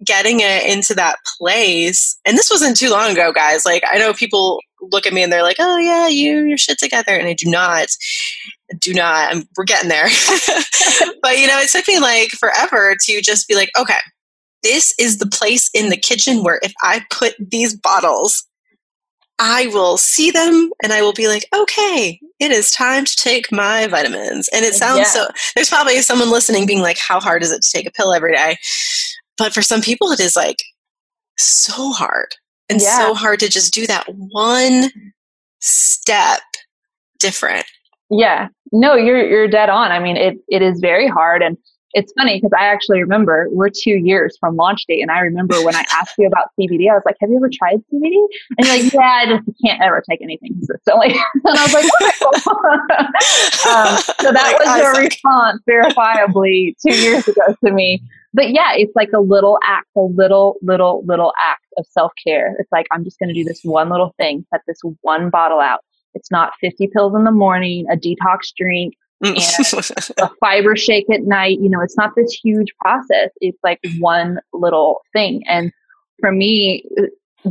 getting 0.05 0.39
it 0.41 0.65
into 0.65 0.93
that 0.95 1.17
place, 1.37 2.19
and 2.25 2.37
this 2.37 2.49
wasn't 2.49 2.77
too 2.77 2.89
long 2.89 3.11
ago, 3.11 3.31
guys. 3.31 3.65
Like 3.65 3.83
I 3.89 3.97
know 3.97 4.13
people 4.13 4.59
look 4.81 5.07
at 5.07 5.13
me 5.13 5.23
and 5.23 5.31
they're 5.31 5.43
like, 5.43 5.57
oh 5.59 5.77
yeah, 5.77 6.07
you, 6.07 6.43
your 6.43 6.57
shit 6.57 6.77
together. 6.77 7.13
And 7.13 7.27
I 7.27 7.33
do 7.33 7.49
not, 7.49 7.87
do 8.79 8.93
not, 8.93 9.33
I'm, 9.33 9.43
we're 9.57 9.63
getting 9.63 9.89
there. 9.89 10.05
but 11.21 11.37
you 11.37 11.47
know, 11.47 11.59
it 11.59 11.69
took 11.69 11.87
me 11.87 11.99
like 11.99 12.29
forever 12.31 12.95
to 13.05 13.21
just 13.21 13.47
be 13.47 13.55
like, 13.55 13.69
okay, 13.79 13.99
this 14.63 14.93
is 14.99 15.17
the 15.17 15.27
place 15.27 15.69
in 15.73 15.89
the 15.89 15.97
kitchen 15.97 16.43
where 16.43 16.59
if 16.61 16.73
I 16.81 17.03
put 17.11 17.35
these 17.39 17.75
bottles 17.75 18.45
I 19.39 19.67
will 19.67 19.97
see 19.97 20.31
them 20.31 20.71
and 20.81 20.91
I 20.91 21.01
will 21.01 21.13
be 21.13 21.27
like, 21.27 21.45
okay, 21.55 22.19
it 22.39 22.51
is 22.51 22.71
time 22.71 23.05
to 23.05 23.15
take 23.15 23.51
my 23.51 23.87
vitamins. 23.87 24.49
And 24.53 24.65
it 24.65 24.73
sounds 24.73 24.99
yeah. 24.99 25.05
so, 25.05 25.27
there's 25.55 25.69
probably 25.69 26.01
someone 26.01 26.31
listening 26.31 26.65
being 26.65 26.81
like, 26.81 26.97
how 26.97 27.19
hard 27.19 27.43
is 27.43 27.51
it 27.51 27.61
to 27.61 27.71
take 27.71 27.87
a 27.87 27.91
pill 27.91 28.13
every 28.13 28.33
day? 28.33 28.57
But 29.37 29.53
for 29.53 29.61
some 29.61 29.81
people, 29.81 30.11
it 30.11 30.19
is 30.19 30.35
like 30.35 30.63
so 31.37 31.91
hard 31.91 32.35
and 32.69 32.81
yeah. 32.81 32.97
so 32.97 33.13
hard 33.13 33.39
to 33.41 33.49
just 33.49 33.73
do 33.73 33.85
that 33.87 34.05
one 34.07 34.89
step 35.59 36.41
different. 37.19 37.65
Yeah. 38.09 38.47
No, 38.71 38.95
you're, 38.95 39.27
you're 39.27 39.47
dead 39.47 39.69
on. 39.69 39.91
I 39.91 39.99
mean, 39.99 40.17
it, 40.17 40.37
it 40.47 40.61
is 40.61 40.79
very 40.79 41.07
hard. 41.07 41.43
And 41.43 41.57
it's 41.93 42.11
funny 42.17 42.37
because 42.37 42.51
I 42.57 42.65
actually 42.65 43.01
remember 43.01 43.47
we're 43.51 43.69
two 43.69 43.97
years 43.97 44.37
from 44.39 44.55
launch 44.55 44.85
date, 44.87 45.01
and 45.01 45.11
I 45.11 45.19
remember 45.19 45.63
when 45.63 45.75
I 45.75 45.85
asked 45.99 46.15
you 46.17 46.27
about 46.27 46.49
CBD, 46.59 46.89
I 46.89 46.93
was 46.93 47.03
like, 47.05 47.15
"Have 47.21 47.29
you 47.29 47.37
ever 47.37 47.49
tried 47.51 47.77
CBD?" 47.91 48.17
And 48.57 48.67
you're 48.67 48.83
like, 48.83 48.93
"Yeah, 48.93 48.99
I 49.01 49.25
just 49.27 49.49
can't 49.63 49.81
ever 49.81 50.03
take 50.09 50.21
anything 50.21 50.53
consistently." 50.53 51.09
and 51.45 51.57
I 51.57 51.63
was 51.63 51.73
like, 51.73 51.89
um, 53.67 53.97
"So 54.21 54.31
that 54.31 54.57
was 54.59 54.77
your 54.81 54.95
response, 55.03 55.61
verifiably, 55.69 56.75
two 56.85 56.95
years 56.95 57.27
ago 57.27 57.55
to 57.65 57.71
me." 57.71 58.01
But 58.33 58.51
yeah, 58.51 58.73
it's 58.75 58.95
like 58.95 59.09
a 59.13 59.19
little 59.19 59.57
act, 59.63 59.87
a 59.95 60.01
little, 60.01 60.57
little, 60.61 61.03
little 61.05 61.33
act 61.39 61.65
of 61.77 61.85
self 61.87 62.11
care. 62.23 62.55
It's 62.59 62.71
like 62.71 62.85
I'm 62.91 63.03
just 63.03 63.17
going 63.19 63.29
to 63.29 63.33
do 63.33 63.43
this 63.43 63.61
one 63.63 63.89
little 63.89 64.13
thing, 64.17 64.45
set 64.51 64.61
this 64.67 64.79
one 65.01 65.29
bottle 65.29 65.59
out. 65.59 65.79
It's 66.13 66.31
not 66.31 66.53
50 66.61 66.87
pills 66.93 67.15
in 67.15 67.23
the 67.23 67.31
morning, 67.31 67.85
a 67.91 67.95
detox 67.95 68.51
drink, 68.55 68.93
and 69.21 69.37
a 70.17 70.29
fiber 70.39 70.75
shake 70.75 71.09
at 71.09 71.23
night. 71.23 71.59
You 71.59 71.69
know, 71.69 71.81
it's 71.81 71.97
not 71.97 72.11
this 72.15 72.31
huge 72.31 72.69
process. 72.81 73.29
It's 73.41 73.57
like 73.63 73.79
one 73.99 74.39
little 74.53 75.01
thing. 75.13 75.43
And 75.47 75.71
for 76.19 76.31
me, 76.31 76.83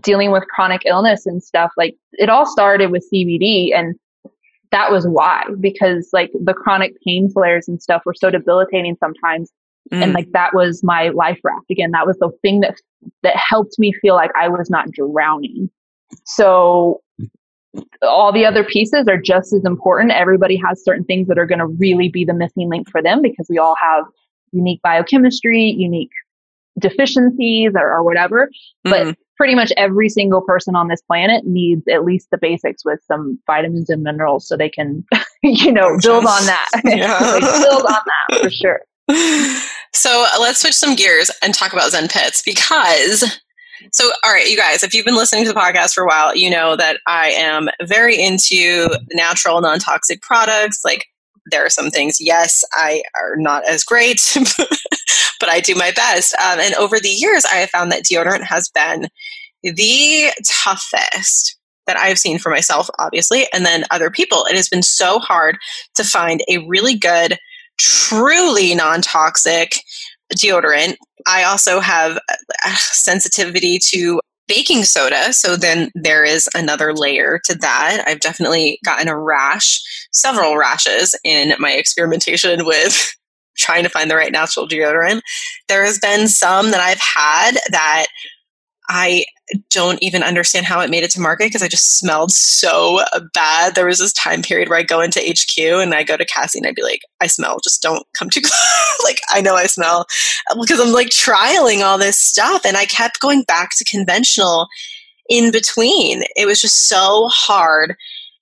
dealing 0.00 0.30
with 0.30 0.44
chronic 0.48 0.82
illness 0.84 1.26
and 1.26 1.42
stuff, 1.42 1.72
like 1.76 1.96
it 2.12 2.28
all 2.28 2.46
started 2.46 2.90
with 2.90 3.08
CBD 3.12 3.70
and 3.74 3.94
that 4.72 4.90
was 4.90 5.06
why, 5.06 5.44
because 5.60 6.10
like 6.12 6.30
the 6.44 6.54
chronic 6.54 6.92
pain 7.06 7.30
flares 7.30 7.68
and 7.68 7.80
stuff 7.80 8.02
were 8.04 8.14
so 8.14 8.30
debilitating 8.30 8.96
sometimes. 8.98 9.50
Mm. 9.92 10.02
And 10.02 10.12
like 10.12 10.30
that 10.32 10.54
was 10.54 10.82
my 10.82 11.10
life 11.10 11.38
raft. 11.44 11.70
Again, 11.70 11.92
that 11.92 12.06
was 12.06 12.16
the 12.18 12.30
thing 12.42 12.60
that, 12.60 12.74
that 13.22 13.36
helped 13.36 13.78
me 13.78 13.92
feel 13.92 14.14
like 14.14 14.32
I 14.38 14.48
was 14.48 14.68
not 14.68 14.90
drowning. 14.90 15.70
So 16.24 17.00
all 18.02 18.32
the 18.32 18.44
other 18.44 18.64
pieces 18.64 19.06
are 19.08 19.20
just 19.20 19.52
as 19.52 19.64
important. 19.64 20.12
Everybody 20.12 20.56
has 20.56 20.82
certain 20.84 21.04
things 21.04 21.28
that 21.28 21.38
are 21.38 21.46
going 21.46 21.58
to 21.58 21.66
really 21.66 22.08
be 22.08 22.24
the 22.24 22.34
missing 22.34 22.68
link 22.68 22.90
for 22.90 23.02
them 23.02 23.22
because 23.22 23.46
we 23.48 23.58
all 23.58 23.76
have 23.80 24.04
unique 24.52 24.80
biochemistry, 24.82 25.62
unique 25.62 26.10
deficiencies 26.78 27.72
or, 27.74 27.90
or 27.90 28.02
whatever. 28.02 28.50
Mm-hmm. 28.86 29.08
But 29.08 29.18
pretty 29.36 29.54
much 29.54 29.72
every 29.76 30.08
single 30.08 30.40
person 30.40 30.74
on 30.74 30.88
this 30.88 31.02
planet 31.02 31.46
needs 31.46 31.82
at 31.88 32.04
least 32.04 32.28
the 32.30 32.38
basics 32.38 32.84
with 32.84 33.00
some 33.06 33.38
vitamins 33.46 33.90
and 33.90 34.02
minerals 34.02 34.48
so 34.48 34.56
they 34.56 34.68
can, 34.70 35.04
you 35.42 35.72
know, 35.72 35.98
build 36.02 36.24
on 36.24 36.46
that. 36.46 36.68
Yeah. 36.84 37.18
build 37.40 37.84
on 37.86 38.02
that 38.06 38.42
for 38.42 38.50
sure. 38.50 38.80
So 39.92 40.26
let's 40.38 40.60
switch 40.60 40.74
some 40.74 40.94
gears 40.94 41.30
and 41.42 41.54
talk 41.54 41.72
about 41.72 41.90
Zen 41.90 42.08
Pits 42.08 42.42
because 42.44 43.40
so, 43.92 44.10
all 44.24 44.32
right, 44.32 44.48
you 44.48 44.56
guys, 44.56 44.82
if 44.82 44.94
you've 44.94 45.04
been 45.04 45.16
listening 45.16 45.44
to 45.44 45.52
the 45.52 45.58
podcast 45.58 45.94
for 45.94 46.04
a 46.04 46.06
while, 46.06 46.34
you 46.34 46.50
know 46.50 46.76
that 46.76 46.98
I 47.06 47.30
am 47.30 47.68
very 47.82 48.20
into 48.20 48.88
natural, 49.12 49.60
non 49.60 49.78
toxic 49.78 50.22
products. 50.22 50.84
Like, 50.84 51.06
there 51.50 51.64
are 51.64 51.70
some 51.70 51.90
things, 51.90 52.16
yes, 52.20 52.64
I 52.72 53.02
are 53.14 53.36
not 53.36 53.66
as 53.68 53.84
great, 53.84 54.36
but 55.40 55.48
I 55.48 55.60
do 55.60 55.74
my 55.74 55.92
best. 55.92 56.34
Um, 56.34 56.58
and 56.58 56.74
over 56.74 56.98
the 56.98 57.08
years, 57.08 57.44
I 57.44 57.56
have 57.56 57.70
found 57.70 57.92
that 57.92 58.04
deodorant 58.04 58.42
has 58.42 58.68
been 58.68 59.08
the 59.62 60.32
toughest 60.44 61.56
that 61.86 61.96
I've 61.96 62.18
seen 62.18 62.38
for 62.38 62.50
myself, 62.50 62.90
obviously, 62.98 63.46
and 63.52 63.64
then 63.64 63.84
other 63.90 64.10
people. 64.10 64.44
It 64.50 64.56
has 64.56 64.68
been 64.68 64.82
so 64.82 65.18
hard 65.20 65.56
to 65.94 66.04
find 66.04 66.42
a 66.48 66.58
really 66.66 66.96
good, 66.96 67.38
truly 67.78 68.74
non 68.74 69.02
toxic 69.02 69.80
deodorant. 70.34 70.96
I 71.26 71.44
also 71.44 71.80
have 71.80 72.18
uh, 72.64 72.74
sensitivity 72.76 73.78
to 73.90 74.20
baking 74.48 74.84
soda. 74.84 75.32
So 75.32 75.56
then 75.56 75.90
there 75.94 76.24
is 76.24 76.48
another 76.54 76.94
layer 76.94 77.40
to 77.44 77.54
that. 77.56 78.04
I've 78.06 78.20
definitely 78.20 78.78
gotten 78.84 79.08
a 79.08 79.18
rash, 79.18 79.80
several 80.12 80.56
rashes 80.56 81.18
in 81.24 81.54
my 81.58 81.72
experimentation 81.72 82.64
with 82.66 83.12
trying 83.56 83.82
to 83.82 83.88
find 83.88 84.10
the 84.10 84.16
right 84.16 84.32
natural 84.32 84.68
deodorant. 84.68 85.20
There 85.68 85.84
has 85.84 85.98
been 85.98 86.28
some 86.28 86.70
that 86.70 86.80
I've 86.80 87.00
had 87.00 87.58
that 87.70 88.06
I 88.88 89.24
don't 89.70 90.02
even 90.02 90.22
understand 90.22 90.66
how 90.66 90.80
it 90.80 90.90
made 90.90 91.04
it 91.04 91.10
to 91.12 91.20
market 91.20 91.46
because 91.46 91.62
I 91.62 91.68
just 91.68 91.98
smelled 91.98 92.32
so 92.32 93.00
bad. 93.32 93.74
There 93.74 93.86
was 93.86 93.98
this 93.98 94.12
time 94.12 94.42
period 94.42 94.68
where 94.68 94.78
I 94.78 94.82
go 94.82 95.00
into 95.00 95.20
HQ 95.20 95.58
and 95.58 95.94
I 95.94 96.02
go 96.02 96.16
to 96.16 96.24
Cassie 96.24 96.58
and 96.58 96.66
I'd 96.66 96.74
be 96.74 96.82
like, 96.82 97.02
I 97.20 97.26
smell, 97.26 97.58
just 97.62 97.82
don't 97.82 98.04
come 98.12 98.28
too 98.28 98.40
close. 98.42 99.04
like, 99.04 99.20
I 99.30 99.40
know 99.40 99.54
I 99.54 99.66
smell 99.66 100.06
uh, 100.50 100.56
because 100.60 100.80
I'm 100.80 100.92
like 100.92 101.08
trialing 101.08 101.84
all 101.84 101.98
this 101.98 102.18
stuff. 102.18 102.64
And 102.64 102.76
I 102.76 102.86
kept 102.86 103.20
going 103.20 103.42
back 103.42 103.70
to 103.76 103.84
conventional 103.84 104.66
in 105.28 105.52
between. 105.52 106.22
It 106.36 106.46
was 106.46 106.60
just 106.60 106.88
so 106.88 107.28
hard. 107.32 107.94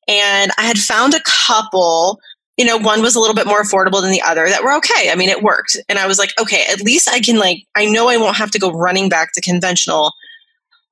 And 0.09 0.52
I 0.59 0.64
had 0.64 0.78
found 0.78 1.14
a 1.14 1.22
couple 1.24 2.20
you 2.57 2.64
know, 2.64 2.76
one 2.76 3.02
was 3.02 3.16
a 3.16 3.20
little 3.20 3.35
bit 3.35 3.48
more 3.48 3.62
affordable 3.62 4.01
than 4.01 4.12
the 4.12 4.22
other 4.22 4.49
that 4.49 4.62
were 4.62 4.72
okay. 4.74 5.11
I 5.11 5.16
mean, 5.16 5.28
it 5.28 5.42
worked. 5.42 5.76
And 5.88 5.99
I 5.99 6.07
was 6.07 6.20
like, 6.20 6.32
okay, 6.40 6.62
at 6.70 6.82
least 6.82 7.09
I 7.11 7.18
can, 7.18 7.36
like, 7.36 7.64
I 7.74 7.86
know 7.86 8.09
I 8.09 8.16
won't 8.16 8.36
have 8.36 8.53
to 8.53 8.61
go 8.61 8.70
running 8.70 9.09
back 9.09 9.32
to 9.32 9.40
conventional 9.40 10.12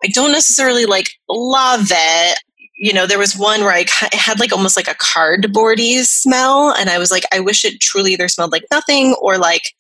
I 0.05 0.09
don't 0.09 0.33
necessarily 0.33 0.87
like 0.87 1.11
love 1.29 1.89
it. 1.91 2.39
You 2.75 2.93
know, 2.93 3.07
there 3.07 3.19
was 3.19 3.37
one 3.37 3.61
where 3.61 3.73
I 3.73 3.87
had 4.13 4.41
like 4.41 4.53
almost 4.53 4.77
like 4.77 4.89
a 4.89 4.95
cardboardy 4.95 6.03
smell, 6.05 6.75
and 6.79 6.91
I 6.91 6.99
was 6.99 7.11
like, 7.11 7.25
I 7.33 7.41
wish 7.41 7.65
it 7.65 7.81
truly 7.81 8.13
either 8.13 8.29
smelled 8.29 8.53
like 8.53 8.65
nothing 8.71 9.15
or 9.21 9.39
like 9.39 9.75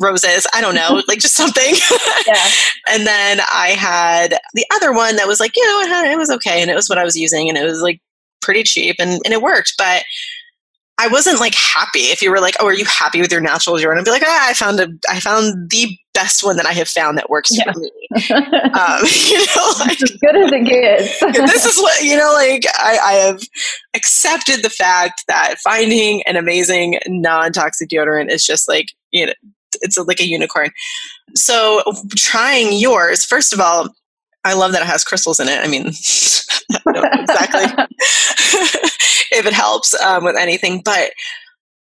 roses. 0.00 0.46
I 0.52 0.60
don't 0.60 0.74
know, 0.74 1.02
like 1.08 1.20
just 1.20 1.36
something. 1.36 1.74
yeah. 2.26 2.46
and 2.90 3.06
then 3.06 3.40
I 3.52 3.68
had 3.78 4.38
the 4.54 4.66
other 4.74 4.92
one 4.92 5.16
that 5.16 5.26
was 5.26 5.40
like, 5.40 5.56
you 5.56 5.64
know, 5.64 5.80
it, 5.80 5.88
had, 5.88 6.12
it 6.12 6.18
was 6.18 6.30
okay, 6.30 6.60
and 6.60 6.70
it 6.70 6.74
was 6.74 6.88
what 6.88 6.98
I 6.98 7.04
was 7.04 7.16
using, 7.16 7.48
and 7.48 7.56
it 7.56 7.64
was 7.64 7.80
like 7.80 8.00
pretty 8.42 8.62
cheap, 8.62 8.96
and, 8.98 9.20
and 9.24 9.32
it 9.32 9.42
worked. 9.42 9.74
But 9.78 10.04
I 10.98 11.08
wasn't 11.08 11.40
like 11.40 11.54
happy. 11.54 12.10
If 12.10 12.20
you 12.20 12.30
were 12.30 12.40
like, 12.40 12.56
"Oh, 12.60 12.66
are 12.66 12.74
you 12.74 12.84
happy 12.84 13.20
with 13.20 13.30
your 13.30 13.40
natural 13.40 13.76
deodorant?" 13.76 13.98
I'd 13.98 14.04
be 14.04 14.10
like, 14.10 14.24
"Ah, 14.24 14.50
I 14.50 14.54
found 14.54 14.80
a, 14.80 14.88
I 15.08 15.20
found 15.20 15.70
the 15.70 15.96
best 16.18 16.42
one 16.42 16.56
that 16.56 16.66
I 16.66 16.72
have 16.72 16.88
found 16.88 17.16
that 17.18 17.30
works 17.30 17.50
yeah. 17.56 17.72
for 17.72 17.78
me." 17.78 17.90
um, 18.30 19.02
you 19.28 19.46
know, 19.56 19.72
like, 19.80 20.02
as 20.02 20.10
good 20.20 20.36
as 20.36 20.52
it 20.52 20.66
gets. 20.66 21.20
this 21.52 21.64
is 21.66 21.78
what 21.78 22.02
you 22.02 22.16
know. 22.16 22.32
Like, 22.32 22.64
I, 22.74 22.98
I 22.98 23.12
have 23.12 23.40
accepted 23.94 24.62
the 24.62 24.70
fact 24.70 25.24
that 25.28 25.56
finding 25.62 26.22
an 26.22 26.36
amazing 26.36 26.98
non-toxic 27.06 27.88
deodorant 27.88 28.30
is 28.30 28.44
just 28.44 28.68
like 28.68 28.86
you 29.12 29.26
know, 29.26 29.32
it's 29.80 29.96
like 29.98 30.20
a 30.20 30.26
unicorn. 30.26 30.70
So, 31.34 31.82
trying 32.16 32.78
yours, 32.78 33.24
first 33.24 33.52
of 33.52 33.60
all, 33.60 33.88
I 34.44 34.54
love 34.54 34.72
that 34.72 34.82
it 34.82 34.88
has 34.88 35.04
crystals 35.04 35.40
in 35.40 35.48
it. 35.48 35.60
I 35.62 35.68
mean, 35.68 35.86
I 35.88 37.20
exactly 37.20 37.86
if 39.30 39.46
it 39.46 39.52
helps 39.52 39.94
um, 40.02 40.24
with 40.24 40.36
anything, 40.36 40.82
but 40.84 41.12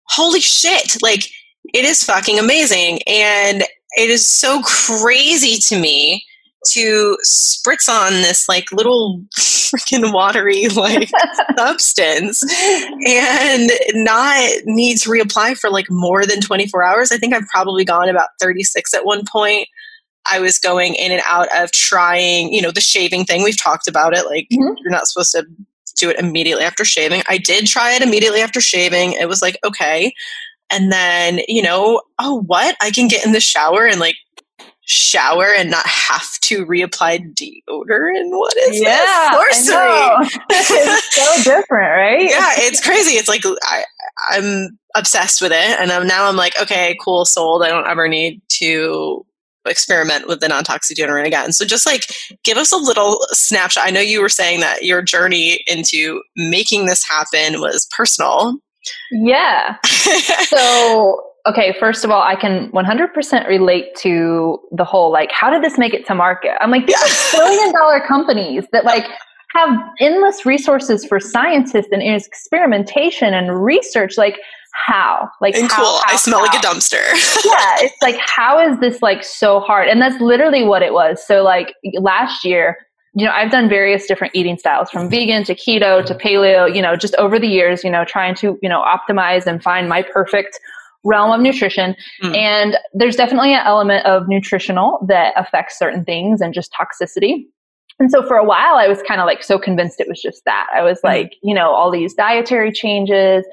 holy 0.09 0.41
shit, 0.41 0.97
like 1.03 1.25
it 1.73 1.85
is 1.85 2.03
fucking 2.03 2.39
amazing. 2.39 3.01
And 3.07 3.65
it 3.97 4.11
is 4.11 4.29
so 4.29 4.63
crazy 4.63 5.61
to 5.69 5.81
me 5.81 6.25
to 6.67 7.17
spritz 7.25 7.89
on 7.89 8.13
this 8.23 8.49
like 8.49 8.71
little 8.71 9.23
freaking 9.39 10.13
watery 10.13 10.69
like 10.69 11.09
substance 11.59 12.43
and 13.07 13.71
not 13.95 14.51
need 14.67 14.99
to 14.99 15.09
reapply 15.09 15.57
for 15.57 15.71
like 15.71 15.87
more 15.91 16.27
than 16.27 16.41
24 16.41 16.83
hours. 16.83 17.13
I 17.13 17.17
think 17.17 17.33
I've 17.33 17.47
probably 17.47 17.85
gone 17.85 18.09
about 18.09 18.29
36 18.41 18.93
at 18.95 19.07
one 19.07 19.25
point. 19.31 19.69
I 20.31 20.39
was 20.39 20.59
going 20.59 20.95
in 20.97 21.13
and 21.13 21.23
out 21.25 21.49
of 21.57 21.73
trying, 21.73 22.53
you 22.53 22.61
know, 22.61 22.71
the 22.71 22.81
shaving 22.81 23.25
thing. 23.25 23.43
We've 23.43 23.61
talked 23.61 23.89
about 23.89 24.15
it. 24.15 24.27
Like, 24.27 24.49
mm-hmm. 24.53 24.75
you're 24.79 24.91
not 24.91 25.07
supposed 25.07 25.33
to 25.33 25.47
do 25.97 26.11
it 26.11 26.19
immediately 26.19 26.65
after 26.65 26.85
shaving. 26.85 27.23
I 27.29 27.39
did 27.39 27.67
try 27.67 27.93
it 27.95 28.03
immediately 28.03 28.41
after 28.41 28.61
shaving. 28.61 29.13
It 29.13 29.29
was 29.29 29.41
like, 29.41 29.59
okay. 29.65 30.13
And 30.71 30.93
then, 30.93 31.41
you 31.49 31.63
know, 31.63 32.03
oh, 32.19 32.43
what? 32.47 32.77
I 32.81 32.91
can 32.91 33.09
get 33.09 33.25
in 33.25 33.33
the 33.33 33.41
shower 33.41 33.87
and 33.87 34.01
like 34.01 34.17
shower 34.83 35.47
and 35.57 35.71
not 35.71 35.87
have 35.87 36.39
to 36.41 36.67
reapply 36.67 37.35
deodorant. 37.35 38.31
What 38.31 38.57
is 38.57 38.81
yeah, 38.81 39.31
this? 39.31 39.67
Sorcery. 39.67 40.31
it's 40.51 41.15
so 41.15 41.37
different, 41.37 41.91
right? 41.91 42.29
Yeah, 42.29 42.51
it's 42.57 42.81
crazy. 42.81 43.13
It's 43.13 43.29
like 43.29 43.43
I, 43.63 43.85
I'm 44.31 44.79
obsessed 44.97 45.41
with 45.41 45.53
it. 45.53 45.79
And 45.81 45.93
I'm, 45.93 46.07
now 46.07 46.27
I'm 46.27 46.37
like, 46.37 46.61
okay, 46.61 46.97
cool, 47.03 47.25
sold. 47.25 47.63
I 47.63 47.69
don't 47.69 47.87
ever 47.87 48.09
need 48.09 48.43
to 48.59 49.25
experiment 49.67 50.27
with 50.27 50.41
the 50.41 50.49
non-toxic 50.49 50.97
deodorant 50.97 51.27
again. 51.27 51.53
So 51.53 51.65
just 51.65 51.87
like 51.87 52.07
give 52.45 52.57
us 52.57 52.73
a 52.73 52.77
little 52.77 53.19
snapshot. 53.31 53.87
I 53.87 53.91
know 53.91 54.01
you 54.01 54.21
were 54.21 54.29
saying 54.29 54.61
that 54.61 54.85
your 54.85 55.03
journey 55.03 55.63
into 55.67 56.23
making 56.37 56.87
this 56.87 57.07
happen 57.09 57.61
was 57.61 57.87
personal. 57.97 58.57
Yeah. 59.11 59.77
so 59.85 61.31
okay, 61.47 61.75
first 61.79 62.05
of 62.05 62.11
all, 62.11 62.23
I 62.23 62.37
can 62.37 62.71
100% 62.73 63.49
relate 63.49 63.95
to 63.97 64.59
the 64.73 64.85
whole 64.85 65.11
like, 65.11 65.31
how 65.33 65.51
did 65.51 65.63
this 65.63 65.79
make 65.79 65.95
it 65.95 66.07
to 66.07 66.15
market? 66.15 66.53
I'm 66.61 66.71
like, 66.71 66.87
these 66.87 66.97
are 66.97 67.39
billion 67.39 67.73
dollar 67.73 68.01
companies 68.07 68.65
that 68.73 68.85
like 68.85 69.07
have 69.55 69.77
endless 70.01 70.47
resources 70.47 71.05
for 71.05 71.19
scientists 71.19 71.89
and 71.91 72.03
experimentation 72.03 73.35
and 73.35 73.63
research. 73.63 74.17
Like, 74.17 74.39
how? 74.87 75.29
Like, 75.41 75.57
and 75.57 75.71
how, 75.71 75.83
cool. 75.83 76.01
How, 76.05 76.15
I 76.15 76.17
smell 76.17 76.39
how? 76.39 76.47
like 76.47 76.63
a 76.63 76.67
dumpster. 76.67 77.03
yeah, 77.45 77.77
it's 77.81 78.01
like, 78.03 78.17
how 78.19 78.59
is 78.61 78.79
this 78.81 79.03
like 79.03 79.25
so 79.25 79.61
hard? 79.61 79.89
And 79.89 80.01
that's 80.01 80.21
literally 80.21 80.65
what 80.65 80.83
it 80.83 80.93
was. 80.93 81.25
So, 81.27 81.43
like, 81.43 81.75
last 81.99 82.45
year, 82.45 82.77
you 83.15 83.25
know, 83.25 83.33
I've 83.33 83.51
done 83.51 83.69
various 83.69 84.07
different 84.07 84.35
eating 84.37 84.57
styles 84.57 84.91
from 84.91 85.11
vegan 85.11 85.45
to 85.45 85.55
keto 85.55 86.05
to 86.05 86.15
paleo, 86.15 86.73
you 86.73 86.81
know, 86.81 86.97
just 86.97 87.15
over 87.17 87.39
the 87.39 87.49
years, 87.49 87.83
you 87.83 87.91
know, 87.91 88.05
trying 88.05 88.35
to, 88.37 88.59
you 88.63 88.69
know, 88.69 88.83
optimize 88.83 89.47
and 89.47 89.63
find 89.63 89.89
my 89.89 90.03
perfect 90.03 90.61
realm 91.03 91.33
of 91.33 91.41
nutrition. 91.41 91.97
Mm. 92.23 92.37
And 92.37 92.79
there's 92.93 93.17
definitely 93.17 93.53
an 93.55 93.63
element 93.65 94.07
of 94.07 94.29
nutritional 94.29 95.05
that 95.09 95.33
affects 95.37 95.79
certain 95.79 96.05
things 96.05 96.41
and 96.41 96.55
just 96.55 96.73
toxicity. 96.73 97.47
And 97.99 98.11
so 98.11 98.27
for 98.27 98.37
a 98.37 98.45
while, 98.45 98.77
I 98.77 98.87
was 98.87 99.03
kind 99.03 99.21
of 99.21 99.27
like 99.27 99.43
so 99.43 99.59
convinced 99.59 100.01
it 100.01 100.09
was 100.09 100.23
just 100.23 100.43
that. 100.45 100.69
I 100.75 100.83
was 100.83 100.99
mm. 100.99 101.05
like, 101.05 101.35
you 101.43 101.55
know, 101.55 101.71
all 101.71 101.91
these 101.91 102.15
dietary 102.15 102.71
changes, 102.73 103.45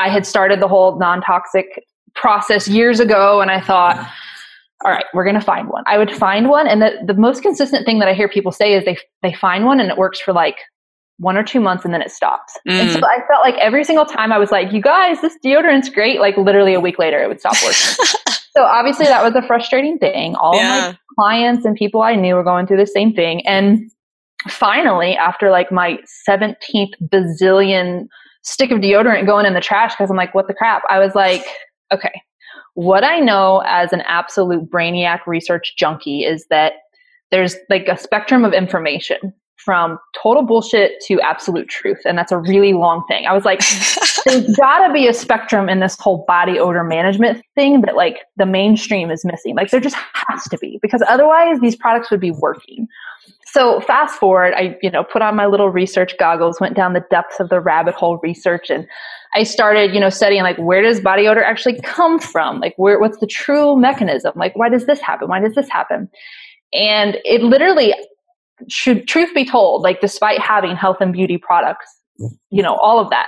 I 0.00 0.08
had 0.08 0.26
started 0.26 0.60
the 0.60 0.68
whole 0.68 0.98
non 0.98 1.20
toxic 1.20 1.84
process 2.14 2.66
years 2.66 3.00
ago, 3.00 3.40
and 3.40 3.50
I 3.50 3.60
thought, 3.60 4.08
all 4.84 4.90
right, 4.90 5.04
we're 5.14 5.24
going 5.24 5.38
to 5.38 5.40
find 5.40 5.68
one. 5.68 5.84
I 5.86 5.98
would 5.98 6.12
find 6.12 6.48
one. 6.48 6.66
And 6.66 6.82
the, 6.82 6.92
the 7.06 7.14
most 7.14 7.42
consistent 7.42 7.86
thing 7.86 7.98
that 8.00 8.08
I 8.08 8.14
hear 8.14 8.28
people 8.28 8.52
say 8.52 8.74
is 8.74 8.84
they, 8.84 8.96
they 9.22 9.32
find 9.32 9.64
one 9.64 9.80
and 9.80 9.90
it 9.90 9.96
works 9.96 10.20
for 10.20 10.32
like 10.32 10.56
one 11.18 11.36
or 11.36 11.44
two 11.44 11.60
months 11.60 11.84
and 11.84 11.94
then 11.94 12.02
it 12.02 12.10
stops. 12.10 12.58
Mm. 12.68 12.80
And 12.80 12.90
so 12.90 13.00
mm. 13.00 13.04
I 13.04 13.24
felt 13.28 13.44
like 13.44 13.54
every 13.56 13.84
single 13.84 14.04
time 14.04 14.32
I 14.32 14.38
was 14.38 14.50
like, 14.50 14.72
you 14.72 14.80
guys, 14.80 15.20
this 15.20 15.36
deodorant's 15.44 15.88
great. 15.88 16.20
Like 16.20 16.36
literally 16.36 16.74
a 16.74 16.80
week 16.80 16.98
later, 16.98 17.22
it 17.22 17.28
would 17.28 17.40
stop 17.40 17.54
working. 17.62 17.74
so 18.56 18.64
obviously 18.64 19.06
that 19.06 19.22
was 19.22 19.34
a 19.34 19.46
frustrating 19.46 19.98
thing. 19.98 20.34
All 20.34 20.56
yeah. 20.56 20.92
my 20.92 20.98
clients 21.14 21.64
and 21.64 21.76
people 21.76 22.02
I 22.02 22.16
knew 22.16 22.34
were 22.34 22.44
going 22.44 22.66
through 22.66 22.78
the 22.78 22.86
same 22.86 23.12
thing. 23.12 23.46
And 23.46 23.90
finally, 24.48 25.16
after 25.16 25.50
like 25.50 25.70
my 25.70 25.98
17th 26.28 26.92
bazillion 27.02 28.06
stick 28.42 28.72
of 28.72 28.78
deodorant 28.80 29.26
going 29.26 29.46
in 29.46 29.54
the 29.54 29.60
trash 29.60 29.94
because 29.94 30.10
I'm 30.10 30.16
like, 30.16 30.34
what 30.34 30.48
the 30.48 30.54
crap? 30.54 30.82
I 30.90 30.98
was 30.98 31.14
like, 31.14 31.44
okay, 31.92 32.10
what 32.74 33.04
I 33.04 33.18
know 33.18 33.62
as 33.66 33.92
an 33.92 34.02
absolute 34.02 34.70
brainiac 34.70 35.26
research 35.26 35.74
junkie 35.76 36.24
is 36.24 36.46
that 36.50 36.74
there's 37.30 37.56
like 37.68 37.88
a 37.88 37.96
spectrum 37.96 38.44
of 38.44 38.52
information 38.52 39.32
from 39.56 39.98
total 40.20 40.42
bullshit 40.42 41.00
to 41.06 41.20
absolute 41.20 41.68
truth. 41.68 42.00
And 42.04 42.18
that's 42.18 42.32
a 42.32 42.38
really 42.38 42.72
long 42.72 43.04
thing. 43.08 43.26
I 43.26 43.32
was 43.32 43.44
like, 43.44 43.60
there's 44.26 44.56
gotta 44.56 44.92
be 44.92 45.06
a 45.06 45.14
spectrum 45.14 45.68
in 45.68 45.80
this 45.80 45.96
whole 45.98 46.24
body 46.26 46.58
odor 46.58 46.82
management 46.82 47.44
thing 47.54 47.82
that 47.82 47.94
like 47.94 48.20
the 48.36 48.46
mainstream 48.46 49.10
is 49.10 49.24
missing. 49.24 49.54
Like 49.54 49.70
there 49.70 49.80
just 49.80 49.96
has 50.14 50.44
to 50.44 50.58
be 50.58 50.78
because 50.82 51.02
otherwise 51.08 51.60
these 51.60 51.76
products 51.76 52.10
would 52.10 52.20
be 52.20 52.32
working. 52.32 52.88
So 53.52 53.80
fast 53.80 54.18
forward, 54.18 54.54
I, 54.54 54.78
you 54.80 54.90
know, 54.90 55.04
put 55.04 55.20
on 55.20 55.36
my 55.36 55.44
little 55.44 55.68
research 55.68 56.16
goggles, 56.18 56.58
went 56.58 56.74
down 56.74 56.94
the 56.94 57.04
depths 57.10 57.38
of 57.38 57.50
the 57.50 57.60
rabbit 57.60 57.94
hole 57.94 58.18
research 58.22 58.70
and 58.70 58.86
I 59.34 59.42
started, 59.42 59.92
you 59.94 60.00
know, 60.00 60.08
studying 60.08 60.42
like 60.42 60.56
where 60.56 60.80
does 60.80 61.00
body 61.00 61.28
odor 61.28 61.44
actually 61.44 61.78
come 61.82 62.18
from? 62.18 62.60
Like 62.60 62.72
where 62.76 62.98
what's 62.98 63.18
the 63.18 63.26
true 63.26 63.76
mechanism? 63.76 64.32
Like 64.36 64.56
why 64.56 64.70
does 64.70 64.86
this 64.86 65.00
happen? 65.00 65.28
Why 65.28 65.40
does 65.40 65.54
this 65.54 65.68
happen? 65.68 66.08
And 66.72 67.18
it 67.24 67.42
literally 67.42 67.94
should 68.68 69.06
truth 69.06 69.34
be 69.34 69.44
told, 69.44 69.82
like 69.82 70.00
despite 70.00 70.38
having 70.38 70.74
health 70.74 70.98
and 71.00 71.12
beauty 71.12 71.36
products, 71.36 71.86
mm. 72.18 72.30
you 72.48 72.62
know, 72.62 72.76
all 72.76 72.98
of 72.98 73.10
that, 73.10 73.26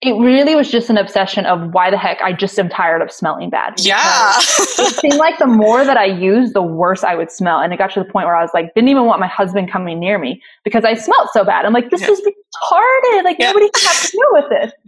it 0.00 0.12
really 0.12 0.54
was 0.54 0.70
just 0.70 0.90
an 0.90 0.96
obsession 0.96 1.44
of 1.44 1.74
why 1.74 1.90
the 1.90 1.98
heck 1.98 2.20
I 2.22 2.32
just 2.32 2.56
am 2.56 2.68
tired 2.68 3.02
of 3.02 3.10
smelling 3.10 3.50
bad. 3.50 3.74
Yeah. 3.78 4.32
it 4.38 4.94
seemed 5.00 5.16
like 5.16 5.38
the 5.40 5.46
more 5.46 5.84
that 5.84 5.96
I 5.96 6.04
used, 6.04 6.54
the 6.54 6.62
worse 6.62 7.02
I 7.02 7.16
would 7.16 7.32
smell. 7.32 7.58
And 7.58 7.72
it 7.72 7.78
got 7.78 7.90
to 7.94 8.00
the 8.00 8.08
point 8.08 8.26
where 8.26 8.36
I 8.36 8.42
was 8.42 8.52
like, 8.54 8.72
didn't 8.74 8.90
even 8.90 9.06
want 9.06 9.18
my 9.18 9.26
husband 9.26 9.72
coming 9.72 9.98
near 9.98 10.16
me 10.16 10.40
because 10.62 10.84
I 10.84 10.94
smelled 10.94 11.30
so 11.32 11.44
bad. 11.44 11.64
I'm 11.64 11.72
like, 11.72 11.90
this 11.90 12.02
yeah. 12.02 12.10
is 12.10 12.20
retarded. 12.20 13.24
Like 13.24 13.38
yeah. 13.40 13.48
nobody 13.48 13.68
can 13.70 13.84
have 13.86 14.02
to 14.02 14.10
deal 14.12 14.28
with 14.32 14.44
this. 14.50 14.72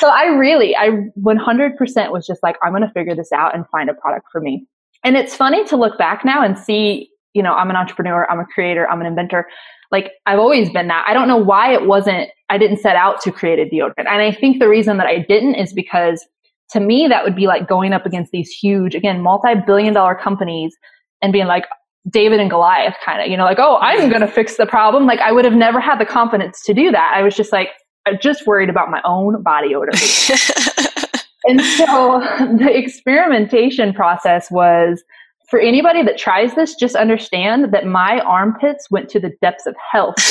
So 0.00 0.10
I 0.10 0.26
really, 0.26 0.76
I 0.76 0.90
100% 1.18 2.12
was 2.12 2.26
just 2.26 2.42
like, 2.42 2.56
I'm 2.62 2.72
going 2.72 2.82
to 2.82 2.90
figure 2.90 3.14
this 3.14 3.32
out 3.32 3.54
and 3.54 3.66
find 3.68 3.88
a 3.88 3.94
product 3.94 4.26
for 4.30 4.42
me. 4.42 4.66
And 5.02 5.16
it's 5.16 5.34
funny 5.34 5.64
to 5.64 5.76
look 5.76 5.96
back 5.96 6.22
now 6.22 6.44
and 6.44 6.58
see, 6.58 7.08
you 7.32 7.42
know, 7.42 7.54
I'm 7.54 7.70
an 7.70 7.76
entrepreneur, 7.76 8.30
I'm 8.30 8.38
a 8.38 8.44
creator, 8.44 8.86
I'm 8.90 9.00
an 9.00 9.06
inventor 9.06 9.46
like 9.90 10.12
I've 10.26 10.38
always 10.38 10.70
been 10.70 10.88
that. 10.88 11.04
I 11.08 11.14
don't 11.14 11.28
know 11.28 11.36
why 11.36 11.72
it 11.72 11.86
wasn't, 11.86 12.30
I 12.48 12.58
didn't 12.58 12.78
set 12.78 12.96
out 12.96 13.20
to 13.22 13.32
create 13.32 13.58
a 13.58 13.64
deodorant. 13.64 13.94
And 13.98 14.08
I 14.08 14.32
think 14.32 14.58
the 14.58 14.68
reason 14.68 14.96
that 14.98 15.06
I 15.06 15.18
didn't 15.18 15.56
is 15.56 15.72
because 15.72 16.26
to 16.70 16.80
me, 16.80 17.06
that 17.08 17.24
would 17.24 17.36
be 17.36 17.46
like 17.46 17.68
going 17.68 17.92
up 17.92 18.06
against 18.06 18.32
these 18.32 18.50
huge, 18.50 18.94
again, 18.94 19.22
multi 19.22 19.54
billion 19.66 19.94
dollar 19.94 20.14
companies 20.14 20.76
and 21.22 21.32
being 21.32 21.46
like, 21.46 21.64
David 22.08 22.38
and 22.38 22.48
Goliath 22.48 22.94
kind 23.04 23.20
of, 23.20 23.28
you 23.28 23.36
know, 23.36 23.44
like, 23.44 23.58
oh, 23.58 23.78
I'm 23.80 24.08
going 24.08 24.20
to 24.20 24.28
fix 24.28 24.56
the 24.56 24.66
problem. 24.66 25.06
Like 25.06 25.18
I 25.20 25.32
would 25.32 25.44
have 25.44 25.54
never 25.54 25.80
had 25.80 25.98
the 25.98 26.06
confidence 26.06 26.62
to 26.64 26.74
do 26.74 26.92
that. 26.92 27.12
I 27.16 27.22
was 27.22 27.34
just 27.34 27.52
like, 27.52 27.70
I'm 28.06 28.18
just 28.20 28.46
worried 28.46 28.70
about 28.70 28.90
my 28.90 29.02
own 29.04 29.42
body 29.42 29.74
odor. 29.74 29.90
and 31.44 31.60
so 31.60 32.20
the 32.58 32.70
experimentation 32.72 33.92
process 33.92 34.50
was 34.50 35.02
for 35.48 35.60
anybody 35.60 36.02
that 36.02 36.18
tries 36.18 36.54
this, 36.54 36.74
just 36.74 36.96
understand 36.96 37.72
that 37.72 37.86
my 37.86 38.20
armpits 38.20 38.90
went 38.90 39.08
to 39.10 39.20
the 39.20 39.30
depths 39.40 39.66
of 39.66 39.74
hell. 39.92 40.14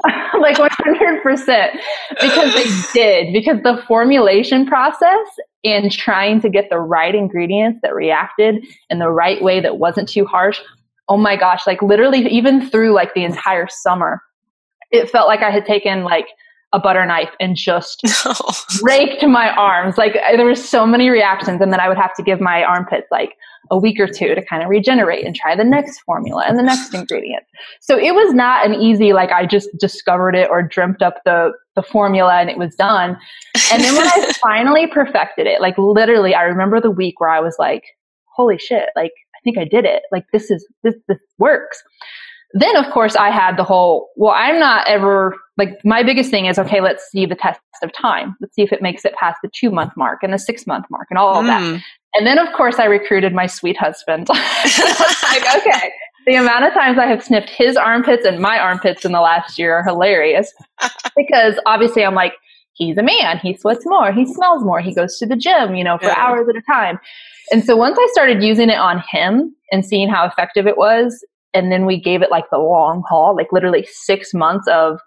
like 0.40 0.56
100% 0.56 1.70
because 2.20 2.54
they 2.54 2.92
did 2.92 3.32
because 3.32 3.60
the 3.62 3.82
formulation 3.88 4.66
process 4.66 5.26
and 5.64 5.90
trying 5.90 6.40
to 6.40 6.48
get 6.48 6.68
the 6.70 6.78
right 6.78 7.14
ingredients 7.14 7.80
that 7.82 7.94
reacted 7.94 8.64
in 8.90 8.98
the 8.98 9.10
right 9.10 9.42
way 9.42 9.60
that 9.60 9.78
wasn't 9.78 10.08
too 10.08 10.24
harsh 10.24 10.60
oh 11.08 11.16
my 11.16 11.36
gosh 11.36 11.66
like 11.66 11.82
literally 11.82 12.26
even 12.28 12.68
through 12.70 12.92
like 12.92 13.12
the 13.14 13.24
entire 13.24 13.66
summer 13.68 14.22
it 14.92 15.10
felt 15.10 15.26
like 15.26 15.40
i 15.40 15.50
had 15.50 15.66
taken 15.66 16.04
like 16.04 16.26
a 16.72 16.78
butter 16.78 17.06
knife 17.06 17.30
and 17.40 17.56
just 17.56 18.00
no. 18.04 18.34
Oh. 18.40 18.52
raked 18.82 19.26
my 19.26 19.50
arms. 19.50 19.96
Like 19.96 20.14
there 20.36 20.44
were 20.44 20.54
so 20.54 20.86
many 20.86 21.08
reactions. 21.08 21.60
And 21.60 21.72
then 21.72 21.80
I 21.80 21.88
would 21.88 21.96
have 21.96 22.14
to 22.16 22.22
give 22.22 22.40
my 22.40 22.62
armpits 22.62 23.06
like 23.10 23.34
a 23.70 23.78
week 23.78 23.98
or 23.98 24.06
two 24.06 24.34
to 24.34 24.44
kind 24.44 24.62
of 24.62 24.68
regenerate 24.68 25.24
and 25.24 25.34
try 25.34 25.56
the 25.56 25.64
next 25.64 26.00
formula 26.00 26.44
and 26.46 26.58
the 26.58 26.62
next 26.62 26.94
ingredient. 26.94 27.44
So 27.80 27.98
it 27.98 28.14
was 28.14 28.34
not 28.34 28.66
an 28.66 28.74
easy, 28.74 29.12
like 29.12 29.30
I 29.30 29.46
just 29.46 29.68
discovered 29.78 30.34
it 30.34 30.48
or 30.50 30.62
dreamt 30.62 31.02
up 31.02 31.22
the, 31.24 31.52
the 31.74 31.82
formula 31.82 32.34
and 32.38 32.50
it 32.50 32.58
was 32.58 32.74
done. 32.74 33.16
And 33.72 33.82
then 33.82 33.94
when 33.94 34.06
I 34.06 34.32
finally 34.42 34.86
perfected 34.86 35.46
it, 35.46 35.60
like 35.60 35.76
literally, 35.78 36.34
I 36.34 36.42
remember 36.42 36.80
the 36.80 36.90
week 36.90 37.20
where 37.20 37.30
I 37.30 37.40
was 37.40 37.56
like, 37.58 37.84
holy 38.36 38.58
shit, 38.58 38.90
like 38.94 39.12
I 39.34 39.40
think 39.42 39.58
I 39.58 39.64
did 39.64 39.84
it. 39.84 40.02
Like 40.12 40.24
this 40.32 40.50
is, 40.50 40.66
this, 40.82 40.94
this 41.08 41.18
works. 41.38 41.82
Then 42.54 42.76
of 42.76 42.90
course 42.92 43.14
I 43.14 43.30
had 43.30 43.56
the 43.56 43.64
whole, 43.64 44.10
well, 44.16 44.32
I'm 44.34 44.58
not 44.58 44.86
ever 44.88 45.36
like 45.56 45.84
my 45.84 46.02
biggest 46.02 46.30
thing 46.30 46.46
is, 46.46 46.58
okay, 46.58 46.80
let's 46.80 47.04
see 47.10 47.26
the 47.26 47.34
test 47.34 47.60
of 47.82 47.92
time. 47.92 48.36
Let's 48.40 48.54
see 48.54 48.62
if 48.62 48.72
it 48.72 48.80
makes 48.80 49.04
it 49.04 49.14
past 49.14 49.38
the 49.42 49.50
two 49.52 49.70
month 49.70 49.92
mark 49.96 50.22
and 50.22 50.32
the 50.32 50.38
six 50.38 50.66
month 50.66 50.86
mark 50.90 51.08
and 51.10 51.18
all 51.18 51.34
mm. 51.34 51.40
of 51.40 51.46
that. 51.46 51.62
Mm. 51.62 51.82
And 52.14 52.26
then 52.26 52.38
of 52.38 52.52
course 52.54 52.76
I 52.78 52.86
recruited 52.86 53.34
my 53.34 53.46
sweet 53.46 53.76
husband. 53.76 54.28
like, 54.28 55.56
okay, 55.56 55.90
the 56.26 56.36
amount 56.36 56.64
of 56.64 56.72
times 56.72 56.98
I 56.98 57.06
have 57.06 57.24
sniffed 57.24 57.50
his 57.50 57.76
armpits 57.76 58.24
and 58.24 58.38
my 58.38 58.58
armpits 58.58 59.04
in 59.04 59.12
the 59.12 59.20
last 59.20 59.58
year 59.58 59.78
are 59.78 59.84
hilarious 59.84 60.52
because 61.16 61.54
obviously 61.66 62.04
I'm 62.04 62.14
like, 62.14 62.34
he's 62.74 62.96
a 62.96 63.02
man. 63.02 63.38
He 63.38 63.56
sweats 63.56 63.84
more. 63.84 64.12
He 64.12 64.24
smells 64.24 64.62
more. 64.62 64.80
He 64.80 64.94
goes 64.94 65.18
to 65.18 65.26
the 65.26 65.36
gym, 65.36 65.74
you 65.74 65.84
know, 65.84 65.98
for 65.98 66.06
yeah. 66.06 66.14
hours 66.18 66.48
at 66.48 66.56
a 66.56 66.62
time. 66.62 66.98
And 67.50 67.64
so 67.64 67.76
once 67.76 67.96
I 67.98 68.08
started 68.12 68.42
using 68.42 68.70
it 68.70 68.78
on 68.78 69.02
him 69.10 69.54
and 69.72 69.84
seeing 69.84 70.08
how 70.08 70.26
effective 70.26 70.66
it 70.66 70.76
was, 70.76 71.24
and 71.54 71.72
then 71.72 71.86
we 71.86 72.00
gave 72.00 72.22
it 72.22 72.30
like 72.30 72.44
the 72.50 72.58
long 72.58 73.02
haul, 73.08 73.34
like 73.36 73.52
literally 73.52 73.86
six 73.90 74.34
months 74.34 74.68
of 74.68 75.00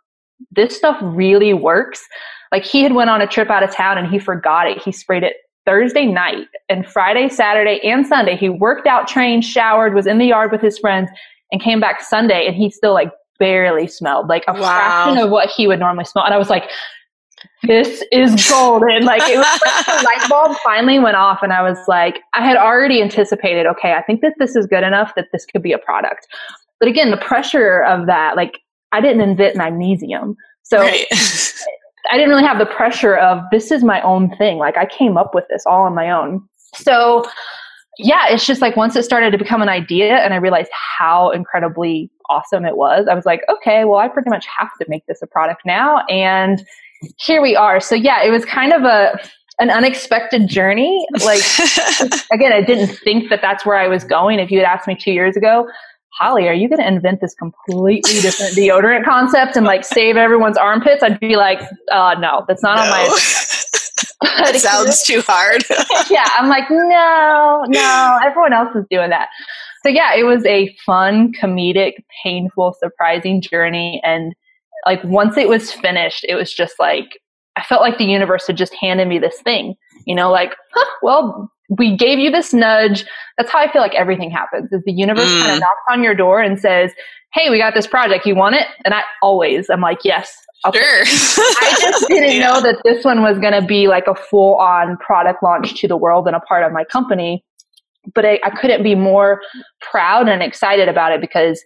this 0.51 0.75
stuff 0.75 0.97
really 1.01 1.53
works. 1.53 2.03
Like 2.51 2.63
he 2.63 2.83
had 2.83 2.93
went 2.93 3.09
on 3.09 3.21
a 3.21 3.27
trip 3.27 3.49
out 3.49 3.63
of 3.63 3.73
town 3.73 3.97
and 3.97 4.07
he 4.07 4.19
forgot 4.19 4.67
it. 4.67 4.81
He 4.81 4.91
sprayed 4.91 5.23
it 5.23 5.35
Thursday 5.65 6.05
night 6.05 6.47
and 6.69 6.85
Friday, 6.87 7.29
Saturday, 7.29 7.79
and 7.83 8.05
Sunday. 8.05 8.35
He 8.35 8.49
worked 8.49 8.87
out, 8.87 9.07
trained, 9.07 9.45
showered, 9.45 9.93
was 9.93 10.07
in 10.07 10.17
the 10.17 10.25
yard 10.25 10.51
with 10.51 10.61
his 10.61 10.77
friends, 10.77 11.09
and 11.51 11.61
came 11.61 11.79
back 11.79 12.01
Sunday 12.01 12.47
and 12.47 12.55
he 12.55 12.69
still 12.69 12.93
like 12.93 13.11
barely 13.39 13.87
smelled 13.87 14.27
like 14.27 14.43
a 14.47 14.53
wow. 14.53 14.59
fraction 14.59 15.23
of 15.23 15.29
what 15.31 15.49
he 15.49 15.67
would 15.67 15.79
normally 15.79 16.05
smell. 16.05 16.25
And 16.25 16.33
I 16.33 16.37
was 16.37 16.49
like, 16.49 16.69
this 17.64 18.03
is 18.12 18.49
golden. 18.49 19.05
Like 19.05 19.22
it 19.24 19.38
was 19.38 19.62
like 19.66 19.86
the 19.86 20.03
light 20.05 20.30
bulb 20.30 20.57
finally 20.64 20.99
went 20.99 21.16
off 21.16 21.39
and 21.43 21.53
I 21.53 21.62
was 21.62 21.78
like, 21.88 22.22
I 22.34 22.45
had 22.45 22.57
already 22.57 23.01
anticipated, 23.01 23.66
okay, 23.68 23.93
I 23.93 24.01
think 24.01 24.22
that 24.22 24.34
this 24.39 24.55
is 24.55 24.66
good 24.66 24.84
enough 24.84 25.14
that 25.16 25.28
this 25.32 25.45
could 25.45 25.62
be 25.62 25.72
a 25.72 25.78
product. 25.78 26.28
But 26.80 26.89
again, 26.89 27.12
the 27.12 27.18
pressure 27.18 27.84
of 27.84 28.07
that, 28.07 28.36
like 28.36 28.59
I 28.91 29.01
didn't 29.01 29.22
invent 29.22 29.55
magnesium. 29.55 30.36
So 30.64 30.80
right. 30.80 31.05
I 32.12 32.18
didn't 32.18 32.30
really 32.30 32.43
have 32.43 32.57
the 32.57 32.66
pressure 32.66 33.16
of 33.16 33.43
this 33.51 33.72
is 33.72 33.84
my 33.84 34.01
own 34.01 34.36
thing. 34.38 34.57
Like 34.57 34.78
I 34.78 34.86
came 34.86 35.18
up 35.18 35.36
with 35.36 35.45
this 35.49 35.64
all 35.66 35.84
on 35.84 35.93
my 35.93 36.09
own. 36.09 36.41
So 36.74 37.24
yeah, 37.97 38.28
it's 38.30 38.45
just 38.45 38.62
like 38.62 38.76
once 38.76 38.95
it 38.95 39.03
started 39.03 39.32
to 39.32 39.38
become 39.38 39.62
an 39.62 39.70
idea 39.70 40.16
and 40.16 40.34
I 40.34 40.38
realized 40.38 40.72
how 40.72 41.30
incredibly 41.30 42.09
awesome 42.30 42.66
it 42.66 42.78
was, 42.78 43.07
I 43.09 43.14
was 43.14 43.26
like, 43.26 43.41
okay, 43.49 43.86
well, 43.86 43.99
I 43.99 44.07
pretty 44.07 44.30
much 44.30 44.45
have 44.57 44.70
to 44.80 44.86
make 44.88 45.05
this 45.05 45.22
a 45.22 45.28
product 45.28 45.62
now. 45.66 45.99
And 46.09 46.66
here 47.18 47.41
we 47.41 47.56
are. 47.56 47.80
So 47.80 47.95
yeah, 47.95 48.24
it 48.24 48.32
was 48.32 48.45
kind 48.45 48.74
of 48.74 48.84
a, 48.84 49.20
an 49.60 49.70
unexpected 49.70 50.47
journey. 50.47 51.06
Like, 51.24 51.41
again, 52.32 52.52
I 52.52 52.62
didn't 52.66 52.95
think 52.97 53.30
that 53.30 53.39
that's 53.41 53.66
where 53.66 53.78
I 53.78 53.88
was 53.88 54.04
going. 54.04 54.39
If 54.39 54.52
you 54.52 54.60
had 54.60 54.66
asked 54.66 54.88
me 54.88 54.95
two 54.95 55.12
years 55.12 55.38
ago, 55.38 55.68
Holly, 56.20 56.47
are 56.47 56.54
you 56.54 56.68
going 56.68 56.80
to 56.80 56.88
invent 56.88 57.22
this 57.22 57.34
completely 57.36 58.20
different 58.20 58.54
deodorant 58.54 59.06
concept 59.06 59.56
and 59.56 59.66
like 59.66 59.86
save 59.86 60.18
everyone's 60.18 60.58
armpits? 60.58 61.04
I'd 61.04 61.20
be 61.20 61.36
like, 61.36 61.62
uh, 61.91 62.16
no, 62.20 62.43
that's 62.47 62.62
not 62.62 62.76
no. 62.76 62.84
on 62.84 62.89
my. 62.89 63.20
that 64.22 64.56
sounds 64.58 65.04
too 65.04 65.22
hard. 65.22 65.64
yeah, 66.10 66.28
I'm 66.38 66.49
like, 66.49 66.70
no, 66.70 67.64
no, 67.68 68.20
everyone 68.24 68.54
else 68.54 68.76
is 68.76 68.86
doing 68.89 69.10
that. 69.10 69.30
So 69.84 69.89
yeah, 69.89 70.14
it 70.14 70.24
was 70.24 70.45
a 70.45 70.76
fun, 70.86 71.34
comedic, 71.34 71.93
painful, 72.24 72.76
surprising 72.80 73.41
journey. 73.41 74.02
And 74.04 74.36
like 74.86 75.03
once 75.03 75.38
it 75.38 75.47
was 75.49 75.71
finished, 75.71 76.25
it 76.27 76.36
was 76.36 76.53
just 76.53 76.75
like, 76.79 77.19
I 77.55 77.63
felt 77.63 77.82
like 77.82 77.97
the 77.97 78.05
universe 78.05 78.47
had 78.47 78.57
just 78.57 78.73
handed 78.79 79.07
me 79.07 79.19
this 79.19 79.41
thing, 79.41 79.75
you 80.05 80.15
know, 80.15 80.32
like, 80.32 80.55
huh, 80.73 80.91
well, 81.01 81.51
we 81.77 81.95
gave 81.95 82.19
you 82.19 82.29
this 82.29 82.53
nudge. 82.53 83.05
That's 83.38 83.51
how 83.51 83.59
I 83.59 83.71
feel 83.71 83.82
like 83.82 83.95
everything 83.95 84.29
happens 84.29 84.71
is 84.71 84.82
the 84.86 84.91
universe 84.91 85.29
mm. 85.29 85.41
kind 85.41 85.53
of 85.53 85.59
knocks 85.59 85.82
on 85.89 86.03
your 86.03 86.15
door 86.15 86.41
and 86.41 86.59
says, 86.59 86.91
Hey, 87.34 87.49
we 87.49 87.57
got 87.57 87.73
this 87.73 87.88
project. 87.88 88.25
You 88.25 88.36
want 88.36 88.55
it? 88.55 88.67
And 88.84 88.93
I 88.93 89.03
always, 89.21 89.69
I'm 89.69 89.79
like, 89.79 89.99
yes. 90.03 90.36
I'll 90.65 90.73
sure. 90.73 90.84
I 91.01 91.77
just 91.79 92.07
didn't 92.07 92.32
yeah. 92.36 92.47
know 92.47 92.61
that 92.61 92.82
this 92.84 93.05
one 93.05 93.21
was 93.21 93.39
going 93.39 93.53
to 93.53 93.65
be 93.65 93.88
like 93.88 94.05
a 94.07 94.15
full 94.15 94.55
on 94.55 94.97
product 94.97 95.41
launch 95.41 95.79
to 95.79 95.88
the 95.88 95.97
world 95.97 96.27
and 96.27 96.36
a 96.36 96.41
part 96.41 96.63
of 96.63 96.73
my 96.73 96.84
company. 96.84 97.43
But 98.13 98.25
I, 98.25 98.39
I 98.43 98.49
couldn't 98.49 98.84
be 98.84 98.95
more 98.95 99.41
proud 99.79 100.27
and 100.27 100.43
excited 100.43 100.89
about 100.89 101.13
it 101.13 101.21
because 101.21 101.63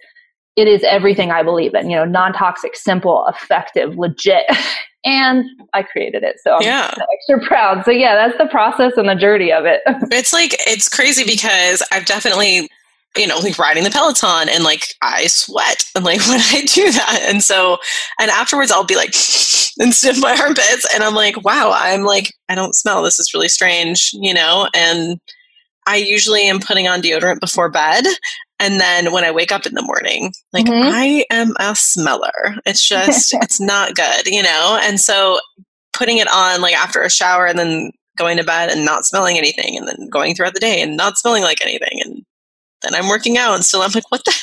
it 0.55 0.67
is 0.67 0.83
everything 0.83 1.31
I 1.31 1.43
believe 1.43 1.73
in, 1.73 1.89
you 1.89 1.95
know, 1.95 2.05
non-toxic, 2.05 2.75
simple, 2.75 3.25
effective, 3.27 3.97
legit. 3.97 4.45
and 5.05 5.45
I 5.73 5.83
created 5.83 6.23
it. 6.23 6.37
So 6.43 6.55
I'm 6.55 6.63
yeah. 6.63 6.95
extra 7.13 7.45
proud. 7.45 7.85
So 7.85 7.91
yeah, 7.91 8.15
that's 8.15 8.37
the 8.37 8.47
process 8.47 8.93
and 8.97 9.07
the 9.07 9.15
journey 9.15 9.51
of 9.51 9.65
it. 9.65 9.81
it's 10.11 10.33
like, 10.33 10.55
it's 10.67 10.89
crazy 10.89 11.23
because 11.23 11.83
I've 11.91 12.05
definitely, 12.05 12.69
you 13.15 13.27
know, 13.27 13.37
like 13.37 13.59
riding 13.59 13.83
the 13.83 13.91
Peloton 13.91 14.49
and 14.49 14.63
like 14.63 14.93
I 15.01 15.27
sweat 15.27 15.83
and 15.95 16.03
like 16.03 16.21
when 16.27 16.39
I 16.39 16.63
do 16.65 16.91
that. 16.91 17.21
And 17.27 17.43
so, 17.43 17.77
and 18.19 18.31
afterwards 18.31 18.71
I'll 18.71 18.83
be 18.83 18.95
like, 18.95 19.13
and 19.77 19.93
sniff 19.93 20.19
my 20.21 20.35
armpits 20.39 20.87
and 20.93 21.03
I'm 21.03 21.15
like, 21.15 21.43
wow, 21.43 21.71
I'm 21.75 22.03
like, 22.03 22.33
I 22.49 22.55
don't 22.55 22.75
smell. 22.75 23.03
This 23.03 23.19
is 23.19 23.33
really 23.33 23.49
strange, 23.49 24.11
you 24.13 24.33
know? 24.33 24.69
And 24.73 25.19
I 25.85 25.97
usually 25.97 26.47
am 26.47 26.59
putting 26.59 26.87
on 26.87 27.01
deodorant 27.01 27.39
before 27.41 27.69
bed. 27.69 28.05
And 28.59 28.79
then 28.79 29.11
when 29.11 29.23
I 29.23 29.31
wake 29.31 29.51
up 29.51 29.65
in 29.65 29.73
the 29.73 29.81
morning, 29.81 30.33
like 30.53 30.65
mm-hmm. 30.65 30.89
I 30.93 31.25
am 31.29 31.53
a 31.59 31.75
smeller. 31.75 32.55
It's 32.65 32.87
just, 32.87 33.33
it's 33.41 33.59
not 33.59 33.95
good, 33.95 34.27
you 34.27 34.43
know? 34.43 34.79
And 34.81 34.99
so 34.99 35.39
putting 35.93 36.17
it 36.17 36.27
on 36.33 36.61
like 36.61 36.75
after 36.75 37.01
a 37.01 37.09
shower 37.09 37.45
and 37.45 37.59
then 37.59 37.91
going 38.17 38.37
to 38.37 38.43
bed 38.43 38.69
and 38.69 38.85
not 38.85 39.05
smelling 39.05 39.37
anything 39.37 39.77
and 39.77 39.87
then 39.87 40.09
going 40.09 40.35
throughout 40.35 40.53
the 40.53 40.59
day 40.59 40.81
and 40.81 40.95
not 40.95 41.17
smelling 41.17 41.43
like 41.43 41.61
anything. 41.61 41.99
And 42.03 42.25
then 42.81 42.95
I'm 42.95 43.09
working 43.09 43.37
out 43.37 43.55
and 43.55 43.65
still 43.65 43.81
I'm 43.81 43.91
like, 43.93 44.09
what 44.09 44.23
the, 44.23 44.33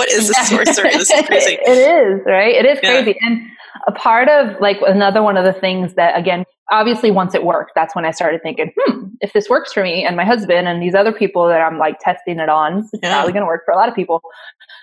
what 0.00 0.10
is 0.10 0.28
this 0.28 0.48
sorcery? 0.48 0.96
This 0.96 1.10
is 1.10 1.26
crazy. 1.26 1.58
it 1.60 1.76
is, 1.76 2.22
right? 2.24 2.54
It 2.54 2.64
is 2.64 2.78
yeah. 2.82 3.02
crazy. 3.02 3.18
And 3.20 3.42
a 3.86 3.92
part 3.92 4.30
of 4.30 4.58
like 4.60 4.78
another 4.86 5.22
one 5.22 5.36
of 5.36 5.44
the 5.44 5.52
things 5.52 5.94
that 5.94 6.18
again 6.18 6.44
obviously 6.70 7.10
once 7.10 7.34
it 7.34 7.44
worked 7.44 7.70
that's 7.74 7.94
when 7.94 8.04
i 8.04 8.10
started 8.10 8.42
thinking 8.42 8.70
hmm 8.76 9.06
if 9.20 9.32
this 9.32 9.48
works 9.48 9.72
for 9.72 9.82
me 9.82 10.04
and 10.04 10.16
my 10.16 10.24
husband 10.24 10.66
and 10.66 10.82
these 10.82 10.94
other 10.94 11.12
people 11.12 11.46
that 11.46 11.60
i'm 11.60 11.78
like 11.78 11.98
testing 12.00 12.40
it 12.40 12.48
on 12.48 12.78
it's 12.78 12.90
yeah. 13.02 13.14
probably 13.14 13.32
going 13.32 13.42
to 13.42 13.46
work 13.46 13.62
for 13.64 13.72
a 13.72 13.76
lot 13.76 13.88
of 13.88 13.94
people 13.94 14.20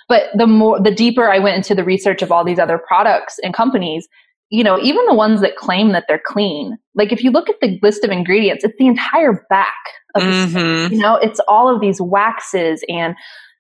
but 0.08 0.24
the 0.36 0.48
more 0.48 0.82
the 0.82 0.90
deeper 0.90 1.30
i 1.30 1.38
went 1.38 1.58
into 1.58 1.76
the 1.76 1.84
research 1.84 2.22
of 2.22 2.32
all 2.32 2.46
these 2.46 2.60
other 2.60 2.78
products 2.78 3.40
and 3.44 3.54
companies 3.54 4.08
you 4.50 4.64
know 4.64 4.80
even 4.80 5.06
the 5.06 5.14
ones 5.14 5.42
that 5.42 5.58
claim 5.58 5.92
that 5.92 6.06
they're 6.08 6.22
clean 6.26 6.78
like 6.96 7.12
if 7.12 7.24
you 7.24 7.30
look 7.30 7.50
at 7.50 7.60
the 7.62 7.78
list 7.84 8.04
of 8.06 8.10
ingredients 8.10 8.64
it's 8.64 8.78
the 8.80 8.88
entire 8.88 9.46
back 9.50 9.76
of 10.16 10.24
mm-hmm. 10.24 10.94
you 10.94 11.00
know 11.00 11.18
it's 11.18 11.42
all 11.48 11.74
of 11.74 11.82
these 11.82 12.02
waxes 12.02 12.84
and 12.88 13.16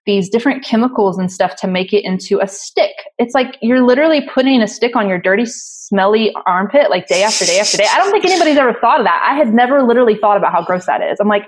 these 0.08 0.30
different 0.30 0.64
chemicals 0.64 1.20
and 1.20 1.32
stuff 1.32 1.56
to 1.58 1.68
make 1.68 1.94
it 1.94 2.04
into 2.04 2.40
a 2.40 2.48
stick. 2.48 2.96
It's 3.20 3.36
like 3.36 3.58
you're 3.62 3.86
literally 3.86 4.28
putting 4.28 4.62
a 4.64 4.68
stick 4.68 4.96
on 4.96 5.08
your 5.08 5.20
dirty, 5.20 5.46
smelly 5.46 6.34
armpit 6.48 6.90
like 6.90 7.08
day 7.08 7.22
after 7.22 7.46
day 7.46 7.60
after 7.60 7.78
day. 7.78 7.86
I 7.92 8.00
don't 8.00 8.12
think 8.12 8.26
anybody's 8.26 8.58
ever 8.58 8.74
thought 8.74 9.00
of 9.00 9.06
that. 9.06 9.24
I 9.24 9.36
had 9.36 9.54
never 9.54 9.84
literally 9.84 10.16
thought 10.16 10.38
about 10.38 10.52
how 10.52 10.64
gross 10.64 10.88
that 10.88 11.04
is. 11.04 11.20
I'm 11.20 11.28
like, 11.28 11.46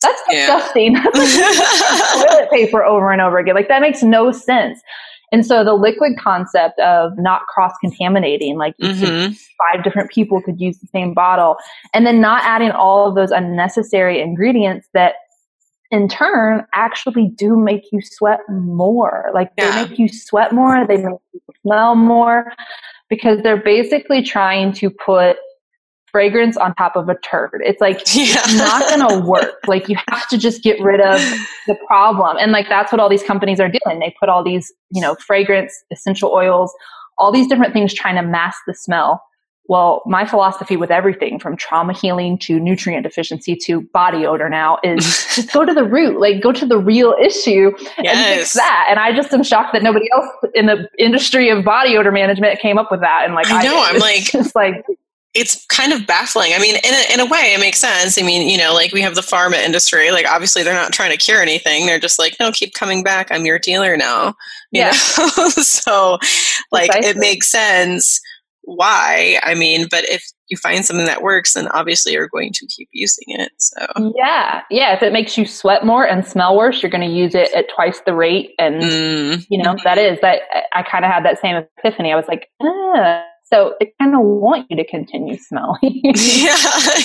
that's 0.00 0.22
disgusting. 0.30 0.96
Yeah. 0.96 1.10
like 1.12 2.28
toilet 2.28 2.50
paper 2.52 2.82
over 2.82 3.10
and 3.10 3.20
over 3.20 3.38
again. 3.38 3.54
Like 3.54 3.68
that 3.68 3.82
makes 3.82 4.02
no 4.02 4.32
sense. 4.32 4.80
And 5.32 5.44
so 5.44 5.64
the 5.64 5.74
liquid 5.74 6.12
concept 6.18 6.78
of 6.78 7.18
not 7.18 7.42
cross 7.46 7.72
contaminating, 7.80 8.56
like 8.56 8.76
mm-hmm. 8.78 9.32
five 9.32 9.82
different 9.84 10.10
people 10.10 10.40
could 10.40 10.60
use 10.60 10.78
the 10.78 10.86
same 10.86 11.14
bottle, 11.14 11.56
and 11.92 12.06
then 12.06 12.20
not 12.20 12.44
adding 12.44 12.70
all 12.70 13.08
of 13.08 13.16
those 13.16 13.32
unnecessary 13.32 14.20
ingredients 14.20 14.88
that 14.94 15.14
in 15.96 16.08
turn 16.08 16.64
actually 16.74 17.28
do 17.36 17.56
make 17.56 17.90
you 17.90 18.00
sweat 18.02 18.40
more. 18.48 19.30
Like 19.34 19.50
yeah. 19.56 19.70
they 19.82 19.88
make 19.88 19.98
you 19.98 20.08
sweat 20.08 20.52
more, 20.52 20.86
they 20.86 20.98
make 20.98 21.18
you 21.32 21.40
smell 21.62 21.96
more 21.96 22.52
because 23.08 23.42
they're 23.42 23.62
basically 23.62 24.22
trying 24.22 24.72
to 24.74 24.90
put 24.90 25.36
fragrance 26.12 26.56
on 26.56 26.74
top 26.74 26.96
of 26.96 27.08
a 27.08 27.16
turd. 27.16 27.62
It's 27.64 27.80
like 27.80 27.96
yeah. 28.14 28.24
it's 28.28 28.54
not 28.54 28.88
going 28.88 29.08
to 29.08 29.26
work. 29.26 29.66
Like 29.66 29.88
you 29.88 29.96
have 30.08 30.28
to 30.28 30.38
just 30.38 30.62
get 30.62 30.80
rid 30.80 31.00
of 31.00 31.18
the 31.66 31.76
problem. 31.86 32.36
And 32.38 32.52
like 32.52 32.68
that's 32.68 32.92
what 32.92 33.00
all 33.00 33.08
these 33.08 33.22
companies 33.22 33.58
are 33.58 33.68
doing. 33.68 33.98
They 33.98 34.14
put 34.20 34.28
all 34.28 34.44
these, 34.44 34.72
you 34.90 35.00
know, 35.00 35.16
fragrance, 35.16 35.74
essential 35.90 36.30
oils, 36.30 36.72
all 37.18 37.32
these 37.32 37.46
different 37.48 37.72
things 37.72 37.94
trying 37.94 38.16
to 38.16 38.22
mask 38.22 38.60
the 38.66 38.74
smell 38.74 39.22
Well, 39.68 40.02
my 40.06 40.24
philosophy 40.24 40.76
with 40.76 40.90
everything 40.90 41.38
from 41.40 41.56
trauma 41.56 41.92
healing 41.92 42.38
to 42.40 42.60
nutrient 42.60 43.02
deficiency 43.02 43.56
to 43.64 43.80
body 43.80 44.24
odor 44.24 44.48
now 44.48 44.78
is 44.84 45.04
just 45.34 45.52
go 45.52 45.64
to 45.64 45.74
the 45.74 45.84
root, 45.84 46.20
like 46.20 46.40
go 46.40 46.52
to 46.52 46.64
the 46.64 46.78
real 46.78 47.16
issue 47.20 47.72
yes. 47.98 48.16
and 48.16 48.38
fix 48.38 48.52
that. 48.54 48.86
And 48.88 48.98
I 48.98 49.14
just 49.14 49.32
am 49.32 49.42
shocked 49.42 49.72
that 49.72 49.82
nobody 49.82 50.06
else 50.12 50.28
in 50.54 50.66
the 50.66 50.88
industry 50.98 51.50
of 51.50 51.64
body 51.64 51.96
odor 51.96 52.12
management 52.12 52.60
came 52.60 52.78
up 52.78 52.90
with 52.90 53.00
that. 53.00 53.22
And 53.24 53.34
like, 53.34 53.50
I 53.50 53.62
know, 53.64 53.76
I 53.76 53.90
am 53.90 53.98
like, 54.00 54.34
it's 54.34 54.54
like, 54.54 54.84
it's 55.34 55.66
kind 55.66 55.92
of 55.92 56.06
baffling. 56.06 56.52
I 56.54 56.58
mean, 56.58 56.76
in 56.76 56.94
a, 56.94 57.14
in 57.14 57.20
a 57.20 57.26
way, 57.26 57.52
it 57.54 57.60
makes 57.60 57.78
sense. 57.78 58.18
I 58.18 58.22
mean, 58.22 58.48
you 58.48 58.56
know, 58.56 58.72
like 58.72 58.92
we 58.92 59.02
have 59.02 59.16
the 59.16 59.20
pharma 59.20 59.62
industry. 59.62 60.10
Like, 60.10 60.26
obviously, 60.26 60.62
they're 60.62 60.72
not 60.72 60.92
trying 60.92 61.10
to 61.10 61.18
cure 61.18 61.42
anything. 61.42 61.84
They're 61.84 61.98
just 61.98 62.18
like, 62.18 62.36
no, 62.40 62.52
keep 62.52 62.72
coming 62.72 63.02
back. 63.02 63.28
I'm 63.30 63.44
your 63.44 63.58
dealer 63.58 63.96
now. 63.98 64.28
You 64.70 64.82
yeah. 64.82 64.92
know? 65.18 65.28
so, 65.48 66.18
like, 66.72 66.90
Precisely. 66.90 67.10
it 67.10 67.16
makes 67.18 67.50
sense 67.50 68.20
why. 68.66 69.38
I 69.44 69.54
mean, 69.54 69.86
but 69.90 70.04
if 70.04 70.24
you 70.48 70.56
find 70.56 70.84
something 70.84 71.06
that 71.06 71.22
works, 71.22 71.54
then 71.54 71.68
obviously 71.68 72.12
you're 72.12 72.28
going 72.28 72.52
to 72.52 72.66
keep 72.66 72.88
using 72.92 73.24
it. 73.28 73.52
So 73.58 74.12
yeah, 74.16 74.62
yeah. 74.70 74.94
If 74.94 75.02
it 75.02 75.12
makes 75.12 75.38
you 75.38 75.46
sweat 75.46 75.86
more 75.86 76.06
and 76.06 76.26
smell 76.26 76.56
worse, 76.56 76.82
you're 76.82 76.90
going 76.90 77.08
to 77.08 77.14
use 77.14 77.34
it 77.34 77.52
at 77.54 77.66
twice 77.74 78.00
the 78.04 78.14
rate. 78.14 78.50
And 78.58 78.82
mm. 78.82 79.46
you 79.48 79.62
know 79.62 79.76
that 79.84 79.98
is 79.98 80.18
that. 80.20 80.40
I 80.74 80.82
kind 80.82 81.04
of 81.04 81.10
had 81.10 81.24
that 81.24 81.40
same 81.40 81.64
epiphany. 81.78 82.12
I 82.12 82.16
was 82.16 82.28
like, 82.28 82.48
ah. 82.62 83.24
So 83.44 83.74
they 83.78 83.92
kind 84.00 84.12
of 84.12 84.22
want 84.22 84.66
you 84.70 84.76
to 84.76 84.84
continue 84.84 85.36
smelling. 85.36 85.78
yeah, 86.16 86.56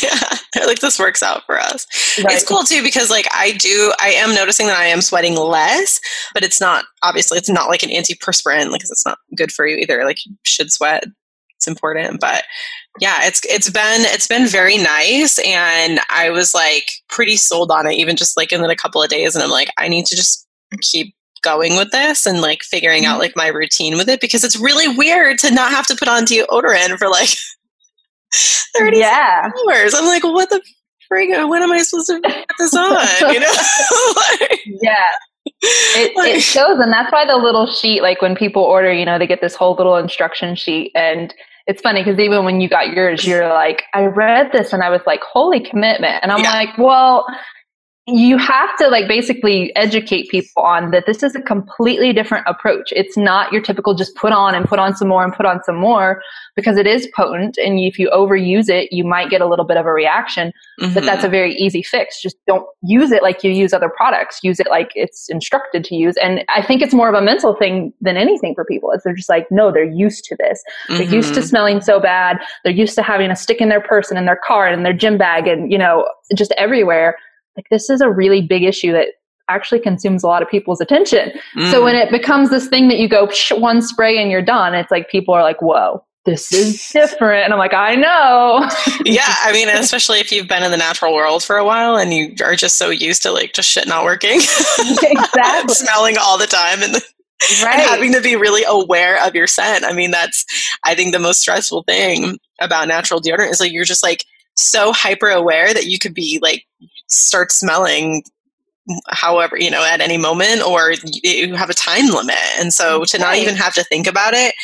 yeah. 0.01 0.65
Like 0.65 0.79
this 0.79 0.97
works 0.97 1.21
out 1.21 1.43
for 1.45 1.59
us. 1.59 1.85
Right. 2.23 2.33
It's 2.33 2.43
cool 2.43 2.63
too 2.63 2.81
because 2.81 3.11
like 3.11 3.27
I 3.31 3.51
do, 3.51 3.93
I 3.99 4.09
am 4.09 4.33
noticing 4.33 4.65
that 4.65 4.79
I 4.79 4.85
am 4.85 5.01
sweating 5.01 5.35
less, 5.35 6.01
but 6.33 6.43
it's 6.43 6.59
not 6.59 6.85
obviously 7.03 7.37
it's 7.37 7.49
not 7.49 7.69
like 7.69 7.83
an 7.83 7.91
antiperspirant 7.91 8.73
because 8.73 8.89
it's 8.89 9.05
not 9.05 9.19
good 9.37 9.51
for 9.51 9.67
you 9.67 9.77
either. 9.77 10.03
Like 10.03 10.25
you 10.25 10.35
should 10.43 10.71
sweat 10.71 11.03
it's 11.61 11.67
important. 11.67 12.19
But 12.19 12.43
yeah, 12.99 13.19
it's 13.21 13.41
it's 13.45 13.69
been 13.69 14.01
it's 14.01 14.27
been 14.27 14.47
very 14.47 14.77
nice, 14.77 15.37
and 15.45 15.99
I 16.09 16.31
was 16.31 16.53
like 16.53 16.85
pretty 17.07 17.37
sold 17.37 17.71
on 17.71 17.85
it, 17.85 17.93
even 17.93 18.15
just 18.15 18.35
like 18.35 18.51
in 18.51 18.63
a 18.63 18.75
couple 18.75 19.01
of 19.01 19.09
days, 19.09 19.35
and 19.35 19.43
I'm 19.43 19.51
like, 19.51 19.69
I 19.77 19.87
need 19.87 20.05
to 20.07 20.15
just 20.15 20.47
keep 20.81 21.15
going 21.43 21.75
with 21.75 21.91
this 21.91 22.25
and 22.25 22.41
like 22.41 22.61
figuring 22.63 23.05
out 23.05 23.13
mm-hmm. 23.13 23.21
like 23.21 23.35
my 23.35 23.47
routine 23.47 23.97
with 23.97 24.07
it 24.07 24.21
because 24.21 24.43
it's 24.43 24.59
really 24.59 24.87
weird 24.95 25.39
to 25.39 25.51
not 25.51 25.71
have 25.71 25.87
to 25.87 25.95
put 25.95 26.07
on 26.07 26.23
deodorant 26.23 26.97
for 26.97 27.09
like 27.09 27.29
30 28.77 28.97
yeah. 28.97 29.49
hours. 29.67 29.93
I'm 29.93 30.05
like, 30.05 30.23
what 30.23 30.49
the 30.49 30.61
frig? 31.11 31.49
When 31.49 31.61
am 31.61 31.71
I 31.71 31.81
supposed 31.83 32.07
to 32.07 32.19
put 32.21 32.55
this 32.57 32.73
on? 32.75 32.91
You 33.33 33.39
know? 33.39 33.53
like, 34.39 34.59
yeah. 34.65 35.05
It, 35.63 36.15
like, 36.15 36.35
it 36.35 36.41
shows, 36.41 36.79
and 36.79 36.93
that's 36.93 37.11
why 37.11 37.25
the 37.25 37.35
little 37.35 37.67
sheet, 37.67 38.01
like 38.01 38.21
when 38.21 38.35
people 38.35 38.63
order, 38.63 38.93
you 38.93 39.05
know, 39.05 39.17
they 39.17 39.27
get 39.27 39.41
this 39.41 39.55
whole 39.55 39.75
little 39.75 39.97
instruction 39.97 40.55
sheet, 40.55 40.91
and 40.95 41.33
it's 41.67 41.81
funny 41.81 42.03
because 42.03 42.19
even 42.19 42.45
when 42.45 42.61
you 42.61 42.69
got 42.69 42.93
yours, 42.93 43.25
you're 43.25 43.47
like, 43.47 43.83
I 43.93 44.05
read 44.05 44.51
this 44.51 44.73
and 44.73 44.83
I 44.83 44.89
was 44.89 45.01
like, 45.05 45.21
holy 45.21 45.59
commitment. 45.59 46.19
And 46.23 46.31
I'm 46.31 46.43
yeah. 46.43 46.53
like, 46.53 46.77
well, 46.77 47.25
you 48.07 48.37
have 48.37 48.75
to 48.77 48.87
like 48.87 49.07
basically 49.07 49.75
educate 49.75 50.27
people 50.29 50.63
on 50.63 50.89
that 50.89 51.05
this 51.05 51.21
is 51.21 51.35
a 51.35 51.41
completely 51.41 52.11
different 52.11 52.47
approach. 52.47 52.91
It's 52.95 53.15
not 53.15 53.53
your 53.53 53.61
typical 53.61 53.93
just 53.93 54.15
put 54.15 54.33
on 54.33 54.55
and 54.55 54.65
put 54.65 54.79
on 54.79 54.95
some 54.95 55.07
more 55.07 55.23
and 55.23 55.31
put 55.31 55.45
on 55.45 55.63
some 55.63 55.75
more 55.75 56.19
because 56.55 56.77
it 56.77 56.87
is 56.87 57.07
potent. 57.15 57.59
And 57.59 57.79
if 57.79 57.99
you 57.99 58.09
overuse 58.09 58.69
it, 58.69 58.91
you 58.91 59.03
might 59.03 59.29
get 59.29 59.39
a 59.39 59.45
little 59.45 59.65
bit 59.65 59.77
of 59.77 59.85
a 59.85 59.93
reaction, 59.93 60.51
mm-hmm. 60.79 60.95
but 60.95 61.03
that's 61.03 61.23
a 61.23 61.29
very 61.29 61.53
easy 61.53 61.83
fix. 61.83 62.19
Just 62.19 62.37
don't 62.47 62.65
use 62.81 63.11
it 63.11 63.21
like 63.21 63.43
you 63.43 63.51
use 63.51 63.71
other 63.71 63.91
products. 63.95 64.39
Use 64.41 64.59
it 64.59 64.67
like 64.67 64.89
it's 64.95 65.29
instructed 65.29 65.83
to 65.85 65.95
use. 65.95 66.15
And 66.17 66.43
I 66.49 66.63
think 66.63 66.81
it's 66.81 66.95
more 66.95 67.07
of 67.07 67.13
a 67.13 67.21
mental 67.21 67.53
thing 67.53 67.93
than 68.01 68.17
anything 68.17 68.55
for 68.55 68.65
people. 68.65 68.91
Is 68.91 69.03
they're 69.03 69.13
just 69.13 69.29
like, 69.29 69.45
no, 69.51 69.71
they're 69.71 69.83
used 69.83 70.25
to 70.25 70.35
this. 70.37 70.63
Mm-hmm. 70.89 70.97
They're 70.97 71.13
used 71.13 71.35
to 71.35 71.39
mm-hmm. 71.39 71.49
smelling 71.49 71.81
so 71.81 71.99
bad. 71.99 72.39
They're 72.63 72.73
used 72.73 72.95
to 72.95 73.03
having 73.03 73.29
a 73.29 73.35
stick 73.35 73.61
in 73.61 73.69
their 73.69 73.81
purse 73.81 74.09
and 74.09 74.17
in 74.17 74.25
their 74.25 74.39
car 74.43 74.67
and 74.67 74.75
in 74.75 74.83
their 74.83 74.91
gym 74.91 75.19
bag 75.19 75.47
and, 75.47 75.71
you 75.71 75.77
know, 75.77 76.09
just 76.35 76.51
everywhere 76.57 77.15
like 77.55 77.65
this 77.69 77.89
is 77.89 78.01
a 78.01 78.09
really 78.09 78.41
big 78.41 78.63
issue 78.63 78.91
that 78.91 79.09
actually 79.49 79.79
consumes 79.79 80.23
a 80.23 80.27
lot 80.27 80.41
of 80.41 80.49
people's 80.49 80.81
attention. 80.81 81.31
Mm. 81.55 81.71
So 81.71 81.83
when 81.83 81.95
it 81.95 82.09
becomes 82.09 82.49
this 82.49 82.67
thing 82.67 82.87
that 82.87 82.97
you 82.97 83.09
go 83.09 83.29
one 83.51 83.81
spray 83.81 84.21
and 84.21 84.31
you're 84.31 84.41
done, 84.41 84.73
it's 84.73 84.91
like 84.91 85.09
people 85.09 85.33
are 85.33 85.43
like, 85.43 85.61
whoa, 85.61 86.03
this 86.25 86.51
is 86.53 86.87
different. 86.93 87.43
And 87.45 87.53
I'm 87.53 87.59
like, 87.59 87.73
I 87.73 87.95
know. 87.95 88.69
yeah. 89.05 89.35
I 89.43 89.51
mean, 89.51 89.67
especially 89.69 90.19
if 90.19 90.31
you've 90.31 90.47
been 90.47 90.63
in 90.63 90.71
the 90.71 90.77
natural 90.77 91.13
world 91.13 91.43
for 91.43 91.57
a 91.57 91.65
while 91.65 91.97
and 91.97 92.13
you 92.13 92.33
are 92.43 92.55
just 92.55 92.77
so 92.77 92.89
used 92.89 93.23
to 93.23 93.31
like 93.31 93.53
just 93.53 93.69
shit 93.69 93.87
not 93.87 94.05
working. 94.05 94.35
exactly. 94.79 95.73
Smelling 95.73 96.15
all 96.19 96.37
the 96.37 96.47
time 96.47 96.81
and, 96.81 96.93
right. 97.63 97.79
and 97.79 97.81
having 97.81 98.13
to 98.13 98.21
be 98.21 98.35
really 98.35 98.63
aware 98.67 99.23
of 99.25 99.35
your 99.35 99.47
scent. 99.47 99.83
I 99.83 99.93
mean, 99.93 100.11
that's, 100.11 100.45
I 100.85 100.95
think 100.95 101.13
the 101.13 101.19
most 101.19 101.41
stressful 101.41 101.83
thing 101.83 102.37
about 102.61 102.87
natural 102.87 103.19
deodorant 103.19 103.51
is 103.51 103.59
like 103.59 103.71
you're 103.71 103.83
just 103.83 104.03
like 104.03 104.23
so 104.55 104.93
hyper 104.93 105.29
aware 105.29 105.73
that 105.73 105.85
you 105.85 105.97
could 105.97 106.13
be 106.13 106.39
like 106.41 106.65
start 107.11 107.51
smelling 107.51 108.23
however 109.09 109.57
you 109.59 109.69
know 109.69 109.85
at 109.85 110.01
any 110.01 110.17
moment 110.17 110.61
or 110.63 110.93
you 111.03 111.55
have 111.55 111.69
a 111.69 111.73
time 111.73 112.07
limit. 112.07 112.35
And 112.57 112.73
so 112.73 113.01
mm, 113.01 113.05
to 113.11 113.19
not 113.19 113.35
even 113.35 113.55
have 113.55 113.73
to 113.75 113.83
think 113.83 114.07
about 114.07 114.33
it 114.33 114.55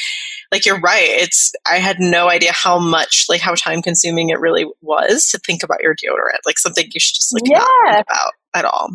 like 0.51 0.65
you're 0.65 0.79
right 0.79 1.07
it's 1.09 1.51
i 1.69 1.75
had 1.75 1.97
no 1.99 2.29
idea 2.29 2.51
how 2.51 2.79
much 2.79 3.25
like 3.29 3.41
how 3.41 3.53
time 3.55 3.81
consuming 3.81 4.29
it 4.29 4.39
really 4.39 4.65
was 4.81 5.29
to 5.29 5.39
think 5.39 5.63
about 5.63 5.81
your 5.81 5.95
deodorant 5.95 6.39
like 6.45 6.59
something 6.59 6.85
you 6.93 6.99
should 6.99 7.15
just 7.15 7.33
like 7.33 7.43
yeah. 7.45 7.59
not 7.59 7.93
think 7.95 8.05
about 8.09 8.33
at 8.53 8.65
all 8.65 8.89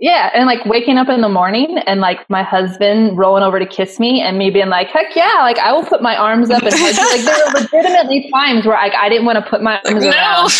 yeah, 0.00 0.30
and 0.32 0.46
like 0.46 0.64
waking 0.64 0.96
up 0.96 1.08
in 1.08 1.20
the 1.20 1.28
morning 1.28 1.78
and 1.86 2.00
like 2.00 2.28
my 2.30 2.42
husband 2.42 3.18
rolling 3.18 3.42
over 3.42 3.58
to 3.58 3.66
kiss 3.66 3.98
me 3.98 4.20
and 4.20 4.38
me 4.38 4.48
being 4.50 4.68
like, 4.68 4.88
heck 4.88 5.16
yeah, 5.16 5.38
like 5.40 5.58
I 5.58 5.72
will 5.72 5.84
put 5.84 6.02
my 6.02 6.16
arms 6.16 6.50
up 6.50 6.62
and. 6.62 6.72
Like 6.72 7.20
there 7.24 7.36
were 7.46 7.60
legitimately 7.60 8.30
times 8.32 8.64
where 8.64 8.76
like 8.76 8.94
I 8.94 9.08
didn't 9.08 9.26
want 9.26 9.44
to 9.44 9.50
put 9.50 9.60
my 9.60 9.80
arms 9.84 10.04
no. 10.04 10.10
around 10.10 10.52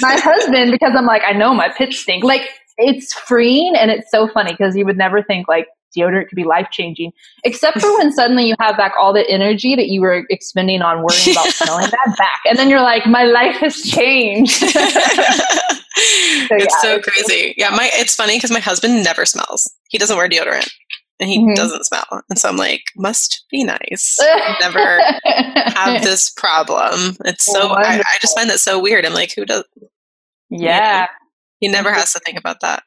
my 0.00 0.18
husband 0.18 0.72
because 0.72 0.92
I'm 0.96 1.04
like, 1.04 1.22
I 1.26 1.32
know 1.32 1.52
my 1.52 1.68
pitch 1.68 2.00
stink. 2.00 2.24
Like 2.24 2.48
it's 2.78 3.12
freeing 3.12 3.74
and 3.76 3.90
it's 3.90 4.10
so 4.10 4.26
funny 4.28 4.52
because 4.52 4.74
you 4.74 4.86
would 4.86 4.96
never 4.96 5.22
think 5.22 5.48
like 5.48 5.68
deodorant 5.96 6.28
could 6.28 6.36
be 6.36 6.44
life 6.44 6.68
changing, 6.70 7.12
except 7.44 7.80
for 7.80 7.98
when 7.98 8.12
suddenly 8.12 8.46
you 8.46 8.54
have 8.58 8.76
back 8.76 8.92
all 8.98 9.12
the 9.12 9.28
energy 9.28 9.74
that 9.76 9.88
you 9.88 10.00
were 10.00 10.26
expending 10.30 10.82
on 10.82 11.02
worrying 11.02 11.32
about 11.32 11.46
smelling 11.54 11.90
that 11.90 12.14
back. 12.18 12.40
And 12.48 12.58
then 12.58 12.68
you're 12.68 12.82
like, 12.82 13.06
my 13.06 13.24
life 13.24 13.56
has 13.56 13.80
changed. 13.82 14.52
so, 14.58 14.68
it's 16.50 16.82
so 16.82 16.96
it's, 16.96 17.08
crazy. 17.08 17.54
Yeah, 17.56 17.70
my 17.70 17.90
it's 17.94 18.14
funny 18.14 18.36
because 18.36 18.50
my 18.50 18.60
husband 18.60 19.02
never 19.02 19.24
smells. 19.24 19.70
He 19.88 19.98
doesn't 19.98 20.16
wear 20.16 20.28
deodorant 20.28 20.68
and 21.20 21.28
he 21.28 21.38
mm-hmm. 21.38 21.54
doesn't 21.54 21.84
smell. 21.84 22.22
And 22.28 22.38
so 22.38 22.48
I'm 22.48 22.56
like, 22.56 22.82
must 22.96 23.44
be 23.50 23.64
nice. 23.64 24.18
Never 24.60 25.00
have 25.24 26.02
this 26.02 26.30
problem. 26.30 27.16
It's 27.24 27.44
so 27.44 27.70
I, 27.70 27.98
I, 27.98 28.18
just 28.20 28.36
find 28.36 28.48
that 28.50 28.60
so 28.60 28.80
weird. 28.80 29.04
I'm 29.04 29.14
like, 29.14 29.32
who 29.34 29.44
does 29.44 29.64
Yeah. 30.48 31.00
You 31.00 31.00
know, 31.00 31.06
he 31.60 31.68
never 31.68 31.92
has 31.92 32.12
to 32.12 32.20
think 32.20 32.38
about 32.38 32.60
that. 32.60 32.84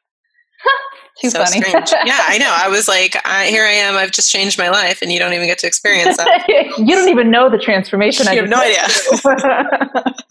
Too 1.22 1.30
so 1.30 1.44
funny. 1.44 1.62
strange. 1.62 1.90
Yeah, 2.04 2.18
I 2.26 2.36
know. 2.38 2.52
I 2.52 2.68
was 2.68 2.88
like, 2.88 3.16
I, 3.24 3.46
here 3.46 3.64
I 3.64 3.70
am. 3.70 3.94
I've 3.94 4.10
just 4.10 4.32
changed 4.32 4.58
my 4.58 4.68
life, 4.70 5.00
and 5.02 5.12
you 5.12 5.20
don't 5.20 5.32
even 5.32 5.46
get 5.46 5.58
to 5.58 5.68
experience 5.68 6.16
that. 6.16 6.44
you 6.78 6.96
don't 6.96 7.08
even 7.08 7.30
know 7.30 7.48
the 7.48 7.58
transformation. 7.58 8.26
You 8.26 8.32
I 8.32 8.34
have 8.36 8.48
no 8.48 8.56
idea. 8.56 8.82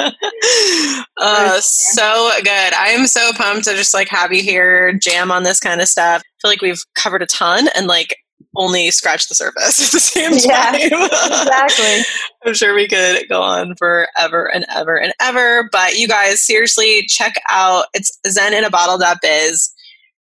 uh, 1.17 1.59
so 1.61 2.31
good. 2.43 2.73
I 2.73 2.89
am 2.89 3.07
so 3.07 3.31
pumped 3.33 3.65
to 3.65 3.71
just 3.73 3.93
like 3.93 4.09
have 4.09 4.33
you 4.33 4.43
here, 4.43 4.93
jam 4.93 5.31
on 5.31 5.43
this 5.43 5.61
kind 5.61 5.79
of 5.79 5.87
stuff. 5.87 6.21
I 6.21 6.35
feel 6.41 6.51
like 6.51 6.61
we've 6.61 6.83
covered 6.95 7.21
a 7.21 7.27
ton, 7.27 7.69
and 7.75 7.87
like 7.87 8.17
only 8.57 8.91
scratch 8.91 9.29
the 9.29 9.35
surface 9.35 9.79
at 9.87 9.91
the 9.93 9.99
same 9.99 10.31
time. 10.31 10.41
Yeah, 10.43 10.75
exactly. 10.75 12.03
I'm 12.45 12.53
sure 12.53 12.75
we 12.75 12.89
could 12.89 13.29
go 13.29 13.41
on 13.41 13.75
forever 13.75 14.53
and 14.53 14.65
ever 14.75 14.97
and 14.97 15.13
ever. 15.21 15.69
But 15.71 15.95
you 15.95 16.09
guys, 16.09 16.45
seriously, 16.45 17.05
check 17.07 17.35
out 17.49 17.85
it's 17.93 18.11
zeninabottle.biz 18.27 19.73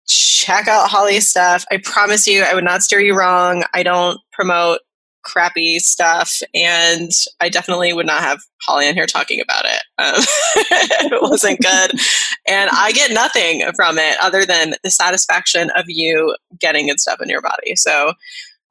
check 0.07 0.67
out 0.67 0.89
Holly's 0.89 1.29
stuff. 1.29 1.65
I 1.71 1.77
promise 1.83 2.27
you, 2.27 2.43
I 2.43 2.53
would 2.53 2.63
not 2.63 2.83
steer 2.83 2.99
you 2.99 3.17
wrong. 3.17 3.63
I 3.73 3.83
don't 3.83 4.19
promote 4.31 4.79
crappy 5.23 5.79
stuff, 5.79 6.41
and 6.53 7.11
I 7.41 7.49
definitely 7.49 7.91
would 7.91 8.05
not 8.05 8.21
have 8.21 8.39
Holly 8.61 8.87
in 8.87 8.95
here 8.95 9.05
talking 9.05 9.41
about 9.41 9.65
it 9.65 9.83
um, 9.97 10.13
if 10.55 11.11
it 11.11 11.21
wasn't 11.21 11.59
good. 11.59 11.91
and 12.47 12.69
I 12.71 12.91
get 12.93 13.11
nothing 13.11 13.63
from 13.75 13.97
it 13.97 14.17
other 14.21 14.45
than 14.45 14.75
the 14.83 14.89
satisfaction 14.89 15.69
of 15.75 15.85
you 15.87 16.35
getting 16.59 16.87
good 16.87 16.99
stuff 16.99 17.21
in 17.21 17.29
your 17.29 17.41
body. 17.41 17.75
So, 17.75 18.13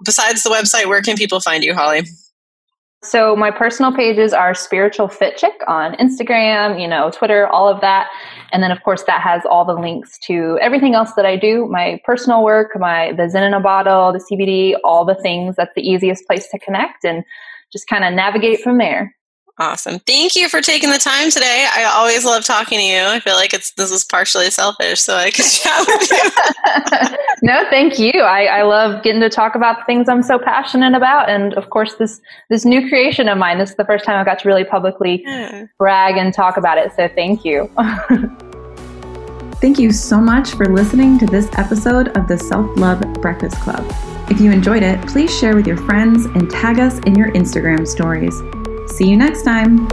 besides 0.05 0.43
the 0.43 0.51
website, 0.51 0.87
where 0.87 1.03
can 1.03 1.17
people 1.17 1.41
find 1.41 1.63
you, 1.63 1.75
Holly? 1.75 2.05
So 3.03 3.37
my 3.37 3.51
personal 3.53 3.93
pages 3.93 4.33
are 4.33 4.55
spiritual 4.55 5.09
fit 5.09 5.37
chick 5.37 5.55
on 5.69 5.95
Instagram, 5.95 6.81
you 6.81 6.89
know, 6.89 7.11
Twitter, 7.13 7.47
all 7.47 7.69
of 7.69 7.81
that. 7.81 8.09
And 8.53 8.63
then 8.63 8.71
of 8.71 8.83
course 8.83 9.03
that 9.05 9.21
has 9.21 9.43
all 9.51 9.65
the 9.65 9.75
links 9.75 10.19
to 10.27 10.59
everything 10.61 10.95
else 10.95 11.13
that 11.15 11.27
I 11.27 11.37
do, 11.37 11.67
my 11.67 12.01
personal 12.05 12.45
work, 12.45 12.79
my 12.79 13.13
the 13.13 13.29
Zen 13.29 13.43
in 13.43 13.55
a 13.55 13.61
bottle, 13.61 14.13
the 14.13 14.21
CBD, 14.31 14.75
all 14.85 15.05
the 15.05 15.17
things. 15.17 15.57
That's 15.57 15.75
the 15.75 15.89
easiest 15.89 16.27
place 16.27 16.49
to 16.49 16.59
connect 16.59 17.05
and 17.05 17.25
just 17.73 17.89
kind 17.89 18.05
of 18.05 18.13
navigate 18.13 18.61
from 18.61 18.79
there. 18.79 19.16
Awesome. 19.59 20.01
Thank 20.01 20.37
you 20.37 20.51
for 20.51 20.61
taking 20.61 20.91
the 20.91 20.99
time 20.99 21.31
today. 21.31 21.67
I 21.73 21.85
always 21.85 22.27
love 22.27 22.45
talking 22.45 22.79
to 22.79 22.85
you. 22.85 23.01
I 23.01 23.21
feel 23.21 23.37
like 23.37 23.55
it's 23.55 23.71
this 23.73 23.91
is 23.91 24.05
partially 24.05 24.51
selfish, 24.51 25.01
so 25.01 25.15
I 25.15 25.31
could 25.31 25.45
chat 25.51 25.87
with 25.87 26.11
you. 26.11 27.17
no, 27.43 27.65
thank 27.71 27.99
you. 27.99 28.21
I, 28.21 28.45
I 28.45 28.63
love 28.65 29.03
getting 29.03 29.23
to 29.23 29.31
talk 29.31 29.55
about 29.55 29.87
things 29.87 30.11
I'm 30.11 30.23
so 30.23 30.39
passionate 30.39 30.95
about, 30.95 31.31
and 31.31 31.55
of 31.55 31.71
course, 31.71 31.95
this 31.95 32.21
this 32.51 32.67
new 32.67 32.87
creation 32.87 33.31
of 33.31 33.39
mine. 33.39 33.57
This 33.59 33.71
is 33.71 33.77
the 33.77 33.87
first 33.87 34.05
time 34.05 34.19
I've 34.19 34.27
got 34.27 34.41
to 34.41 34.49
really 34.49 34.65
publicly 34.65 35.23
yeah. 35.25 35.65
brag 35.79 36.19
and 36.19 36.35
talk 36.35 36.59
about 36.59 36.77
it. 36.77 36.93
So 36.95 37.09
thank 37.09 37.43
you. 37.43 37.71
thank 39.63 39.79
you 39.79 39.91
so 39.91 40.19
much 40.19 40.51
for 40.51 40.67
listening 40.67 41.19
to 41.19 41.25
this 41.25 41.49
episode 41.57 42.09
of 42.09 42.29
the 42.29 42.37
Self 42.37 42.77
Love 42.77 43.01
Breakfast 43.23 43.57
Club. 43.61 43.91
If 44.29 44.39
you 44.39 44.53
enjoyed 44.53 44.83
it, 44.83 45.01
please 45.07 45.35
share 45.35 45.57
with 45.57 45.67
your 45.67 45.79
friends 45.79 46.27
and 46.27 46.51
tag 46.51 46.79
us 46.79 46.99
in 47.07 47.15
your 47.15 47.31
Instagram 47.33 47.89
stories. 47.89 48.39
See 48.87 49.09
you 49.11 49.17
next 49.17 49.43
time. 49.43 49.87